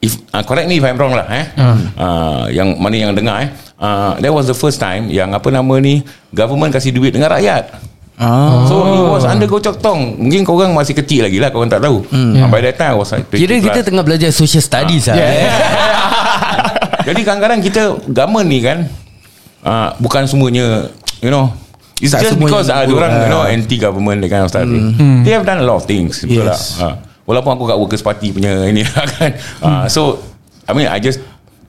If 0.01 0.17
uh, 0.33 0.41
correct 0.41 0.65
me 0.65 0.81
if 0.81 0.83
I'm 0.83 0.97
wrong 0.97 1.13
lah 1.13 1.29
eh. 1.29 1.45
Uh, 1.93 2.49
yang 2.49 2.73
mana 2.81 2.97
yang 2.97 3.13
dengar 3.13 3.45
eh. 3.45 3.49
Uh, 3.77 4.17
that 4.17 4.33
was 4.33 4.49
the 4.49 4.57
first 4.57 4.81
time 4.81 5.13
yang 5.13 5.29
apa 5.29 5.53
nama 5.53 5.77
ni 5.77 6.01
government 6.33 6.73
kasih 6.73 6.89
duit 6.89 7.13
dengan 7.13 7.29
rakyat. 7.29 7.69
Ah. 8.21 8.69
So 8.69 8.85
it 8.85 9.01
was 9.01 9.25
under 9.25 9.49
Gocok 9.49 9.81
Tong 9.81 10.13
Mungkin 10.13 10.45
korang 10.45 10.77
masih 10.77 10.93
kecil 10.93 11.25
lagi 11.25 11.41
lah 11.41 11.49
Korang 11.49 11.73
tak 11.73 11.81
tahu 11.81 12.05
mm. 12.05 12.53
By 12.53 12.61
that 12.69 12.77
time 12.77 12.93
I 12.93 12.97
was 13.01 13.09
like 13.09 13.25
20 13.33 13.41
Kira 13.41 13.53
kita 13.57 13.79
tengah 13.81 14.05
belajar 14.05 14.29
social 14.29 14.61
studies 14.61 15.09
lah 15.09 15.17
eh. 15.17 15.49
Jadi 17.09 17.21
kadang-kadang 17.25 17.59
kita 17.65 17.97
Government 18.13 18.45
ni 18.45 18.61
kan 18.61 18.85
uh, 19.65 19.97
Bukan 19.97 20.29
semuanya 20.29 20.93
You 21.17 21.33
know 21.33 21.49
It's 21.97 22.13
Tak 22.13 22.21
just 22.21 22.37
semuanya 22.37 22.61
because 22.61 22.69
uh, 22.69 22.85
Diorang 22.85 23.09
lah. 23.09 23.21
you 23.25 23.29
know 23.33 23.41
Anti-government 23.41 24.21
That 24.21 24.29
kind 24.29 24.43
of 24.45 24.53
stuff 24.53 24.69
mm. 24.69 25.25
They 25.25 25.33
have 25.33 25.41
done 25.41 25.57
a 25.57 25.65
lot 25.65 25.81
of 25.81 25.89
things 25.89 26.21
Betul 26.21 26.45
Yes. 26.45 26.77
lah 26.77 26.93
uh, 26.93 26.95
Walaupun 27.25 27.57
aku 27.57 27.63
kat 27.73 27.77
Workers 27.81 28.05
Party 28.05 28.29
punya 28.29 28.53
Ini 28.69 28.85
lah 28.85 29.05
kan 29.09 29.31
uh, 29.65 29.85
So 29.89 30.21
I 30.69 30.77
mean 30.77 30.85
I 30.85 31.01
just 31.01 31.17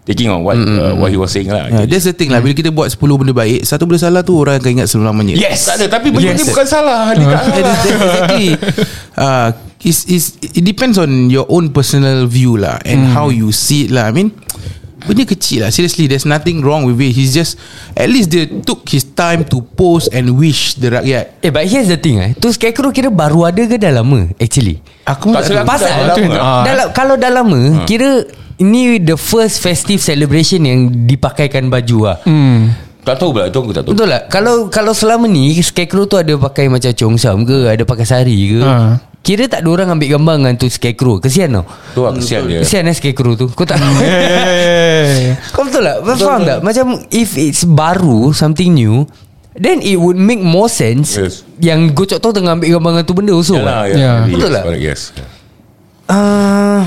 Taking 0.03 0.29
on 0.29 0.43
what 0.43 0.59
uh, 0.59 0.99
What 0.99 1.09
he 1.09 1.19
was 1.19 1.31
saying 1.31 1.47
lah. 1.47 1.71
Yeah, 1.71 1.87
that's 1.87 2.03
the 2.03 2.13
thing 2.13 2.35
lah. 2.35 2.43
Bila 2.43 2.53
kita 2.53 2.75
buat 2.75 2.91
10 2.91 2.99
benda 2.99 3.31
baik 3.31 3.63
Satu 3.63 3.87
benda 3.87 4.03
salah 4.03 4.27
tu 4.27 4.35
Orang 4.35 4.59
akan 4.59 4.83
ingat 4.83 4.91
selamanya. 4.91 5.39
Yes. 5.39 5.63
Tak 5.63 5.79
ada 5.79 5.87
Tapi 5.95 6.11
benda 6.11 6.35
Yes. 6.35 6.43
ni 6.43 6.51
bukan 6.51 6.67
salah. 6.67 7.15
Dia 7.15 7.27
tak 7.31 7.43
salah. 7.45 7.59
exactly. 7.63 8.49
Uh, 9.13 9.49
is 9.83 9.99
is 10.07 10.25
it 10.43 10.63
depends 10.63 10.95
on 10.95 11.11
your 11.27 11.47
own 11.47 11.71
personal 11.71 12.27
view 12.27 12.55
lah 12.55 12.79
and 12.83 13.03
how 13.05 13.27
you 13.29 13.51
see 13.51 13.87
it 13.87 13.91
lah. 13.91 14.07
I 14.07 14.15
mean 14.15 14.31
benda 15.03 15.23
kecil 15.23 15.67
lah. 15.67 15.71
Seriously 15.71 16.07
there's 16.07 16.23
nothing 16.23 16.63
wrong 16.63 16.83
with 16.83 16.99
it. 16.99 17.11
He's 17.11 17.31
just 17.31 17.59
at 17.95 18.07
least 18.07 18.31
dia 18.31 18.47
took 18.63 18.87
his 18.87 19.03
time 19.05 19.43
to 19.51 19.59
post 19.59 20.11
and 20.11 20.35
wish 20.35 20.79
the 20.79 20.95
rakyat. 20.95 21.43
Eh 21.43 21.51
but 21.51 21.67
here's 21.67 21.87
the 21.87 21.99
thing 21.99 22.19
eh. 22.19 22.31
Tu 22.35 22.51
scarecrow 22.51 22.91
kira 22.91 23.07
baru 23.07 23.43
ada 23.45 23.63
ke 23.63 23.75
dah 23.75 23.91
lama 23.93 24.31
Actually? 24.39 24.79
Aku 25.03 25.31
Tak 25.31 25.43
silap 25.43 25.67
Pasal 25.67 25.91
dah 25.91 26.15
lama. 26.15 26.35
Dalam, 26.63 26.87
Kalau 26.91 27.15
dah 27.19 27.31
lama 27.33 27.61
Kira 27.83 28.23
Ini 28.55 28.81
the 29.01 29.15
first 29.15 29.59
festive 29.59 29.99
celebration 29.99 30.63
Yang 30.63 30.81
dipakaikan 31.07 31.67
baju 31.67 31.99
lah 32.05 32.19
Tak 33.01 33.15
tahu 33.17 33.33
pula 33.33 33.47
Itu 33.47 33.59
aku 33.59 33.71
tak 33.71 33.83
tahu? 33.83 33.93
Betul 33.93 34.09
tak? 34.09 34.23
Kalau 34.29 34.55
kalau 34.69 34.93
selama 34.93 35.25
ni 35.25 35.57
Scarecrow 35.57 36.05
tu 36.05 36.15
ada 36.15 36.35
pakai 36.35 36.67
macam 36.67 36.91
Chongsam 36.91 37.43
ke 37.43 37.67
Ada 37.67 37.83
pakai 37.83 38.05
sari 38.05 38.37
ke 38.51 38.61
Ha. 38.61 38.75
Kira 39.23 39.47
tak 39.47 39.63
ada 39.63 39.71
orang 39.71 39.89
ambil 39.93 40.09
gambar 40.13 40.35
Dengan 40.37 40.55
tu 40.57 40.67
Scarecrow. 40.67 41.17
Kesian 41.17 41.53
tau. 41.53 41.63
Tu 41.95 42.01
lah 42.01 42.11
kesian 42.11 42.43
dia. 42.43 42.59
Kesian 42.59 42.83
eh 42.83 42.93
Scarecrow 42.93 43.33
tu. 43.33 43.47
Kau 43.49 43.63
tak 43.63 43.79
Eh. 43.79 45.39
Kau 45.55 45.63
betul 45.63 45.83
tak? 45.83 45.97
Faham 46.19 46.43
tak? 46.43 46.59
Macam 46.61 46.87
If 47.07 47.35
it's 47.35 47.63
baru 47.63 48.31
Something 48.33 48.75
new 48.75 49.07
Then 49.53 49.79
it 49.79 49.95
would 49.95 50.17
make 50.17 50.41
more 50.41 50.67
sense 50.67 51.15
Yes. 51.15 51.47
Yang 51.57 51.95
gocok 51.95 52.19
tu 52.19 52.29
tengah 52.33 52.57
ambil 52.57 52.69
gambar 52.73 52.91
dengan 52.91 53.05
tu 53.05 53.15
benda 53.15 53.33
also. 53.33 53.55
Yalah, 53.55 53.85
kan? 53.85 53.87
ya, 53.87 53.95
Ya. 53.95 54.13
yes, 54.19 54.33
Betul 54.33 54.51
tak? 54.51 54.63
correct, 54.65 54.83
Yes. 54.83 55.01
Uh, 56.05 56.83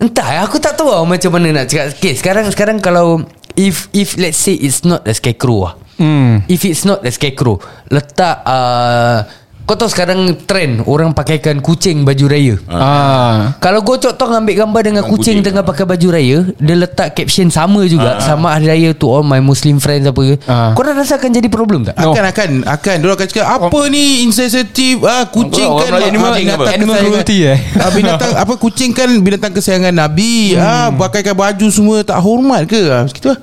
entah 0.00 0.42
aku 0.42 0.56
tak 0.56 0.74
tahu 0.74 0.88
lah 0.88 1.04
macam 1.04 1.30
mana 1.36 1.62
nak 1.62 1.66
cakap. 1.68 1.92
Okay, 1.94 2.16
sekarang 2.16 2.48
sekarang 2.48 2.78
kalau 2.80 3.22
if 3.54 3.92
if 3.92 4.16
let's 4.16 4.40
say 4.40 4.56
it's 4.56 4.82
not 4.82 5.04
a 5.04 5.12
scarecrow 5.12 5.68
lah. 5.68 5.74
Hmm. 6.00 6.40
If 6.48 6.64
it's 6.64 6.88
not 6.88 7.04
a 7.04 7.12
scarecrow, 7.12 7.60
letak 7.92 8.40
uh, 8.48 9.28
Kau 9.70 9.78
tahu 9.78 9.86
sekarang 9.86 10.18
trend 10.42 10.82
Orang 10.82 11.14
pakaikan 11.14 11.62
kucing 11.62 12.02
baju 12.02 12.26
raya 12.26 12.58
Ah. 12.66 13.54
Kalau 13.62 13.86
Gocok 13.86 14.18
Tong 14.18 14.34
ambil 14.34 14.58
gambar 14.58 14.82
dengan 14.82 15.06
kucing, 15.06 15.38
kucing. 15.38 15.46
tengah 15.46 15.62
pakai 15.62 15.86
baju 15.86 16.06
raya 16.10 16.42
Dia 16.58 16.74
letak 16.74 17.14
caption 17.14 17.46
sama 17.48 17.86
juga 17.86 18.18
Sama 18.18 18.50
hari 18.50 18.66
raya 18.66 18.90
to 18.90 19.06
all 19.06 19.22
my 19.22 19.38
Muslim 19.38 19.78
friends 19.78 20.10
apa 20.10 20.18
ke 20.18 20.34
Ah. 20.50 20.74
Korang 20.74 20.98
rasa 20.98 21.22
akan 21.22 21.30
jadi 21.30 21.46
problem 21.46 21.86
tak? 21.86 21.94
No. 21.94 22.10
Akan 22.10 22.24
akan 22.26 22.50
akan 22.66 22.94
Diorang 22.98 23.14
akan 23.14 23.28
cakap 23.30 23.46
Apa 23.46 23.80
ni 23.86 24.26
insensitif 24.26 25.06
ah, 25.06 25.30
Kucing 25.30 25.62
Orang 25.62 25.86
kan 25.86 25.90
Melayu 25.94 26.10
ni 26.10 26.18
kucing 26.18 26.46
apa? 26.48 26.64
binatang 26.66 26.74
Animal 26.74 26.96
cruelty, 26.98 27.38
eh? 27.46 27.58
ah, 27.78 27.90
Binatang 27.94 28.32
Apa 28.34 28.54
kucing 28.58 28.90
kan 28.90 29.06
Binatang 29.22 29.54
kesayangan 29.54 29.94
Nabi 29.94 30.58
ah, 30.58 30.90
Pakaikan 30.90 31.38
baju 31.38 31.66
semua 31.70 32.02
Tak 32.02 32.18
hormat 32.18 32.66
ke 32.66 32.90
ah, 32.90 33.06
Macam 33.06 33.22
tu 33.22 33.30
lah 33.30 33.38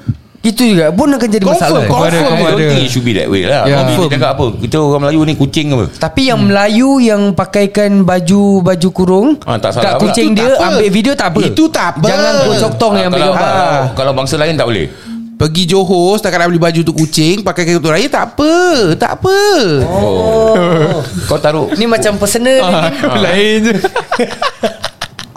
Itu 0.48 0.64
juga 0.64 0.88
pun 0.90 1.08
akan 1.10 1.28
jadi 1.28 1.44
Confirm, 1.44 1.60
masalah 1.60 1.82
confirm. 1.84 2.08
Ada, 2.08 2.18
I 2.18 2.24
don't 2.24 2.56
ada. 2.56 2.68
think 2.70 2.80
it 2.80 2.90
should 2.90 3.04
be 3.04 3.12
that 3.12 3.28
way 3.28 3.44
lah 3.44 3.62
yeah. 3.64 3.84
Kita 3.86 4.08
cakap 4.10 4.32
apa 4.34 4.46
Kita 4.56 4.78
orang 4.80 5.02
Melayu 5.04 5.20
ni 5.22 5.34
kucing 5.36 5.68
apa 5.70 5.86
Tapi 5.92 6.22
yang 6.26 6.40
Melayu 6.42 6.90
yang 7.00 7.22
pakaikan 7.32 7.92
baju 8.02 8.42
baju 8.62 8.88
kurung 8.90 9.28
Ah, 9.44 9.58
tak 9.58 9.76
salah 9.76 10.00
kat 10.00 10.08
kucing 10.08 10.32
dia 10.32 10.48
apa. 10.50 10.72
ambil 10.74 10.88
video 10.88 11.14
tak 11.14 11.28
apa. 11.30 11.40
Itu 11.44 11.68
tak 11.68 11.88
apa. 11.94 12.08
Jangan 12.08 12.34
Gocok 12.46 12.74
Tong 12.78 12.94
yang 12.96 13.10
ambil 13.10 13.20
kalau, 13.20 13.34
gambar. 13.34 13.52
kalau, 13.52 13.82
kalau 13.94 14.12
bangsa 14.14 14.36
lain 14.36 14.56
tak 14.56 14.66
boleh 14.66 14.88
Pergi 15.38 15.64
Johor 15.66 16.18
Setakat 16.18 16.38
nak 16.40 16.50
beli 16.50 16.58
baju 16.58 16.80
untuk 16.82 16.98
kucing 16.98 17.46
Pakaikan 17.46 17.78
untuk 17.78 17.94
raya 17.94 18.08
Tak 18.08 18.34
apa 18.34 18.52
Tak 18.98 19.22
apa 19.22 19.38
oh. 19.86 20.98
Kau 21.30 21.38
taruh 21.38 21.70
Ni 21.76 21.86
macam 21.86 22.18
personal 22.18 22.58
Ah, 22.64 22.90
Lain 23.16 23.62
je 23.64 23.74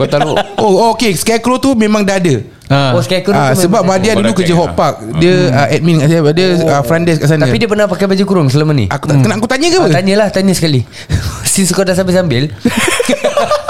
Kau 0.01 0.09
taruh 0.09 0.33
Oh 0.65 0.91
okay. 0.91 1.13
Scarecrow 1.13 1.61
tu 1.61 1.77
memang 1.77 2.01
dah 2.01 2.17
ada. 2.17 2.41
Ah. 2.67 2.95
Oh 2.95 3.03
scarecrow 3.03 3.35
Ah, 3.35 3.53
tu 3.53 3.67
sebab 3.67 3.85
memang- 3.85 4.01
Madian 4.01 4.15
Oh, 4.17 4.23
dulu 4.23 4.33
kerja 4.41 4.55
Hot 4.57 4.73
ah. 4.73 4.75
Park 4.75 4.95
Dia 5.19 5.35
ah, 5.51 5.67
admin 5.69 5.99
kat 5.99 6.07
saya 6.09 6.23
Dia 6.31 6.47
ah, 6.71 6.81
front 6.81 7.05
desk 7.05 7.21
kat 7.21 7.29
sana. 7.29 7.45
Tapi 7.45 7.59
dia 7.59 7.69
pernah 7.69 7.85
pakai 7.85 8.07
baju 8.07 8.25
kurung 8.25 8.49
selama 8.49 8.73
ni? 8.73 8.87
Aku 8.87 9.05
tak 9.05 9.21
kena 9.21 9.37
aku 9.37 9.45
tanya 9.45 9.67
ke 9.69 9.77
Ah, 9.77 9.83
apa? 9.83 9.89
Tanyalah 9.93 10.29
Tanya 10.31 10.53
sekali. 10.53 10.81
Since 11.53 11.71
kau 11.71 11.85
dah 11.85 11.93
sambil-sambil 11.93 12.49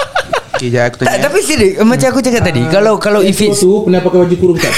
Okay, 0.60 0.68
jap 0.68 0.92
aku 0.92 0.96
tak, 1.00 1.08
tanya. 1.08 1.24
Tapi 1.24 1.38
serius 1.40 1.80
Macam 1.80 2.06
aku 2.06 2.20
cakap 2.20 2.42
tadi 2.44 2.60
Kalau 2.68 3.00
kalau 3.00 3.24
if 3.24 3.40
it's 3.40 3.64
tu 3.64 3.80
pernah 3.80 3.96
pakai 3.98 4.18
baju 4.20 4.36
kurung 4.36 4.58
tak? 4.60 4.68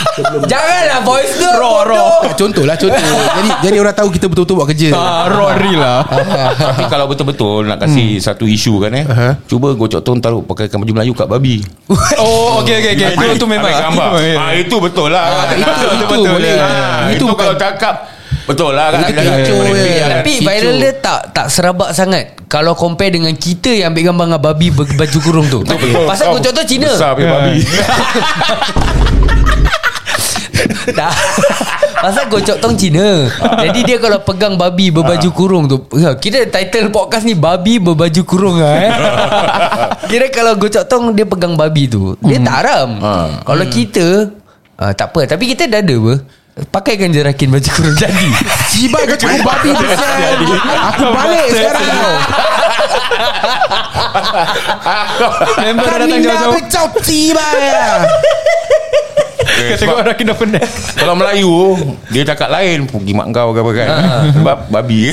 Janganlah 0.50 1.04
voice 1.04 1.36
tu 1.36 1.44
Raw, 1.44 1.84
raw. 1.84 2.24
Tak, 2.24 2.40
contoh 2.40 2.64
lah 2.64 2.72
contoh. 2.80 2.96
jadi 2.96 3.48
jadi 3.60 3.76
orang 3.76 3.92
tahu 3.92 4.08
kita 4.08 4.26
betul-betul 4.26 4.56
buat 4.56 4.68
kerja. 4.72 4.88
Ah, 4.90 5.28
raw 5.28 5.52
real 5.52 5.76
lah 5.76 6.08
Tapi 6.72 6.88
kalau 6.88 7.04
betul-betul 7.04 7.68
Nak 7.68 7.84
kasih 7.84 8.16
satu 8.16 8.48
isu 8.48 8.80
kan 8.80 8.96
eh. 8.96 9.04
Cuba 9.44 9.76
Gocok 9.76 10.00
Tong 10.00 10.18
taruh 10.18 10.40
Pakaikan 10.40 10.80
baju 10.80 10.92
Melayu 10.94 11.12
kat 11.12 11.28
babi 11.28 11.60
Oh 12.16 12.64
okay 12.64 12.80
okay, 12.80 12.92
okay. 12.96 13.12
Itu, 13.12 13.36
itu 13.36 13.46
memang 13.46 13.68
gambar 13.68 14.10
Ya. 14.16 14.34
ah, 14.40 14.52
Itu 14.56 14.80
betul 14.80 15.12
lah 15.12 15.52
itu- 15.52 15.92
itu 15.92 16.04
betul 16.08 16.32
boleh. 16.32 16.56
Ah, 16.56 17.12
Itu 17.12 17.28
Itu 17.28 17.36
kalau 17.36 17.52
cakap 17.54 18.15
Betul 18.46 18.78
lah 18.78 18.94
kan? 18.94 19.10
Itu 19.10 19.12
Ada- 19.18 19.34
kecoh 19.42 19.58
Tapi 20.22 20.32
viral 20.38 20.76
dia 20.78 20.92
tak 21.02 21.20
tak 21.34 21.46
serabak 21.50 21.90
sangat. 21.90 22.38
Kalau 22.46 22.78
compare 22.78 23.10
dengan 23.10 23.34
kita 23.34 23.74
yang 23.74 23.90
ambil 23.90 24.14
gambar 24.14 24.24
dengan 24.30 24.42
babi 24.42 24.68
berbaju 24.70 25.18
kurung 25.18 25.46
tu. 25.50 25.60
Pasal 26.06 26.30
kau 26.30 26.38
contoh 26.38 26.64
Cina. 26.66 26.90
Besar 26.94 27.18
punya 27.18 27.30
babi. 27.34 27.58
Tak 30.86 31.12
Pasal 31.96 32.28
gocok 32.28 32.56
tong 32.60 32.74
Cina. 32.76 33.26
Jadi 33.66 33.80
dia 33.82 33.96
kalau 33.98 34.20
pegang 34.22 34.54
babi 34.54 34.92
berbaju 34.92 35.28
kurung 35.32 35.64
tu 35.66 35.82
ya, 35.96 36.14
Kira 36.14 36.44
title 36.46 36.92
podcast 36.92 37.24
ni 37.26 37.34
Babi 37.34 37.80
berbaju 37.80 38.22
kurung 38.22 38.56
lah 38.60 38.74
eh. 38.78 38.92
Kira 40.10 40.26
kalau 40.30 40.54
gocok 40.54 40.84
tong 40.86 41.10
dia 41.16 41.26
pegang 41.26 41.56
babi 41.56 41.88
tu 41.88 42.14
Dia 42.22 42.38
tak 42.42 42.54
haram. 42.62 42.88
Ah. 43.00 43.28
Kalau 43.42 43.64
kita 43.66 44.30
ah, 44.78 44.92
Tak 44.92 45.14
apa. 45.14 45.20
Tapi 45.26 45.44
kita 45.50 45.66
dah 45.66 45.80
ada 45.82 45.94
apa 45.96 46.14
Pakaikan 46.56 47.12
je 47.12 47.20
rakin 47.20 47.52
baju 47.52 47.68
kurung 47.68 47.96
jadi. 48.00 48.28
Cibai 48.72 49.04
kau 49.04 49.12
cakap 49.12 49.44
babi 49.44 49.76
besar. 49.76 50.40
Aku 50.88 51.04
balik 51.12 51.52
sekarang. 51.52 51.84
Member 55.60 55.84
dah 55.84 55.96
datang 56.00 56.08
Kami 56.08 56.24
dah 56.24 56.36
jauh-jauh 56.40 56.52
bercau 56.56 56.86
cibai. 57.04 58.08
Eh, 59.46 59.76
Kata 59.76 59.76
kau 59.76 59.76
sebab 59.78 59.96
orang 60.02 60.16
kena 60.18 60.34
pendek 60.34 60.64
Kalau 60.98 61.14
Melayu 61.14 61.78
Dia 62.10 62.26
cakap 62.26 62.50
lain 62.50 62.82
Pergi 62.90 63.12
mak 63.14 63.30
kau 63.30 63.52
ke 63.52 63.60
apa 63.60 63.70
kan. 63.76 63.88
Sebab 64.40 64.58
babi. 64.72 65.12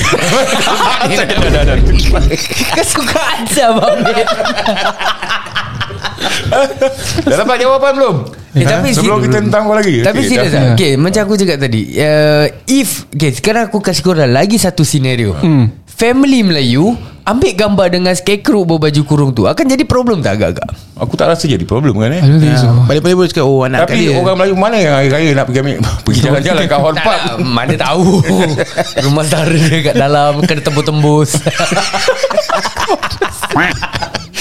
Kesukaan 2.74 3.44
saya 3.52 3.76
babi 3.76 4.12
Dah 7.24 7.36
dapat 7.40 7.56
jawapan 7.58 7.92
belum? 7.94 8.16
Eh, 8.54 8.62
tapi 8.62 8.88
Sebelum 8.94 9.18
kita 9.18 9.42
tentang 9.42 9.66
kau 9.66 9.74
lagi 9.74 9.98
Tapi 9.98 10.18
Okey, 10.22 10.30
serius 10.30 10.52
lah 10.54 10.78
Okay 10.78 10.94
macam 10.94 11.26
aku 11.26 11.34
cakap 11.34 11.58
tadi 11.58 11.82
uh, 11.98 12.46
If 12.64 13.10
Okay 13.10 13.34
sekarang 13.34 13.66
aku 13.66 13.82
kasih 13.82 14.06
korang 14.06 14.30
Lagi 14.30 14.54
satu 14.56 14.86
scenario. 14.86 15.34
Hmm. 15.34 15.74
Family 15.84 16.46
Melayu 16.46 16.94
Ambil 17.24 17.50
gambar 17.50 17.86
dengan 17.90 18.14
scarecrow 18.14 18.62
Berbaju 18.62 19.02
kurung 19.02 19.30
tu 19.32 19.50
Akan 19.50 19.66
jadi 19.66 19.82
problem 19.82 20.22
tak 20.22 20.38
agak-agak? 20.38 20.70
Aku 20.94 21.18
tak 21.18 21.34
rasa 21.34 21.50
jadi 21.50 21.66
problem 21.66 21.98
kan 21.98 22.14
eh? 22.14 22.22
So. 22.54 22.70
Balik-balik 22.86 23.16
boleh 23.16 23.30
cakap 23.32 23.42
Oh 23.42 23.66
anak 23.66 23.90
Tapi 23.90 24.06
dia 24.06 24.14
orang 24.14 24.36
Melayu 24.38 24.54
mana 24.54 24.76
yang 24.78 24.94
hari-raya 24.94 25.30
nak 25.34 25.44
pergi 25.50 25.58
ambil 25.58 25.74
Pergi 26.06 26.20
jalan-jalan 26.30 26.62
kat 26.64 26.78
Tak 26.78 26.94
park? 27.02 27.20
nak, 27.26 27.36
Mana 27.42 27.74
tahu. 27.74 28.06
Rumah 29.08 29.24
saudara 29.26 29.56
dia 29.56 29.78
kat 29.82 29.94
dalam 29.98 30.32
Kena 30.46 30.60
tembus-tembus 30.62 31.30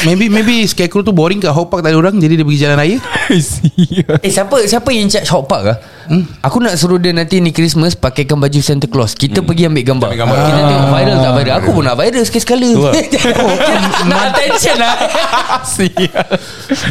Maybe 0.03 0.27
maybe 0.27 0.67
Scarecrow 0.67 0.99
tu 0.99 1.15
boring 1.15 1.39
kat 1.39 1.55
Hot 1.55 1.71
Park 1.71 1.79
tak 1.83 1.95
ada 1.95 1.97
orang 1.99 2.19
Jadi 2.19 2.35
dia 2.35 2.45
pergi 2.45 2.59
jalan 2.59 2.77
raya. 2.77 2.97
Eh 4.25 4.31
siapa 4.31 4.55
Siapa 4.67 4.89
yang 4.91 5.07
charge 5.07 5.31
hot 5.31 5.47
park 5.47 5.63
ah? 5.63 5.77
Hmm? 6.11 6.27
Aku 6.43 6.59
nak 6.59 6.75
suruh 6.75 6.99
dia 6.99 7.15
nanti 7.15 7.39
ni 7.39 7.55
Christmas 7.55 7.95
Pakaikan 7.95 8.35
baju 8.35 8.59
Santa 8.59 8.91
Claus. 8.91 9.15
Kita 9.15 9.39
pergi 9.39 9.71
ambil 9.71 9.83
gambar, 9.87 10.07
Ambil 10.11 10.19
gambar. 10.19 10.37
Kita 10.43 10.59
tengok 10.67 10.87
viral 10.91 11.17
tak 11.17 11.33
viral? 11.39 11.55
Aku 11.63 11.69
pun 11.71 11.83
nak 11.87 11.95
viral 11.95 12.23
sekali-sekala 12.27 12.67
Tu 12.67 12.81
lah. 12.83 12.93
Nak 14.11 14.21
attention 14.35 14.75
lah 14.75 14.95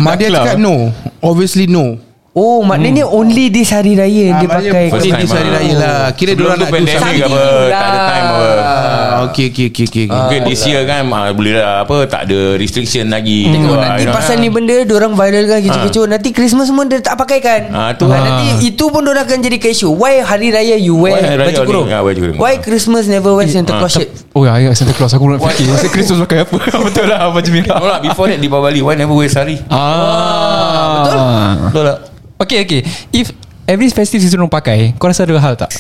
Mak 0.01 0.15
dia 0.17 0.29
cakap 0.33 0.57
no. 0.57 0.89
Obviously 1.21 1.69
no 1.69 2.12
Oh 2.33 2.65
maknanya 2.65 3.05
only 3.05 3.53
this 3.53 3.69
hari 3.69 3.93
raya 3.93 4.33
yang 4.33 4.41
dia 4.41 4.49
Ah, 4.49 4.57
pakai 4.57 4.89
first 4.89 5.05
First 5.05 5.05
time 5.05 5.21
time 5.21 5.37
hari 5.37 5.45
ah. 5.45 5.53
raya 5.53 5.73
lah. 5.77 6.01
Kira 6.17 6.33
diorang 6.33 6.57
tu 6.57 6.65
nak 6.65 6.65
do 6.65 6.75
pandemic 6.75 7.17
apa 7.21 7.45
Tak 7.69 7.85
ada 7.85 8.01
time 8.01 8.25
apa. 8.25 8.47
Ah, 8.57 9.13
okay, 9.23 9.47
okay, 9.47 9.67
okay, 9.69 9.85
okay. 9.85 10.05
Mungkin 10.09 10.41
this 10.49 10.65
year 10.65 10.81
kan 10.83 11.05
ah, 11.07 11.29
Boleh 11.29 11.61
lah 11.61 11.85
apa 11.85 11.97
Tak 12.09 12.25
ada 12.25 12.57
restriction 12.57 13.05
lagi. 13.07 13.53
Tengok 13.53 13.77
Ah, 13.77 13.81
nanti 13.85 14.01
you 14.01 14.09
know. 14.09 14.17
pasal 14.17 14.41
ni 14.41 14.49
benda 14.49 14.81
Diorang 14.81 15.13
viral 15.13 15.45
kan 15.45 15.61
kecoh-kecoh 15.61 16.05
Nanti 16.09 16.29
Christmas 16.33 16.67
semua 16.67 16.89
dia 16.89 17.05
tak 17.05 17.21
pakaikan. 17.21 17.69
Ah, 17.69 17.93
tu. 17.93 18.09
Ah, 18.09 18.17
Ah. 18.17 18.21
Nanti 18.25 18.47
itu 18.65 18.85
pun 18.87 19.05
diorang 19.05 19.29
akan 19.29 19.39
jadi 19.39 19.57
ke 19.59 19.69
issue 19.69 19.93
Why 19.93 20.25
hari 20.25 20.49
raya 20.49 20.81
you 20.81 20.97
wear 20.97 21.21
Why 21.21 21.37
baju 21.37 21.61
kurung? 21.69 21.87
Ah. 21.87 22.01
Why 22.41 22.57
Christmas 22.59 23.13
never 23.13 23.37
wear 23.37 23.45
Santa 23.45 23.77
Claus 23.77 23.93
shirt? 23.93 24.09
Oh 24.33 24.49
ya, 24.49 24.57
ya 24.57 24.73
Santa 24.73 24.97
Claus. 24.97 25.13
Aku 25.13 25.29
nak 25.29 25.37
fikir 25.45 25.69
Santa 25.69 25.85
Christmas 25.87 26.25
pakai 26.25 26.49
apa? 26.49 26.57
Betul 26.89 27.05
lah 27.07 27.29
Baju 27.29 27.51
merah. 27.53 27.77
Lah 27.77 27.99
before 28.01 28.25
that 28.27 28.41
Deepavali 28.41 28.81
Why 28.81 28.97
never 28.97 29.13
wear 29.13 29.29
sari? 29.29 29.61
Ah, 29.69 31.05
Betul? 31.05 31.19
Betul 31.69 31.85
tak 31.85 31.99
Okay 32.43 32.67
okay 32.67 32.83
If 33.15 33.31
every 33.71 33.87
festive 33.95 34.19
season 34.19 34.43
orang 34.43 34.51
pakai 34.51 34.99
Kau 34.99 35.07
rasa 35.07 35.23
ada 35.23 35.39
hal 35.39 35.55
tak? 35.55 35.71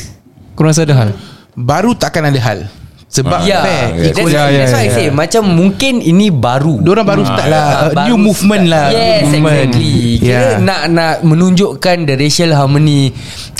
Kau 0.54 0.62
rasa 0.62 0.86
ada 0.86 0.94
hal? 0.94 1.10
Baru 1.58 1.92
takkan 1.98 2.22
ada 2.22 2.38
hal 2.38 2.70
Sebab 3.12 3.44
Ya 3.44 3.60
fair 3.60 3.86
yes. 3.94 4.14
That's, 4.14 4.32
ya, 4.32 4.42
that's 4.48 4.72
why 4.72 4.82
I 4.82 4.90
say 4.90 5.06
Macam 5.08 5.42
mungkin 5.46 6.00
ini 6.00 6.28
baru 6.28 6.80
Diorang 6.80 7.04
baru 7.04 7.22
start 7.22 7.44
lah 7.44 7.60
Ah, 7.62 7.76
uh, 7.78 7.90
baru 7.92 8.06
New 8.08 8.18
movement 8.24 8.64
start. 8.64 8.72
lah 8.72 8.86
Yes 8.88 9.20
New 9.22 9.36
movement. 9.36 9.68
exactly 9.68 9.92
Kira 10.16 10.30
Yeah. 10.32 10.50
nak 10.58 10.82
nak 10.88 11.14
menunjukkan 11.20 11.96
The 12.02 12.14
racial 12.16 12.50
harmony 12.50 13.12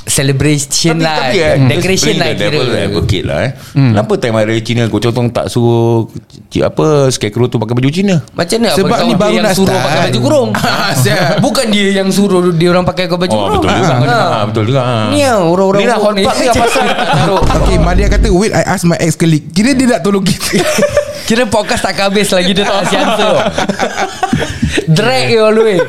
Celebration 0.02 0.96
tapi, 0.96 1.04
lah 1.04 1.16
tapi 1.22 1.38
eh, 1.38 1.54
Decoration 1.68 1.86
just 2.10 2.18
lah 2.18 2.26
playing 2.26 2.34
the 2.34 2.42
devil 2.42 2.64
kira 2.66 2.80
advocate 2.82 3.24
lah 3.24 3.38
eh. 3.40 3.50
Kenapa 3.72 4.12
time 4.16 4.34
hari 4.34 4.48
raya 4.50 4.62
Cina 4.62 4.82
Kau 4.86 4.98
contoh 4.98 5.22
tak 5.30 5.46
suruh 5.46 6.10
Apa 6.58 6.86
Scarecrow 7.08 7.46
tu 7.46 7.56
pakai 7.56 7.70
baju 7.72 7.88
Cina 7.88 8.16
Macam 8.28 8.56
mana 8.58 8.74
Sebab 8.74 8.98
ni 9.04 9.14
baru 9.14 9.30
dia 9.30 9.36
yang 9.36 9.46
nak 9.46 9.54
suruh 9.54 9.70
start. 9.70 9.84
pakai 9.86 10.00
baju 10.02 10.18
kurung 10.18 10.50
Ah. 10.62 10.90
Bukan 11.38 11.66
dia 11.68 11.86
yang 11.94 12.08
suruh 12.08 12.50
Dia 12.50 12.68
orang 12.70 12.82
pakai 12.82 13.06
baju 13.06 13.30
Oh 13.30 13.40
kurung 13.46 13.62
betul 13.62 13.70
juga 13.70 13.94
ah, 14.10 14.42
Betul 14.44 14.64
juga 14.66 14.80
ah. 14.82 15.06
Ni 15.08 15.20
lah 15.22 15.38
orang-orang 15.40 15.80
Ni 15.80 15.86
lah 15.86 15.98
hot 15.98 16.14
ni. 16.14 16.24
park 16.24 16.36
ni 16.36 16.46
pasal 16.58 16.84
Okay 17.62 17.76
Madia 17.78 18.06
kata 18.08 18.26
Wait 18.28 18.50
I 18.50 18.64
ask 18.64 18.82
my 18.82 18.98
ex 18.98 19.14
colleague 19.14 19.41
Kira 19.50 19.74
dia 19.74 19.86
nak 19.90 20.00
tolong 20.06 20.22
kita. 20.22 20.62
Kira 21.28 21.46
podcast 21.50 21.82
tak 21.82 21.98
habis 21.98 22.30
lagi 22.34 22.50
Dia 22.50 22.66
tak 22.66 22.76
kasih 22.82 22.98
answer. 22.98 23.34
Drag 24.90 25.30
you 25.30 25.42
always 25.42 25.86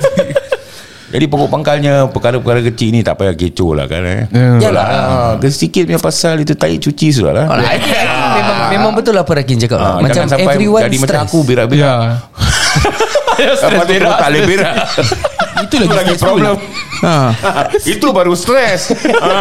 Jadi 1.09 1.25
pokok 1.25 1.49
pangkalnya 1.49 2.05
Perkara-perkara 2.09 2.61
kecil 2.69 2.93
ni 2.93 3.01
Tak 3.01 3.17
payah 3.17 3.33
kecoh 3.33 3.73
lah 3.73 3.89
kan 3.89 4.05
eh. 4.05 4.29
Ya. 4.29 4.61
Betul 4.61 4.71
lah 4.77 4.85
ah, 4.85 5.31
Sedikit 5.49 5.89
punya 5.89 5.97
pasal 5.97 6.45
Itu 6.45 6.53
tahi 6.53 6.77
cuci 6.77 7.07
sudah 7.09 7.33
lah. 7.33 7.45
Oh, 7.49 7.57
think, 7.57 7.65
I 7.65 7.77
think 7.81 8.07
memang, 8.37 8.57
memang 8.77 8.91
betul 8.93 9.13
lah 9.17 9.25
apa 9.25 9.41
Rakin 9.41 9.57
cakap. 9.57 9.77
Ah, 9.81 9.97
Macam 9.97 10.21
jangan 10.21 10.29
sampai 10.37 10.53
everyone 10.53 10.81
jadi 10.85 10.97
macam 11.01 11.17
stress. 11.17 11.29
aku 11.33 11.39
berak-berak. 11.41 11.81
Ya. 11.81 12.13
Lepas 13.33 13.85
tu 13.89 13.93
tak 13.97 14.29
boleh 14.29 14.43
berak. 14.45 14.75
Itu 15.63 15.75
lagi, 15.87 16.13
problem. 16.17 16.55
ha. 17.01 17.33
Itu 17.95 18.11
baru 18.11 18.35
stres. 18.35 18.91
ha. 18.91 19.39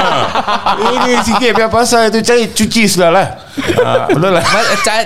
Ini 0.94 1.20
sikit 1.20 1.50
punya 1.52 1.68
pasal 1.68 2.08
itu 2.08 2.22
cari 2.22 2.48
cuci 2.50 2.82
sudah 2.86 3.10
lah. 3.10 3.26
Ha, 3.52 4.08
betul 4.08 4.32
lah. 4.32 4.44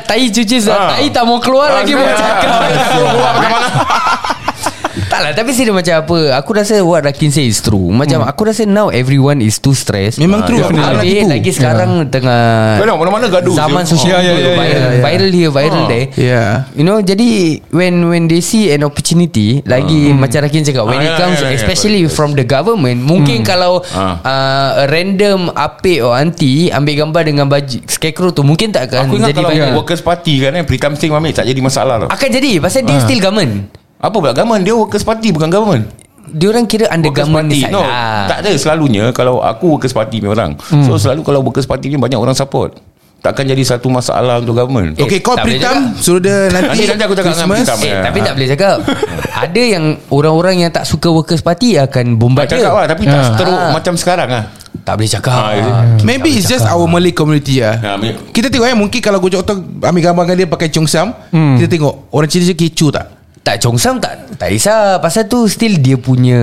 Tai 0.04 0.22
cuci 0.30 0.56
sudah 0.62 0.76
Ah. 0.76 0.88
Tai 0.94 1.06
tak 1.08 1.24
mau 1.24 1.40
keluar 1.40 1.72
lagi 1.72 1.96
Mau 1.96 2.06
cakap 2.14 2.62
Keluar 2.94 3.32
macam 3.34 3.50
mana? 3.50 3.68
Tak 5.06 5.20
lah 5.20 5.30
Tapi 5.30 5.50
serius 5.50 5.72
macam 5.72 5.94
apa 5.98 6.16
Aku 6.34 6.50
rasa 6.52 6.80
what 6.80 7.02
Rakin 7.02 7.28
say 7.28 7.44
is 7.44 7.60
true. 7.60 7.88
Macam 7.90 8.18
Hmm. 8.18 8.28
aku 8.28 8.42
rasa 8.44 8.64
now 8.64 8.88
Everyone 8.88 9.38
is 9.38 9.56
too 9.56 9.72
stressed. 9.72 10.16
Memang 10.16 10.42
true. 10.42 10.58
Aku 10.58 10.72
nak 10.72 10.98
Habis 10.98 11.12
tipu. 11.14 11.28
lagi 11.28 11.50
sekarang 11.52 11.90
Tengah 12.08 12.40
Kau 12.74 12.84
tengok 12.84 12.98
mana-mana 12.98 13.26
gaduh 13.26 13.52
Zaman 13.52 13.84
sosial 13.84 14.18
media 14.18 14.32
ya, 14.32 14.52
viral, 14.54 14.64
ya, 14.64 14.88
ya. 14.90 15.02
viral 15.02 15.30
here 15.30 15.50
Viral 15.50 15.76
Ah. 15.78 15.86
there. 15.86 16.06
Yeah. 16.16 16.50
You 16.72 16.82
know 16.82 16.98
Jadi 16.98 17.28
When 17.68 17.94
when 18.06 18.24
they 18.24 18.40
see 18.40 18.68
an 18.68 18.82
opportunity 18.82 19.60
Lagi 19.62 20.10
macam 20.12 20.40
Rakin 20.40 20.64
cakap 20.64 20.84
When 20.84 20.96
Ah, 20.96 21.06
it 21.06 21.12
comes 21.14 21.38
ya, 21.38 21.46
ya, 21.46 21.54
Especially 21.54 22.00
correct, 22.02 22.16
from 22.16 22.30
the 22.32 22.44
government 22.44 22.98
Mungkin 22.98 23.42
kalau 23.42 23.84
Ah. 23.88 24.16
uh, 24.18 24.44
A 24.76 24.84
random 24.86 25.48
Apik 25.50 26.00
or 26.00 26.12
auntie 26.12 26.68
Ambil 26.68 26.96
gambar 26.98 27.22
dengan 27.22 27.46
baju 27.46 27.78
Scarecrow 27.84 28.30
tu 28.30 28.40
Mungkin 28.40 28.70
tak 28.70 28.88
akan 28.88 29.06
Aku 29.06 29.16
ingat 29.16 29.30
jadi 29.30 29.42
kalau 29.42 29.52
viral. 29.52 29.74
workers 29.76 30.00
party 30.00 30.34
kan 30.38 30.52
eh, 30.52 30.64
Pritam 30.64 30.92
Singh 30.92 31.12
ambil 31.12 31.30
tak 31.30 31.44
jadi 31.44 31.58
masalah 31.58 31.96
tau. 31.98 32.08
Akan 32.08 32.28
jadi 32.28 32.58
Pasal 32.58 32.82
dia 32.82 32.96
still 32.98 33.20
government 33.20 33.68
Apa 33.98 34.12
pula 34.14 34.32
government? 34.32 34.62
Dia 34.62 34.74
workers 34.74 35.02
party 35.02 35.28
bukan 35.30 35.48
government? 35.48 35.84
Dia 36.26 36.50
orang 36.50 36.64
kira 36.64 36.90
under 36.90 37.06
Workers 37.06 37.22
government 37.24 37.48
party. 37.48 37.60
side 37.60 37.70
No 37.70 37.80
lah. 37.80 38.26
Tak 38.26 38.38
ada 38.40 38.50
selalunya 38.52 39.04
Kalau 39.10 39.38
aku 39.40 39.66
workers 39.72 39.92
party 39.92 40.18
punya 40.18 40.32
orang. 40.32 40.50
So 40.82 40.96
selalu 40.96 41.22
kalau 41.22 41.40
workers 41.40 41.64
party 41.64 41.86
ni 41.86 41.96
Banyak 41.96 42.18
orang 42.18 42.34
support. 42.34 42.76
Takkan 43.16 43.42
jadi 43.42 43.58
satu 43.58 43.88
masalah 43.88 44.38
untuk 44.38 44.54
government. 44.54 44.94
Eh, 44.94 45.02
Okay 45.02 45.18
call 45.18 45.40
Pritam. 45.40 45.96
Suruh 45.96 46.18
dia 46.18 46.46
nanti 46.52 46.66
Nanti- 46.76 46.86
nanti 46.88 47.02
aku 47.02 47.14
cakap 47.14 47.32
dengan 47.32 47.48
Christmas. 47.48 47.58
Pritam. 47.64 47.78
Eh, 47.80 47.88
Ya. 47.88 48.00
tapi 48.02 48.18
tak 48.20 48.32
boleh 48.34 48.48
cakap. 48.48 48.76
Ada 49.46 49.62
yang 49.68 49.84
Orang-orang 50.08 50.54
yang 50.58 50.70
tak 50.70 50.84
suka 50.84 51.08
Workers 51.08 51.40
party 51.40 51.76
Akan 51.76 52.16
bombat 52.16 52.46
Cakap 52.46 52.58
dia. 52.60 52.74
lah 52.74 52.86
Tapi 52.86 53.02
tak 53.04 53.14
Ah. 53.14 53.24
seteruk 53.24 53.56
Ah. 53.56 53.70
macam 53.72 53.94
sekarang 53.94 54.28
lah. 54.28 54.44
Tak 54.82 54.94
boleh 54.94 55.08
cakap. 55.08 55.34
Ah, 55.36 55.50
ya. 55.52 55.64
Maybe 56.02 56.30
it's 56.32 56.46
just 56.46 56.62
our 56.64 56.84
Malay 56.84 57.10
community 57.10 57.58
lah 57.58 57.74
Ya, 57.76 57.92
mi- 57.96 58.14
Kita 58.28 58.46
tengok 58.46 58.66
eh 58.66 58.76
Mungkin 58.76 59.00
kalau 59.00 59.18
Gojok 59.18 59.42
Tong 59.42 59.58
Ambil 59.80 60.02
gambar 60.04 60.22
dengan 60.24 60.36
dia 60.36 60.48
Pakai 60.48 60.68
chongsam 60.68 61.10
Kita 61.26 61.66
tengok 61.66 62.06
Orang 62.08 62.26
Cina 62.26 62.44
je 62.44 62.54
kecoh 62.54 62.90
tak 62.90 63.15
Tak 63.46 63.62
Chongsam 63.62 64.02
tak? 64.02 64.42
Tak 64.42 64.50
risau. 64.50 64.98
Pasal 64.98 65.30
tu 65.30 65.46
still 65.46 65.78
dia 65.78 65.94
punya 65.94 66.42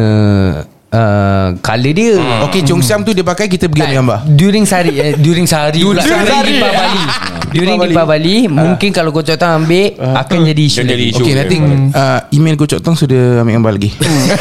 uh, 0.94 1.48
Color 1.60 1.92
dia. 1.92 2.14
Okay 2.46 2.62
chongsam 2.62 3.02
tu 3.02 3.12
dia 3.12 3.22
pakai 3.22 3.46
Kita 3.46 3.66
pergi 3.66 3.82
ambil 3.84 3.98
gambar. 4.00 4.18
During 4.30 4.64
sehari 4.64 4.92
eh, 4.94 5.14
During 5.16 5.44
sehari 5.44 5.82
pula. 5.82 6.00
During 6.00 6.22
During 6.22 6.30
sehari. 6.30 6.54
Deepavali. 6.54 7.04
During 7.50 7.78
Deepavali. 7.80 8.36
Mungkin 8.48 8.90
kalau 8.90 9.10
kau 9.10 9.22
cakap 9.22 9.58
ambil 9.58 9.98
Akan 10.16 10.42
jadi 10.44 10.62
isu 10.64 10.80
Dia 10.80 10.94
jadi 10.94 11.06
isu. 11.10 11.22
Okay 11.22 11.34
nanti 11.36 11.56
uh, 11.92 12.20
Email 12.30 12.56
Gojok 12.56 12.80
Tong 12.80 12.96
Sudah 12.96 13.42
ambil 13.42 13.54
gambar 13.58 13.72
lagi. 13.76 13.90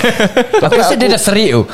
Aku 0.65 0.75
rasa 0.75 0.95
dia 0.95 1.09
dah 1.09 1.19
serik 1.19 1.51
tu. 1.51 1.63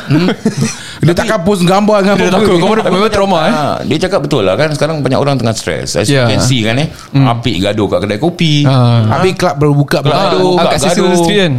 Dia 0.99 1.15
takkan 1.15 1.39
post 1.43 1.63
gambar 1.63 2.03
dengan 2.03 2.17
Dia 2.19 2.31
takut 2.33 2.59
Kau 2.59 2.75
memang 2.75 3.07
trauma 3.07 3.41
eh. 3.47 3.55
Ah, 3.55 3.77
dia 3.81 4.03
cakap 4.03 4.27
betul 4.27 4.43
lah 4.43 4.59
kan 4.59 4.75
Sekarang 4.75 4.99
banyak 4.99 5.15
orang 5.15 5.39
tengah 5.39 5.55
stres 5.55 5.95
As 5.95 6.11
you 6.11 6.19
Ya. 6.19 6.27
can 6.27 6.43
see 6.43 6.67
kan 6.67 6.75
eh. 6.75 6.91
Apik 7.15 7.63
gaduh 7.63 7.87
kat 7.87 8.03
kedai 8.03 8.19
kopi. 8.19 8.67
Ah. 8.67 9.07
Habis 9.15 9.39
kelab 9.39 9.63
baru 9.63 9.79
buka 9.79 10.03
Kelab 10.03 10.35
baru. 10.35 10.59
Ah, 10.59 10.75
Kat 10.75 10.83
sisi 10.83 10.99
street 11.15 11.39
kan. 11.39 11.53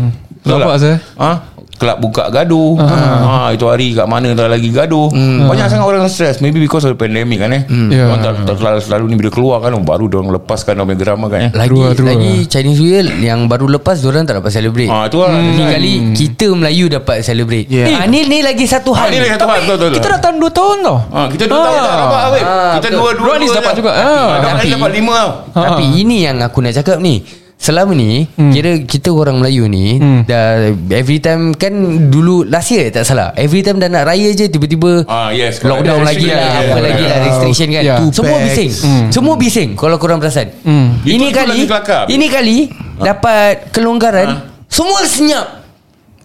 Nampak 0.43 0.67
tak? 0.67 0.79
saya 0.79 0.95
Ha? 1.15 1.31
Kelab 1.79 1.97
buka 1.97 2.27
gaduh 2.27 2.75
ha, 2.77 3.49
Itu 3.49 3.65
hari 3.65 3.93
kat 3.93 4.03
mana 4.03 4.31
tak 4.31 4.51
lagi 4.51 4.67
gaduh 4.67 5.07
Banyak 5.41 5.65
sangat 5.65 5.85
orang 5.85 6.03
stres 6.05 6.37
Maybe 6.37 6.59
because 6.59 6.83
of 6.83 6.91
the 6.91 6.99
pandemic 6.99 7.39
kan 7.39 7.49
eh 7.49 7.63
Ya. 7.89 8.05
Orang 8.05 8.19
tak, 8.19 8.33
tak 8.43 8.55
selalu, 8.57 8.79
selalu 8.79 9.03
ni 9.05 9.15
bila 9.15 9.29
keluar 9.29 9.57
kan 9.59 9.71
Baru 9.79 10.05
dia 10.05 10.19
orang 10.19 10.35
lepaskan 10.35 10.75
Dia 10.75 10.83
punya 10.83 10.99
drama 10.99 11.25
kan 11.25 11.39
eh 11.41 11.51
Lagi 11.51 11.71
True 11.71 11.95
true 11.95 12.05
lagi. 12.05 12.33
Chinese 12.45 12.77
New 12.77 12.89
Year 12.89 13.05
yang 13.19 13.47
baru 13.47 13.65
lepas 13.69 13.95
orang 14.01 14.23
tak 14.23 14.35
dapat 14.35 14.51
celebrate. 14.51 14.87
Ah, 14.87 15.05
tu 15.05 15.19
lah. 15.19 15.31
Ni 15.31 15.55
Hmm. 15.55 15.69
kali 15.69 15.93
kita 16.13 16.47
Melayu 16.49 16.85
dapat 16.87 17.21
celebrate. 17.21 17.67
Yeah. 17.67 17.95
Ah, 17.95 18.05
ni 18.05 18.25
ni 18.25 18.39
lagi 18.39 18.65
satu 18.65 18.91
Ah, 18.91 19.05
hal. 19.05 19.09
ni 19.09 19.19
lagi 19.19 19.33
satu 19.33 19.45
hal 19.45 19.59
betul, 19.61 19.75
betul, 19.77 19.91
Kita 19.95 20.07
dah 20.09 20.19
tahun 20.19 20.35
2 20.37 20.51
tahun 20.51 20.77
tau 20.81 20.97
Ah, 21.09 21.27
kita 21.27 21.43
dua 21.45 21.59
tak 21.59 21.71
tak 21.79 21.95
dapat 21.95 22.19
Habib. 22.19 22.43
Ah, 22.43 22.73
Kita 22.75 22.87
dua 22.89 23.09
dua 23.11 23.25
Dua 23.25 23.33
ni 23.35 23.45
dapat 23.47 23.73
juga. 23.73 23.91
Ah. 23.91 24.01
Ah, 24.01 24.27
Tapi- 24.35 24.49
Tapi 24.49 24.67
dapat 24.73 24.91
lima 24.91 25.15
tau. 25.15 25.31
Tapi 25.53 25.85
ini 25.95 26.17
yang 26.21 26.37
aku 26.39 26.57
nak 26.59 26.73
cakap 26.73 26.97
ni. 26.97 27.15
Selama 27.59 27.91
ni 27.91 28.23
Kira 28.31 28.79
kita 28.81 29.11
orang 29.11 29.37
Melayu 29.37 29.67
ni 29.67 29.99
Dah 30.23 30.71
Every 30.89 31.19
time 31.19 31.51
Kan 31.51 31.75
dulu 32.07 32.47
Last 32.47 32.71
year 32.71 32.87
tak 32.87 33.03
salah 33.03 33.35
Every 33.35 33.59
time 33.59 33.77
dah 33.77 33.91
nak 33.91 34.07
raya 34.07 34.31
je 34.31 34.47
Tiba-tiba 34.47 35.03
Ah, 35.05 35.29
yes. 35.29 35.59
Lockdown 35.59 36.01
lagi 36.01 36.23
lah 36.25 36.39
yeah, 36.39 36.55
Apa 36.55 36.71
yeah, 36.71 36.79
lagi 36.81 37.03
yeah. 37.03 37.11
lah 37.11 37.19
Restriction 37.27 37.67
kan. 37.69 37.83
Yeah. 37.83 37.99
Two 37.99 38.09
Semua 38.15 38.31
packs. 38.33 38.47
bising. 38.49 38.71
Semua 39.11 39.33
bising 39.35 39.69
Kalau 39.75 39.99
korang 39.99 40.17
perasan. 40.17 40.55
Itu- 40.55 40.63
Ini 41.05 41.25
itu 41.25 41.35
kali 41.35 41.51
lagi 41.53 41.65
kelakar. 41.67 42.03
Ini 42.07 42.25
kali 42.25 42.57
Dapat 42.97 43.53
kelonggaran 43.69 44.27
Semua 44.65 45.03
senyap 45.03 45.58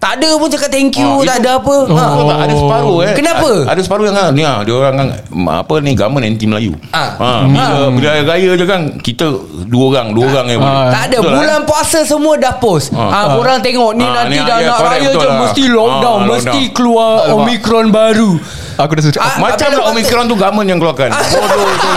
Tak 0.04 0.20
ada 0.20 0.30
pun 0.36 0.48
cakap 0.48 0.68
thank 0.68 0.92
you 0.94 1.08
Ah, 1.08 1.24
Tak 1.24 1.34
itu- 1.34 1.40
ada 1.40 1.50
apa 1.56 1.74
Oh. 1.86 1.96
ha. 1.96 2.04
Tak 2.12 2.44
ada 2.44 2.54
separuh 2.54 2.96
eh. 3.00 3.14
Kenapa? 3.16 3.50
Ada, 3.56 3.70
ada 3.72 3.80
separuh 3.80 4.04
yang 4.04 4.16
ni 4.30 4.42
ah, 4.44 4.60
dia 4.60 4.74
orang 4.74 4.94
kan 4.94 5.08
apa 5.56 5.74
ni 5.80 5.90
government 5.94 6.24
anti 6.28 6.44
Melayu. 6.44 6.72
Ah. 6.92 7.16
Ha, 7.16 7.28
bila, 7.42 7.64
bila 7.88 8.08
hari 8.10 8.22
raya 8.22 8.50
je 8.52 8.64
kan 8.64 8.80
kita 9.00 9.26
dua 9.64 9.84
orang, 9.88 10.12
dua 10.12 10.28
orang 10.28 10.46
yang 10.46 10.60
boleh. 10.60 10.76
Ah. 10.76 10.90
Tak 10.92 11.02
ada 11.08 11.18
Betul, 11.18 11.32
Bulan 11.34 11.56
eh? 11.56 11.64
puasa 11.64 11.98
semua 12.04 12.34
dah 12.36 12.54
post 12.54 12.92
Ah. 12.92 13.08
ah, 13.08 13.24
Korang 13.32 13.58
tengok 13.58 13.96
Ni 13.96 14.04
Ah, 14.04 14.12
nanti 14.20 14.36
ni, 14.36 14.44
dah 14.44 14.56
ya, 14.60 14.68
nak 14.68 14.78
raya 14.78 15.08
je 15.08 15.18
lah. 15.18 15.38
Mesti 15.40 15.62
Ah, 15.64 15.72
lockdown 15.72 16.18
Mesti 16.26 16.44
lockdown. 16.52 16.74
keluar 16.76 17.12
Omicron 17.34 17.86
baru 17.88 18.30
Aku 18.74 18.90
dah 18.90 19.02
setuju 19.02 19.18
Ah, 19.18 19.38
Macam 19.38 19.66
lah 19.66 19.78
lepas 19.78 19.90
Omicron 19.90 20.24
tu 20.26 20.34
government 20.34 20.66
yang 20.68 20.78
keluarkan. 20.78 21.08
Bodoh 21.14 21.72
tu. 21.78 21.92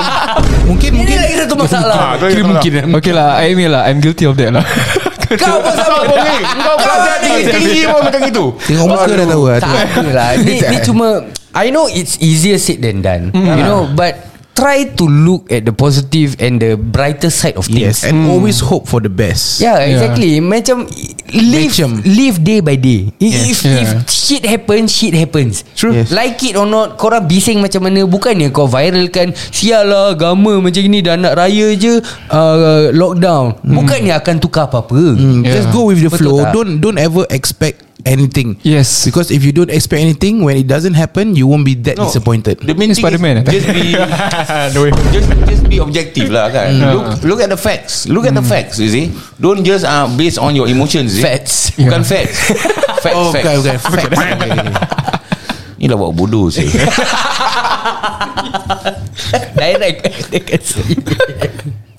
Mungkin 0.68 0.90
Ini 0.90 0.98
mungkin 0.98 1.18
lagi 1.18 1.36
satu 1.36 1.56
masalah 1.58 1.96
Ah, 1.98 2.14
Kira 2.16 2.44
mungkin 2.46 2.72
salah. 2.72 2.96
Okay 2.96 3.12
lah 3.12 3.28
I 3.42 3.52
lah 3.68 3.82
I'm 3.84 4.00
guilty 4.00 4.24
of 4.24 4.38
that 4.38 4.54
lah 4.54 4.64
Kau 5.36 5.60
pun 5.60 5.74
Kau 5.76 5.76
sama 5.76 6.08
pun 6.08 6.18
ni. 6.24 6.38
Kau 6.40 6.76
belajar 6.80 7.16
tinggi-tinggi 7.20 7.82
pun 7.92 8.00
macam 8.08 8.22
itu. 8.24 8.46
Tengok 8.64 8.86
muka 8.88 9.12
dah 9.12 9.28
tahu 9.28 9.44
lah. 9.52 9.60
Tak 9.60 9.72
ada. 9.76 10.02
Lah 10.16 10.30
Ni, 10.40 10.54
ni 10.64 10.78
cuma 10.86 11.08
I 11.58 11.74
know 11.74 11.90
it's 11.92 12.16
easier 12.24 12.56
said 12.62 12.80
than 12.80 13.02
done. 13.04 13.34
You 13.34 13.66
know 13.66 13.90
But 13.92 14.37
Try 14.58 14.90
to 14.98 15.06
look 15.06 15.54
at 15.54 15.64
the 15.64 15.72
positive 15.72 16.34
And 16.42 16.58
the 16.58 16.74
brighter 16.74 17.30
side 17.30 17.54
of 17.54 17.70
things 17.70 17.78
Yes 17.78 17.98
And 18.02 18.26
always 18.26 18.58
hope 18.58 18.90
for 18.90 18.98
the 18.98 19.08
best 19.08 19.62
Yeah, 19.62 19.78
exactly. 19.86 20.42
Macam 20.42 20.90
live 21.30 21.72
Macam. 21.78 21.92
live 22.02 22.38
day 22.42 22.60
by 22.60 22.74
day. 22.74 23.12
Yes. 23.20 23.44
If 23.46 23.58
Yeah. 23.62 23.84
if 23.84 24.08
shit 24.08 24.44
happens, 24.44 24.90
shit 24.90 25.12
happens. 25.12 25.62
True. 25.76 25.92
Yes. 25.92 26.10
Like 26.10 26.40
it 26.42 26.56
or 26.56 26.64
not, 26.64 26.96
korang 26.96 27.28
bising 27.28 27.60
macam 27.60 27.84
mana? 27.84 28.08
Bukannya 28.08 28.48
kau 28.50 28.66
viralkan 28.66 29.36
sial 29.52 29.88
lah 29.88 30.16
agama 30.16 30.58
macam 30.58 30.82
ni 30.88 31.04
dah 31.04 31.20
nak 31.20 31.36
raya 31.36 31.76
je 31.76 32.00
uh, 32.32 32.90
lockdown. 32.92 33.60
Bukannya 33.62 34.16
akan 34.16 34.36
tukar 34.40 34.68
apa-apa. 34.68 35.16
Hmm, 35.16 35.44
Yeah. 35.44 35.60
Just 35.60 35.70
go 35.70 35.92
with 35.92 36.00
the 36.00 36.08
Betul 36.08 36.20
flow 36.20 36.38
tak? 36.42 36.52
Don't 36.56 36.72
don't 36.80 37.00
ever 37.00 37.28
expect 37.30 37.87
anything 38.06 38.60
Yes. 38.62 39.06
Because 39.06 39.32
if 39.32 39.42
you 39.42 39.50
don't 39.52 39.72
expect 39.72 40.02
anything 40.02 40.44
When 40.46 40.58
it 40.58 40.68
doesn't 40.68 40.94
happen 40.94 41.34
You 41.36 41.48
won't 41.48 41.66
be 41.66 41.74
that 41.90 41.98
No. 41.98 42.06
disappointed 42.06 42.62
The 42.62 42.76
main 42.78 42.94
thing 42.94 43.02
Spiderman, 43.02 43.42
is? 43.42 43.50
Just 43.50 43.68
be 43.74 43.98
just, 45.16 45.28
just 45.50 45.64
be 45.66 45.78
objective 45.82 46.30
lah 46.30 46.54
kan 46.54 46.78
Look 46.78 47.24
look 47.26 47.40
at 47.42 47.50
the 47.50 47.58
facts 47.58 48.06
Look 48.06 48.30
at 48.30 48.38
the 48.38 48.46
facts 48.46 48.78
You 48.78 48.90
see 48.92 49.06
Don't 49.42 49.66
just 49.66 49.82
uh, 49.88 50.06
Based 50.14 50.38
on 50.38 50.54
your 50.54 50.68
emotions. 50.70 51.18
Facts. 51.18 51.74
Bukan 51.74 52.06
facts 52.06 52.54
Facts 53.04 53.18
Oh 53.18 53.34
facts 53.34 53.46
bukan 53.46 53.56
bukan 53.66 53.78
Facts. 53.82 53.86
Okay, 53.98 54.34
okay, 54.38 54.50
okay. 54.62 54.76
Ni 55.78 55.86
lah 55.86 55.94
buat 55.94 56.10
bodoh 56.18 56.50
sih 56.50 56.66
Direct. 59.54 60.02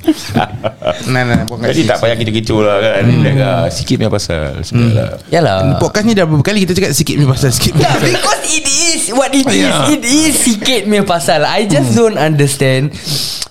Nah 1.12 1.22
nah 1.24 1.40
bukan 1.44 1.68
Jadi 1.70 1.84
tak 1.84 2.00
payah 2.00 2.16
kita 2.16 2.30
kecoh 2.32 2.60
lah 2.64 2.76
kan 2.80 3.04
Relax 3.04 3.36
lah 3.36 3.60
Sikit 3.68 3.94
punya 4.00 4.10
pasal 4.12 4.60
Sikit 4.64 4.90
lah 4.92 5.10
Yalah. 5.28 5.78
Podcast 5.78 6.04
ni 6.08 6.12
dah 6.16 6.24
berapa 6.24 6.44
kali 6.44 6.58
Kita 6.64 6.72
cakap 6.76 6.92
sikit 6.96 7.14
punya 7.16 7.30
pasal 7.30 7.50
Sikit 7.52 7.72
punya 7.76 7.88
pasal 7.88 8.08
because 8.08 8.42
it 8.48 8.64
is 8.66 9.00
what 9.12 9.30
it 9.34 9.46
is. 9.46 9.68
Yeah. 9.68 9.92
It 9.92 10.02
is 10.04 10.34
sikit 10.36 10.88
punya 10.88 11.04
pasal. 11.04 11.44
I 11.44 11.68
just 11.68 11.94
don't 11.94 12.16
understand. 12.18 12.92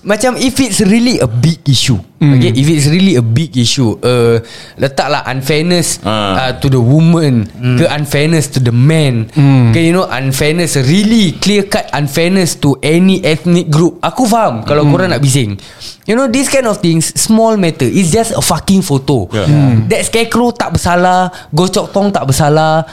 Macam 0.05 0.39
if 0.39 0.57
it's 0.61 0.79
really 0.83 1.19
a 1.19 1.27
big 1.27 1.59
issue. 1.67 1.99
Okay, 2.17 2.49
if 2.49 2.65
it's 2.65 2.89
really 2.89 3.13
a 3.13 3.21
big 3.21 3.53
issue, 3.53 3.93
uh, 4.01 4.41
letaklah 4.73 5.21
unfairness 5.29 6.01
Ah. 6.01 6.49
uh, 6.49 6.51
to 6.57 6.65
the 6.65 6.81
woman, 6.81 7.45
ke 7.77 7.85
unfairness 7.85 8.49
to 8.49 8.57
the 8.57 8.73
man, 8.73 9.29
ke 9.69 9.77
you 9.77 9.93
know 9.93 10.09
unfairness 10.09 10.81
really 10.81 11.37
clear 11.37 11.69
cut 11.69 11.85
unfairness 11.93 12.57
to 12.57 12.73
any 12.81 13.21
ethnic 13.21 13.69
group. 13.69 14.01
Aku 14.01 14.25
faham 14.25 14.65
kalau 14.65 14.89
korang 14.89 15.13
nak 15.13 15.21
bising. 15.21 15.61
You 16.07 16.15
know 16.15 16.25
this 16.25 16.47
kind 16.47 16.65
of 16.65 16.79
things 16.79 17.11
small 17.13 17.59
matter. 17.59 17.83
It's 17.83 18.09
just 18.09 18.31
a 18.31 18.39
fucking 18.39 18.79
photo. 18.81 19.27
Yeah. 19.29 19.45
That 19.91 20.07
scarecrow 20.07 20.55
tak 20.55 20.71
bersalah 20.79 21.29
Gocok 21.51 21.91
tong 21.91 22.15
tak 22.15 22.23
bersalah 22.31 22.87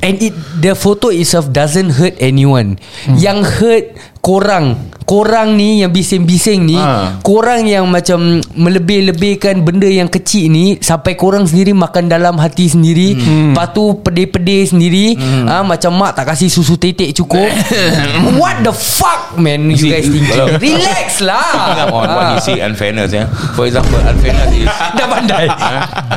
And 0.00 0.14
it 0.22 0.30
The 0.62 0.78
photo 0.78 1.10
itself 1.10 1.50
Doesn't 1.50 1.98
hurt 1.98 2.14
anyone 2.22 2.78
Yang 3.10 3.38
hurt 3.58 3.86
Korang 4.20 4.76
Korang 5.02 5.56
ni 5.56 5.80
Yang 5.80 5.92
bising-bising 5.96 6.60
ni 6.62 6.76
Ha. 6.76 7.18
Korang 7.20 7.64
yang 7.64 7.88
macam 7.88 8.38
Melebih-lebihkan 8.52 9.60
Benda 9.60 9.84
yang 9.84 10.06
kecil 10.06 10.46
ni 10.46 10.76
Sampai 10.78 11.16
korang 11.16 11.44
sendiri 11.44 11.72
Makan 11.72 12.06
dalam 12.06 12.36
hati 12.36 12.68
sendiri 12.68 13.16
Lepas 13.16 13.72
tu 13.72 13.96
Pedih-pedih 13.98 14.68
sendiri 14.68 15.16
ah, 15.44 15.64
Macam 15.64 15.96
mak 15.96 16.14
tak 16.14 16.28
kasih 16.28 16.46
susu 16.46 16.76
tetek 16.76 17.10
cukup. 17.12 17.48
What 18.40 18.60
the 18.60 18.70
fuck 18.70 19.34
man 19.34 19.72
You 19.72 19.76
See, 19.78 19.88
guys 19.88 20.04
thinking 20.04 20.28
kalau- 20.28 20.60
Relax 20.60 21.08
lah. 21.20 21.88
On 21.96 22.06
what 22.06 22.26
you 22.32 22.40
say 22.42 22.60
unfairness 22.60 23.10
ya. 23.10 23.24
For 23.56 23.64
example 23.64 23.98
unfairness 23.98 24.52
is 24.54 24.68
Dah 25.00 25.06
pandai. 25.08 25.48
Ha? 25.48 25.70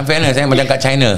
Unfairness 0.03 0.35
eh 0.35 0.45
Macam 0.45 0.65
kat 0.65 0.79
China 0.79 1.09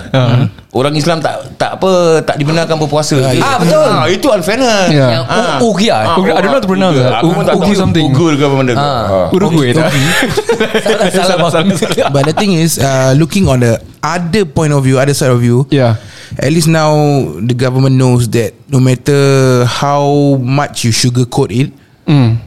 Orang 0.76 0.92
Islam 0.92 1.24
tak 1.24 1.56
tak 1.56 1.80
apa 1.80 2.20
tak 2.22 2.36
dibenarkan 2.36 2.76
berpuasa. 2.76 3.16
Ah, 3.40 3.56
betul. 3.58 3.80
Ah, 3.88 4.06
itu 4.06 4.28
unfairness. 4.28 4.92
Yeah. 4.92 5.10
Yang 5.10 5.24
Ah. 5.26 5.56
U- 5.64 5.72
Ugia? 5.72 5.96
Ah, 5.96 6.16
Ugur- 6.20 6.36
I 6.36 6.44
don't 6.44 6.52
know 6.52 6.60
how 6.60 6.60
to 6.60 6.68
pronounce 6.68 6.96
Ugur. 6.96 7.06
that. 7.08 7.16
Aku 7.16 7.30
pun 7.32 7.44
tak 7.44 7.56
Ugur 7.56 7.64
tahu 7.66 7.80
something. 7.80 8.06
Ugur 8.06 8.32
ke 8.36 8.44
apa 8.44 8.56
benda 8.60 8.74
tu. 8.76 8.84
Ah. 8.84 9.04
Ah. 9.08 9.28
Uruguay 9.32 9.70
tak 9.72 9.88
Salah 11.16 11.48
salah 11.48 11.64
But 12.14 12.28
the 12.28 12.36
thing 12.36 12.52
is 12.54 12.76
uh, 12.76 13.16
Looking 13.16 13.48
on 13.48 13.64
the 13.64 13.80
Other 14.00 14.44
point 14.44 14.70
of 14.70 14.84
view 14.84 15.00
Other 15.00 15.16
side 15.16 15.32
of 15.32 15.40
view 15.40 15.64
Yeah 15.70 15.96
at 16.36 16.52
least 16.52 16.68
now 16.68 16.92
the 17.38 17.54
government 17.54 17.96
knows 17.96 18.28
that 18.30 18.52
no 18.68 18.82
matter 18.82 19.16
how 19.64 20.04
much 20.36 20.84
you 20.84 20.92
sugarcoat 20.92 21.48
it, 21.48 21.70
Hmm. 22.04 22.42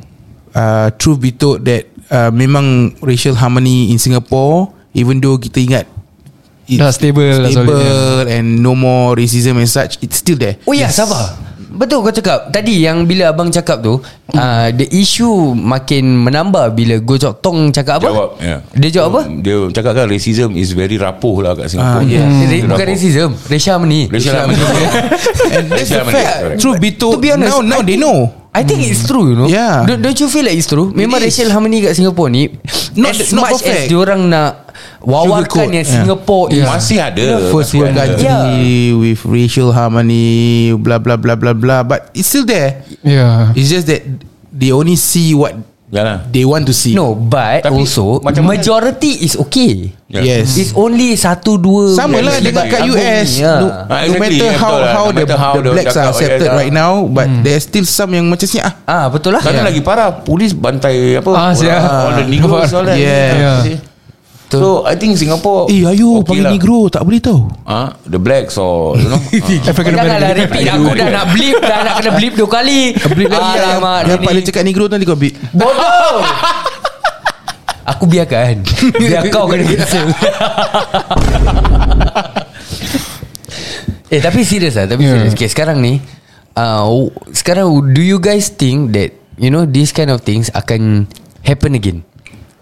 uh, 0.52 0.92
truth 0.94 1.16
be 1.16 1.32
told 1.32 1.64
that 1.64 1.88
uh, 2.10 2.28
memang 2.28 2.92
racial 3.00 3.32
harmony 3.32 3.88
in 3.88 3.96
Singapore, 3.96 4.68
even 4.92 5.18
though 5.18 5.34
kita 5.34 5.58
ingat 5.58 5.86
it's 6.68 6.76
Dah 6.76 6.92
stable 6.92 7.24
lah 7.24 7.48
stable 7.48 7.74
solid, 7.74 8.26
and 8.28 8.60
no 8.60 8.72
more 8.72 9.12
racism 9.12 9.56
and 9.56 9.66
such, 9.66 9.96
it's 9.98 10.18
still 10.18 10.36
there. 10.36 10.60
Oh 10.62 10.72
ya 10.72 10.86
yes. 10.86 10.94
sabar 10.94 11.48
Betul 11.68 12.00
kau 12.00 12.10
cakap 12.10 12.48
Tadi 12.48 12.80
yang 12.80 13.04
bila 13.04 13.28
abang 13.28 13.52
cakap 13.52 13.78
tu 13.78 14.00
uh, 14.32 14.68
The 14.72 14.88
issue 14.90 15.52
Makin 15.52 16.16
menambah 16.16 16.72
Bila 16.72 16.96
Go 16.98 17.14
Chok 17.14 17.38
Tong 17.38 17.70
cakap 17.70 18.00
apa 18.00 18.08
Jawab 18.08 18.30
ya. 18.40 18.56
Dia 18.72 18.90
jawab 18.90 19.08
apa 19.12 19.20
Dia 19.36 19.56
cakap 19.70 19.92
kan 19.92 20.06
Racism 20.08 20.56
is 20.56 20.72
very 20.72 20.96
rapuh 20.96 21.38
lah 21.38 21.52
kat 21.54 21.68
Ah, 21.68 22.00
Singapore 22.00 22.02
yes. 22.02 22.24
Re- 22.24 22.48
Dia 22.48 22.58
Bukan 22.64 22.72
rapuh. 22.72 22.88
racism 22.88 23.28
Racial 23.46 23.72
harmony 23.76 24.00
Racial 24.08 24.34
harmony 24.34 24.58
And 24.58 25.64
that's 25.68 25.86
the 25.86 26.00
Racial 26.00 26.02
fact. 26.08 26.26
harmony. 26.40 26.58
Truth 26.58 26.78
be 26.80 26.90
told, 26.90 27.14
To 27.14 27.20
be 27.20 27.28
honest, 27.30 27.52
now 27.52 27.60
now 27.60 27.80
they 27.80 27.94
know. 27.94 28.16
I 28.48 28.64
think 28.64 28.80
it's 28.82 29.04
true 29.04 29.28
you 29.28 29.36
know 29.36 29.46
Yeah. 29.46 29.84
don't, 29.84 30.00
don't 30.00 30.16
you 30.16 30.26
feel 30.26 30.42
like 30.42 30.56
it's 30.56 30.66
true 30.66 30.88
Memang 30.90 31.20
It 31.20 31.30
racial 31.30 31.52
harmony 31.52 31.78
kat 31.78 31.94
Singapore 31.94 32.26
ni 32.26 32.48
Not- 32.96 33.12
As 33.14 33.30
not 33.30 33.44
much 33.44 33.60
perfect. 33.60 33.76
as 33.76 33.82
diorang 33.86 34.26
nak 34.26 34.67
Wawarkan 35.00 35.70
yang 35.70 35.78
Yeah. 35.78 35.94
Singapore 36.02 36.50
is 36.50 36.62
Masih 36.62 36.98
ada 36.98 37.26
First 37.48 37.70
world 37.72 37.94
country 37.94 38.26
Yeah. 38.26 38.94
with 38.94 39.22
racial 39.22 39.70
harmony, 39.70 40.70
blah 40.74 40.98
blah 40.98 41.14
blah 41.14 41.34
blah 41.34 41.52
blah. 41.52 41.80
But 41.82 42.10
it's 42.12 42.26
still 42.26 42.42
there. 42.42 42.82
Yeah 43.00 43.54
It's 43.54 43.68
just 43.68 43.86
that 43.86 44.02
they 44.50 44.70
only 44.70 44.94
see 44.94 45.32
what 45.32 45.54
Yalah. 45.88 46.20
they 46.28 46.44
want 46.44 46.66
to 46.66 46.74
see. 46.74 46.92
No 46.92 47.16
but 47.16 47.64
Tapi 47.64 47.72
also 47.78 48.20
macam 48.20 48.44
mana- 48.44 48.58
Majority 48.58 49.24
is 49.24 49.38
okay 49.38 49.96
Ya. 50.04 50.20
Yes. 50.20 50.56
It's 50.56 50.72
only 50.72 51.14
satu 51.14 51.56
dua 51.56 51.92
Sama 51.92 52.18
lah 52.18 52.40
dengan 52.40 52.64
kat 52.64 52.80
US 52.88 53.28
ya. 53.36 53.54
no, 53.56 53.66
Ah, 53.86 54.02
no 54.02 54.16
matter 54.16 54.40
yeah, 54.42 54.56
how 54.56 54.74
lah. 54.74 54.88
how 54.90 55.04
No 55.04 55.12
the, 55.12 55.20
matter 55.22 55.36
how 55.38 55.52
the 55.54 55.68
blacks 55.70 55.94
are 55.94 56.08
accepted 56.08 56.44
yeah, 56.44 56.56
right 56.56 56.72
now 56.72 57.04
But 57.04 57.28
there's 57.40 57.64
still 57.64 57.84
some 57.84 58.12
yang 58.12 58.24
macam 58.26 58.44
ni 58.44 58.58
ah 58.58 58.72
Ah 58.84 59.04
betul 59.08 59.32
lah 59.32 59.40
Sekarang 59.40 59.64
lagi 59.64 59.80
parah 59.80 60.10
Polis 60.18 60.52
bantai 60.52 61.16
apa 61.16 61.28
Ah, 61.30 61.52
siap. 61.52 61.80
All 61.80 62.14
the 62.18 62.24
Negroes 62.26 62.72
all 62.72 62.84
that 62.84 62.96
Yeah. 62.96 63.64
Yeah. 63.64 63.80
See? 64.48 64.56
So 64.56 64.80
I 64.82 64.96
think 64.96 65.12
Singapore 65.14 65.68
Eh 65.68 65.84
ayo 65.84 66.18
okay 66.18 66.40
panggil 66.40 66.44
lah. 66.44 66.52
negro 66.52 66.88
tak 66.88 67.04
boleh 67.04 67.20
tau 67.20 67.52
Ah, 67.62 67.92
The 68.02 68.16
blacks 68.16 68.56
or 68.56 68.96
You 68.96 69.04
know. 69.06 69.20
African 69.68 69.92
Janganlah 69.92 70.16
American 70.24 70.40
repeat. 70.40 70.64
Aku 70.70 70.90
dah 70.90 71.08
nak 71.10 71.26
blip 71.30 71.56
Dah 71.58 71.78
nak 71.82 71.94
kena 71.96 72.10
blip 72.14 72.32
dua 72.32 72.48
kali. 72.48 72.80
Blip 72.96 73.28
lagi 73.28 73.52
Alamak 73.58 74.00
yang. 74.06 74.20
Lim 74.24 74.42
cakap 74.42 74.62
negro 74.62 74.82
tu 74.84 74.92
nanti 74.92 75.04
kau 75.04 75.14
beat 75.14 75.36
Bodoh! 75.52 76.24
Aku 77.86 78.04
biarkan. 78.04 78.64
Biar 78.94 79.28
kau 79.28 79.44
kena 79.46 79.64
cancel 79.64 80.06
Eh 84.08 84.20
tapi 84.20 84.40
serius 84.40 84.72
lah 84.72 84.88
Tapi 84.88 85.04
Yeah. 85.04 85.12
serius 85.20 85.32
okay, 85.36 85.48
Sekarang 85.48 85.78
ni 85.78 86.00
uh, 86.54 86.88
Sekarang 87.30 87.68
Do 87.86 88.00
you 88.00 88.16
guys 88.16 88.48
think 88.48 88.92
that 88.92 89.12
You 89.36 89.52
know 89.52 89.64
These 89.64 89.92
kind 89.92 90.08
of 90.08 90.22
things 90.22 90.48
Akan 90.50 91.04
Happen 91.44 91.76
again 91.76 92.00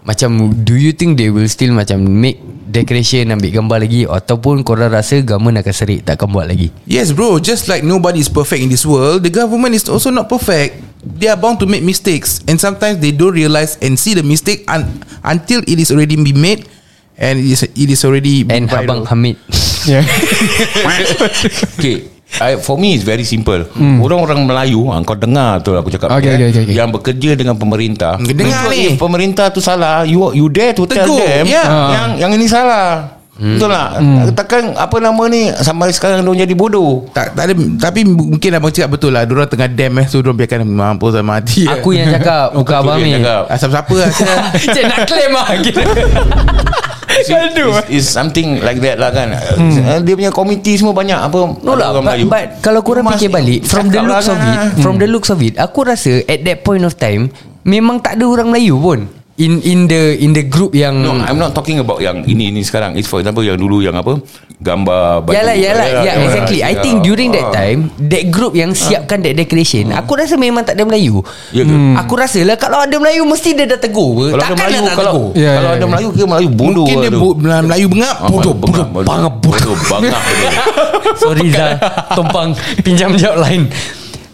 Macam 0.07 0.55
Do 0.63 0.79
you 0.79 0.95
think 0.95 1.19
They 1.19 1.27
will 1.27 1.51
still 1.51 1.75
macam 1.75 2.07
Make 2.07 2.39
decoration 2.71 3.27
Ambil 3.35 3.51
gambar 3.51 3.83
lagi 3.83 4.07
Ataupun 4.07 4.63
korang 4.63 4.95
rasa 4.95 5.19
Government 5.19 5.59
akan 5.59 5.73
serik 5.75 6.07
Takkan 6.07 6.31
buat 6.31 6.47
lagi? 6.47 6.71
Yes 6.87 7.11
bro. 7.11 7.37
Just 7.43 7.67
like 7.67 7.83
nobody 7.83 8.23
is 8.23 8.31
perfect 8.31 8.63
in 8.63 8.71
this 8.71 8.87
world 8.87 9.27
The 9.27 9.33
government 9.35 9.75
is 9.75 9.83
also 9.91 10.07
not 10.07 10.31
perfect. 10.31 10.79
They 11.03 11.27
are 11.27 11.35
bound 11.37 11.59
to 11.59 11.67
make 11.67 11.83
mistakes 11.83 12.39
And 12.47 12.55
sometimes 12.55 13.03
they 13.03 13.11
don't 13.11 13.35
realise 13.35 13.75
And 13.83 13.99
see 13.99 14.15
the 14.15 14.23
mistake 14.23 14.63
un- 14.71 15.03
Until 15.27 15.59
it 15.67 15.75
is 15.75 15.91
already 15.91 16.15
been 16.15 16.39
made 16.39 16.63
And 17.17 17.41
it 17.41 17.49
is, 17.49 17.65
it 17.65 17.89
is 17.89 18.01
already 18.05 18.45
And 18.45 18.69
viral. 18.69 18.85
Abang 18.85 19.01
Hamid. 19.09 19.37
Yeah. 19.87 20.03
Okay 21.79 22.11
I, 22.43 22.59
For 22.59 22.75
me 22.75 22.99
it's 22.99 23.07
very 23.07 23.23
simple. 23.23 23.63
Orang-orang 24.03 24.43
Melayu 24.43 24.91
ah, 24.91 24.99
Kau 24.99 25.15
dengar 25.15 25.63
tu 25.63 25.71
aku 25.79 25.87
cakap 25.87 26.11
Okay, 26.19 26.35
eh, 26.35 26.35
okay, 26.35 26.47
okay, 26.51 26.61
okay. 26.67 26.75
Yang 26.75 26.89
bekerja 26.99 27.31
dengan 27.39 27.55
pemerintah. 27.55 28.19
Dengar 28.19 28.67
ni. 28.67 28.99
Pemerintah 28.99 29.47
tu 29.47 29.63
salah 29.63 30.03
You 30.03 30.35
you 30.35 30.51
dare 30.51 30.75
to 30.75 30.83
tell 30.83 31.07
Tegur, 31.07 31.23
them 31.23 31.47
yeah. 31.47 31.65
Yang 31.95 32.07
yang 32.19 32.31
ini 32.35 32.45
salah. 32.51 33.15
Betul 33.37 33.69
tak? 33.69 33.89
Takkan 34.33 34.63
apa 34.75 34.97
nama 34.97 35.23
ni 35.29 35.53
Sampai 35.55 35.93
sekarang 35.95 36.25
Diorang 36.25 36.41
jadi 36.41 36.51
bodoh. 36.57 37.07
Tak, 37.15 37.37
tak 37.37 37.43
ada 37.47 37.53
Tapi 37.55 38.03
mungkin 38.03 38.49
abang 38.59 38.75
cakap 38.75 38.99
betul 38.99 39.15
lah. 39.15 39.23
Diorang 39.23 39.47
tengah 39.47 39.69
dam 39.71 39.93
eh 40.01 40.05
So 40.11 40.19
diorang 40.19 40.35
biarkan 40.35 40.67
Mampus 40.67 41.15
lah 41.15 41.23
mati. 41.23 41.63
Aku 41.63 41.95
yang 41.95 42.11
cakap 42.11 42.51
Bukan 42.59 42.75
Abang 42.75 42.99
Dia. 42.99 43.47
Ah, 43.47 43.55
Siapa-siapa 43.55 43.93
lah 43.93 44.09
Cik 44.51 44.83
nak 44.83 44.99
claim 45.07 45.31
lah 45.31 45.47
gitu. 47.25 47.65
It's, 47.73 47.89
it's 47.89 48.09
something 48.09 48.61
like 48.61 48.77
that 48.83 49.01
lah 49.01 49.09
kan 49.09 49.33
hmm. 49.33 50.05
Dia 50.05 50.13
punya 50.13 50.31
komiti 50.31 50.77
semua 50.77 50.93
banyak 50.93 51.17
Apa 51.17 51.57
No 51.65 51.73
lah 51.73 51.95
orang 51.95 52.05
but, 52.05 52.13
Melayu 52.13 52.25
but 52.29 52.47
Kalau 52.61 52.81
korang 52.85 53.03
Mas- 53.07 53.17
fikir 53.17 53.33
balik 53.33 53.65
From 53.65 53.89
the 53.89 53.97
cakap 53.97 54.09
looks 54.09 54.27
lah 54.27 54.33
of 54.33 54.37
kan. 54.37 54.53
it 54.53 54.83
From 54.83 54.95
the 55.01 55.07
looks 55.09 55.29
of 55.33 55.39
it 55.41 55.53
Aku 55.57 55.79
rasa 55.81 56.13
At 56.29 56.39
that 56.45 56.61
point 56.61 56.83
of 56.85 56.93
time 56.95 57.33
Memang 57.67 57.99
tak 57.99 58.21
ada 58.21 58.25
orang 58.29 58.53
Melayu 58.53 58.77
pun 58.77 58.99
In 59.37 59.61
in 59.61 59.85
the 59.85 60.17
in 60.17 60.33
the 60.33 60.41
group 60.43 60.73
yang 60.73 60.97
No, 60.97 61.13
I'm 61.15 61.37
not 61.37 61.53
talking 61.53 61.77
about 61.77 62.01
yang 62.01 62.25
ini 62.25 62.49
ini 62.49 62.59
sekarang. 62.59 62.93
It's 62.93 63.05
for 63.05 63.17
example 63.17 63.39
yang 63.39 63.53
dulu 63.53 63.79
yang 63.79 63.93
apa 63.93 64.17
gambar 64.57 65.21
baju. 65.21 65.29
Yalah 65.31 65.53
yalah 65.53 65.61
Yalah, 65.85 65.85
yeah, 65.85 66.03
yalah, 66.11 66.25
exactly 66.25 66.59
I 66.59 66.73
think 66.75 67.05
during 67.05 67.29
that 67.29 67.45
Ah. 67.45 67.53
time 67.55 67.93
That 68.01 68.25
group 68.27 68.51
yang 68.51 68.73
siapkan 68.73 69.21
that 69.21 69.37
decoration 69.37 69.93
Aku 69.93 70.17
rasa 70.17 70.33
memang 70.33 70.65
tak 70.65 70.73
ada 70.73 70.81
Melayu 70.81 71.21
Ya 71.51 71.61
ke? 71.61 71.75
Aku 72.01 72.17
rasa 72.17 72.41
lah 72.41 72.57
Kalau 72.57 72.81
ada 72.81 72.97
Melayu 72.97 73.21
Mesti 73.23 73.53
dia 73.53 73.65
dah 73.67 73.77
tegur. 73.77 74.17
Kalau 74.27 74.41
ada 74.41 74.41
Takkan 74.41 74.57
Melayu 74.57 74.73
dia 74.73 74.81
tak 74.83 74.97
kalau 74.97 75.13
tegur 75.13 75.29
Ya, 75.37 75.51
kalau 75.53 75.61
ya, 75.61 75.69
ada 75.69 75.77
ya. 75.77 75.85
Melayu 75.87 76.07
kira 76.09 76.25
Melayu 76.25 76.49
bodoh. 76.49 76.73
Mungkin 76.83 76.97
dia 76.97 77.11
bu- 77.13 77.37
Melayu 77.37 77.85
bengap 77.87 78.15
Ah, 78.17 78.27
Bodoh 78.27 78.53
bengap, 78.55 78.87
Bodoh 78.89 79.05
Bangap 79.05 79.33
bodoh 79.37 79.75
bangap. 79.85 80.21
Sorry 81.21 81.47
Zal 81.53 81.77
Tumpang 82.11 82.49
Pinjam 82.81 83.13
jawab 83.13 83.45
lain 83.45 83.69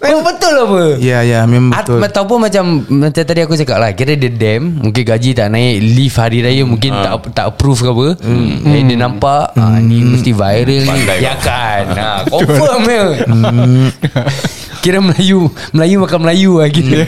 Memang 0.03 0.23
betul 0.27 0.53
apa? 0.59 0.81
Ya 0.99 1.23
ya 1.23 1.47
memang 1.47 1.71
At, 1.71 1.87
betul. 1.87 2.03
ataupun 2.03 2.37
macam 2.43 2.63
Macam 2.83 3.23
tadi 3.23 3.39
aku 3.39 3.55
cakap 3.55 3.79
lah 3.79 3.95
Kira 3.95 4.19
dia 4.19 4.27
dam 4.27 4.83
Mungkin 4.83 5.03
gaji 5.07 5.31
tak 5.31 5.47
naik 5.47 5.79
Leave 5.79 6.15
hari 6.19 6.43
raya 6.43 6.63
Mungkin 6.67 6.91
tak 6.91 7.13
tak 7.31 7.45
approve 7.55 7.79
ke 7.79 7.89
apa. 7.89 8.07
Hmm. 8.19 8.67
Eh, 8.67 8.83
Dia 8.83 8.97
nampak 8.99 9.55
ah, 9.55 9.79
Ni 9.79 10.03
mesti 10.03 10.35
viral 10.35 10.83
ni. 10.83 10.91
Pandai. 10.91 11.17
Ya 11.23 11.33
kan? 11.39 11.83
Ha, 11.95 12.09
Confirm 12.27 12.83
ya 12.83 13.03
Kira 14.83 14.99
Melayu 14.99 15.47
Melayu 15.71 16.03
makan 16.03 16.19
Melayu 16.27 16.59
lah 16.59 16.67
gitu 16.67 16.91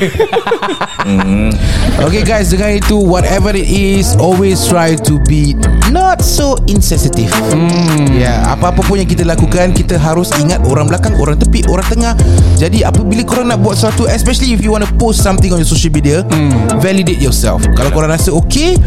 Okay 2.07 2.23
guys 2.25 2.49
Dengan 2.49 2.79
itu 2.79 2.95
Whatever 2.97 3.51
it 3.51 3.67
is 3.67 4.15
Always 4.15 4.63
try 4.63 4.95
to 5.05 5.19
be 5.27 5.53
Not 5.93 6.25
so 6.25 6.57
insensitive. 6.65 7.29
Hmm. 7.51 8.09
Ya 8.15 8.31
yeah, 8.31 8.37
Apa-apa 8.49 8.81
pun 8.81 8.97
yang 8.97 9.05
kita 9.05 9.27
lakukan 9.27 9.75
Kita 9.75 9.99
harus 9.99 10.31
ingat 10.39 10.63
Orang 10.65 10.87
belakang 10.87 11.13
Orang 11.19 11.35
tepi 11.35 11.67
Orang 11.67 11.85
tengah. 11.91 12.15
Jadi 12.55 12.81
apabila 12.81 13.21
korang 13.27 13.51
nak 13.51 13.59
buat 13.59 13.75
sesuatu 13.75 14.07
Especially 14.07 14.55
if 14.55 14.63
you 14.63 14.71
want 14.71 14.87
to 14.87 14.91
post 14.95 15.21
something 15.21 15.51
On 15.51 15.59
your 15.59 15.67
social 15.67 15.91
media 15.91 16.23
hmm. 16.25 16.79
Validate 16.79 17.19
yourself. 17.19 17.61
Kalau 17.75 17.91
korang 17.91 18.09
rasa 18.09 18.31
okay 18.31 18.79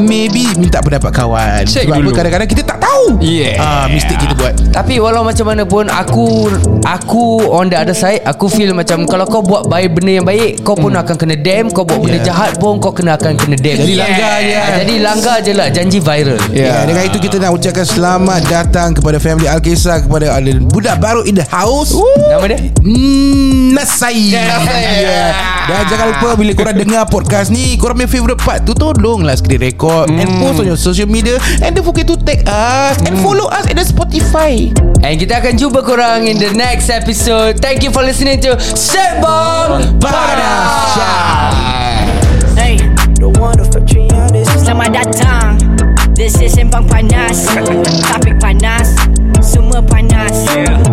Maybe 0.00 0.48
Minta 0.56 0.80
pendapat 0.80 1.12
kawan. 1.12 1.68
Check 1.68 1.84
Sebab 1.84 1.94
apa? 1.94 2.00
dulu. 2.00 2.10
kadang-kadang 2.16 2.48
kita 2.48 2.62
tak 2.64 2.80
tahu. 2.80 3.20
Yeah. 3.20 3.60
ah, 3.60 3.86
Mistake 3.92 4.18
kita 4.24 4.34
buat. 4.34 4.54
Tapi 4.72 4.96
walau 4.98 5.20
macam 5.20 5.46
mana 5.46 5.62
pun 5.68 5.86
Aku 5.92 6.48
Aku 6.82 7.52
on 7.52 7.68
the 7.68 7.76
other 7.76 7.94
side 7.94 8.21
Aku 8.22 8.46
feel 8.46 8.70
macam 8.70 9.02
Kalau 9.02 9.26
kau 9.26 9.42
buat 9.42 9.66
baik 9.66 9.98
benda 9.98 10.22
yang 10.22 10.26
baik 10.26 10.62
Kau 10.62 10.78
pun 10.78 10.94
akan 10.94 11.18
kena 11.18 11.34
dam 11.34 11.66
Kau 11.74 11.82
buat 11.82 11.98
benda 11.98 12.14
Yeah. 12.22 12.28
jahat 12.28 12.60
pun 12.62 12.78
Kau 12.78 12.94
kena 12.94 13.18
akan 13.18 13.34
kena 13.34 13.58
dam 13.58 13.82
Jadi 13.82 13.98
langgar 13.98 14.36
je. 14.38 14.54
Ah, 14.54 14.70
Jadi 14.78 14.94
langgar 15.02 15.36
je 15.42 15.52
lah 15.56 15.68
Janji 15.74 15.98
viral 15.98 16.38
Ya. 16.54 16.62
Yeah. 16.62 16.78
Dengan 16.86 17.02
itu 17.10 17.18
kita 17.18 17.42
nak 17.42 17.58
ucapkan 17.58 17.82
selamat 17.82 18.40
datang 18.46 18.88
kepada 18.94 19.18
family 19.18 19.50
Alkisah 19.50 20.06
kepada 20.06 20.38
ada 20.38 20.50
budak 20.70 21.02
baru 21.02 21.26
in 21.26 21.34
the 21.34 21.46
house. 21.50 21.96
Nama 22.30 22.46
dia? 22.46 22.58
Mm, 22.84 23.74
Nasai 23.74 24.30
yeah. 24.38 25.34
Dan 25.66 25.82
jangan 25.90 26.06
lupa 26.14 26.38
Bila 26.38 26.52
korang 26.54 26.76
dengar 26.78 27.02
podcast 27.10 27.50
ni 27.50 27.74
Korang 27.74 27.98
punya 27.98 28.10
favourite 28.12 28.38
part 28.38 28.62
tu 28.62 28.76
Tolonglah 28.76 29.34
screen 29.34 29.58
record 29.58 30.12
mm. 30.12 30.20
And 30.22 30.30
post 30.38 30.62
on 30.62 30.66
your 30.70 30.78
social 30.78 31.10
media 31.10 31.42
And 31.58 31.74
don't 31.74 31.82
forget 31.82 32.06
to 32.06 32.14
tag 32.20 32.46
us 32.46 33.02
And 33.02 33.18
follow 33.18 33.50
us 33.50 33.66
at 33.66 33.74
the 33.74 33.82
Spotify 33.82 34.70
And 35.02 35.18
kita 35.18 35.42
akan 35.42 35.58
jumpa 35.58 35.82
korang 35.82 36.30
In 36.30 36.38
the 36.38 36.54
next 36.54 36.86
episode 36.86 37.58
Thank 37.58 37.82
you 37.82 37.90
for 37.90 37.98
listening 38.04 38.11
to 38.12 38.52
Sembang 38.76 39.96
Panas 39.96 41.00
Hey, 42.52 42.76
Selamat 44.60 44.92
datang. 44.92 45.56
This 46.12 46.36
is 46.44 46.52
Sembang 46.52 46.84
Panas. 46.92 47.48
Topik 48.12 48.36
panas. 48.36 48.92
Semua 49.40 49.80
panas. 49.80 50.44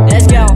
Let's 0.08 0.32
go. 0.32 0.48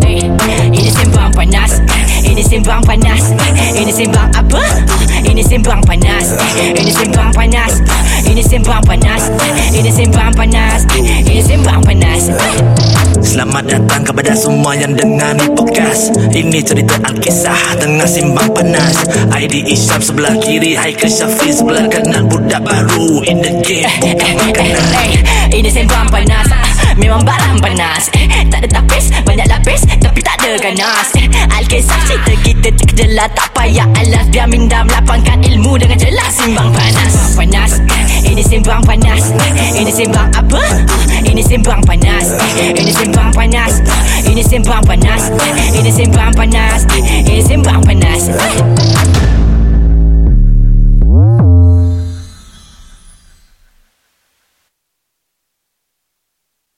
Hey, 0.00 0.24
Ini 0.72 0.88
Sembang 0.88 1.36
Panas. 1.36 1.84
Ini 2.24 2.40
Sembang 2.40 2.80
Panas. 2.88 3.36
Ini 3.76 3.92
Sembang 3.92 4.32
apa? 4.32 5.03
Ini 5.24 5.42
Sembang 5.42 5.80
Panas. 5.84 6.36
Ini 6.60 6.92
Sembang 6.92 7.32
Panas. 7.32 7.72
Ini 8.28 8.42
Sembang 8.44 8.82
Panas. 8.84 9.22
Ini 9.72 9.90
Sembang 9.90 10.32
Panas. 10.36 10.80
Ini 10.96 11.40
Sembang 11.42 11.80
Panas. 11.82 12.22
Selamat 13.24 13.64
datang 13.66 14.04
kepada 14.04 14.36
semua 14.36 14.76
yang 14.76 14.92
dengar 14.94 15.34
ni 15.34 15.48
podcast. 15.56 16.12
Ini 16.30 16.60
cerita 16.60 16.94
Alkisah 17.02 17.80
tengah 17.80 18.06
simbang 18.06 18.52
panas. 18.52 19.08
ID 19.32 19.64
Isyam 19.64 19.98
sebelah 19.98 20.36
kiri 20.38 20.76
Haikal 20.76 21.10
Syafiq 21.10 21.50
sebelah 21.50 21.88
kanan. 21.88 22.28
Budak 22.28 22.62
baru 22.62 23.24
in 23.26 23.40
the 23.40 23.52
game 23.64 23.88
Eh, 24.04 24.14
eh, 24.14 24.34
eh, 24.60 25.10
Ini 25.50 25.68
sembang 25.72 26.06
panas 26.12 26.73
Memang 26.96 27.22
barang 27.22 27.58
panas. 27.58 28.08
Eh, 28.14 28.26
Tak 28.46 28.62
ada 28.62 28.68
tapis 28.70 29.10
Banyak 29.24 29.46
lapis 29.50 29.82
Tapi 29.98 30.20
tak 30.22 30.38
ada 30.40 30.56
ganas. 30.60 31.08
Eh, 31.18 31.26
Alkisah 31.50 31.98
cerita 32.06 32.32
kita 32.40 32.68
terkejelah 32.70 33.28
Tak 33.34 33.50
payah 33.52 33.86
alas. 33.98 34.24
Biar 34.30 34.46
minda 34.46 34.84
melapangkan 34.84 35.42
ilmu 35.42 35.76
Dengan 35.76 35.98
jelas. 35.98 36.30
Simbang 36.34 36.70
panas. 36.70 37.12
Simbang 37.34 37.34
panas. 37.34 37.72
Ini 38.24 38.42
simbang 38.42 38.82
panas. 38.86 39.22
Ini 39.74 39.90
simbang 39.90 40.28
apa? 40.32 40.62
Ini 41.24 41.42
simbang 41.42 41.80
panas. 41.82 42.26
Ini 42.60 42.92
simbang 42.92 43.30
panas. 43.32 43.72
Ini 44.24 44.42
simbang 44.44 44.82
panas. 44.84 45.22
Ini 45.74 45.90
simbang 45.90 46.32
panas. 46.32 46.80
Eh, 46.94 47.24
Ini 47.26 47.42
simbang 47.42 47.80
panas. 47.82 48.22
eh. 48.30 49.23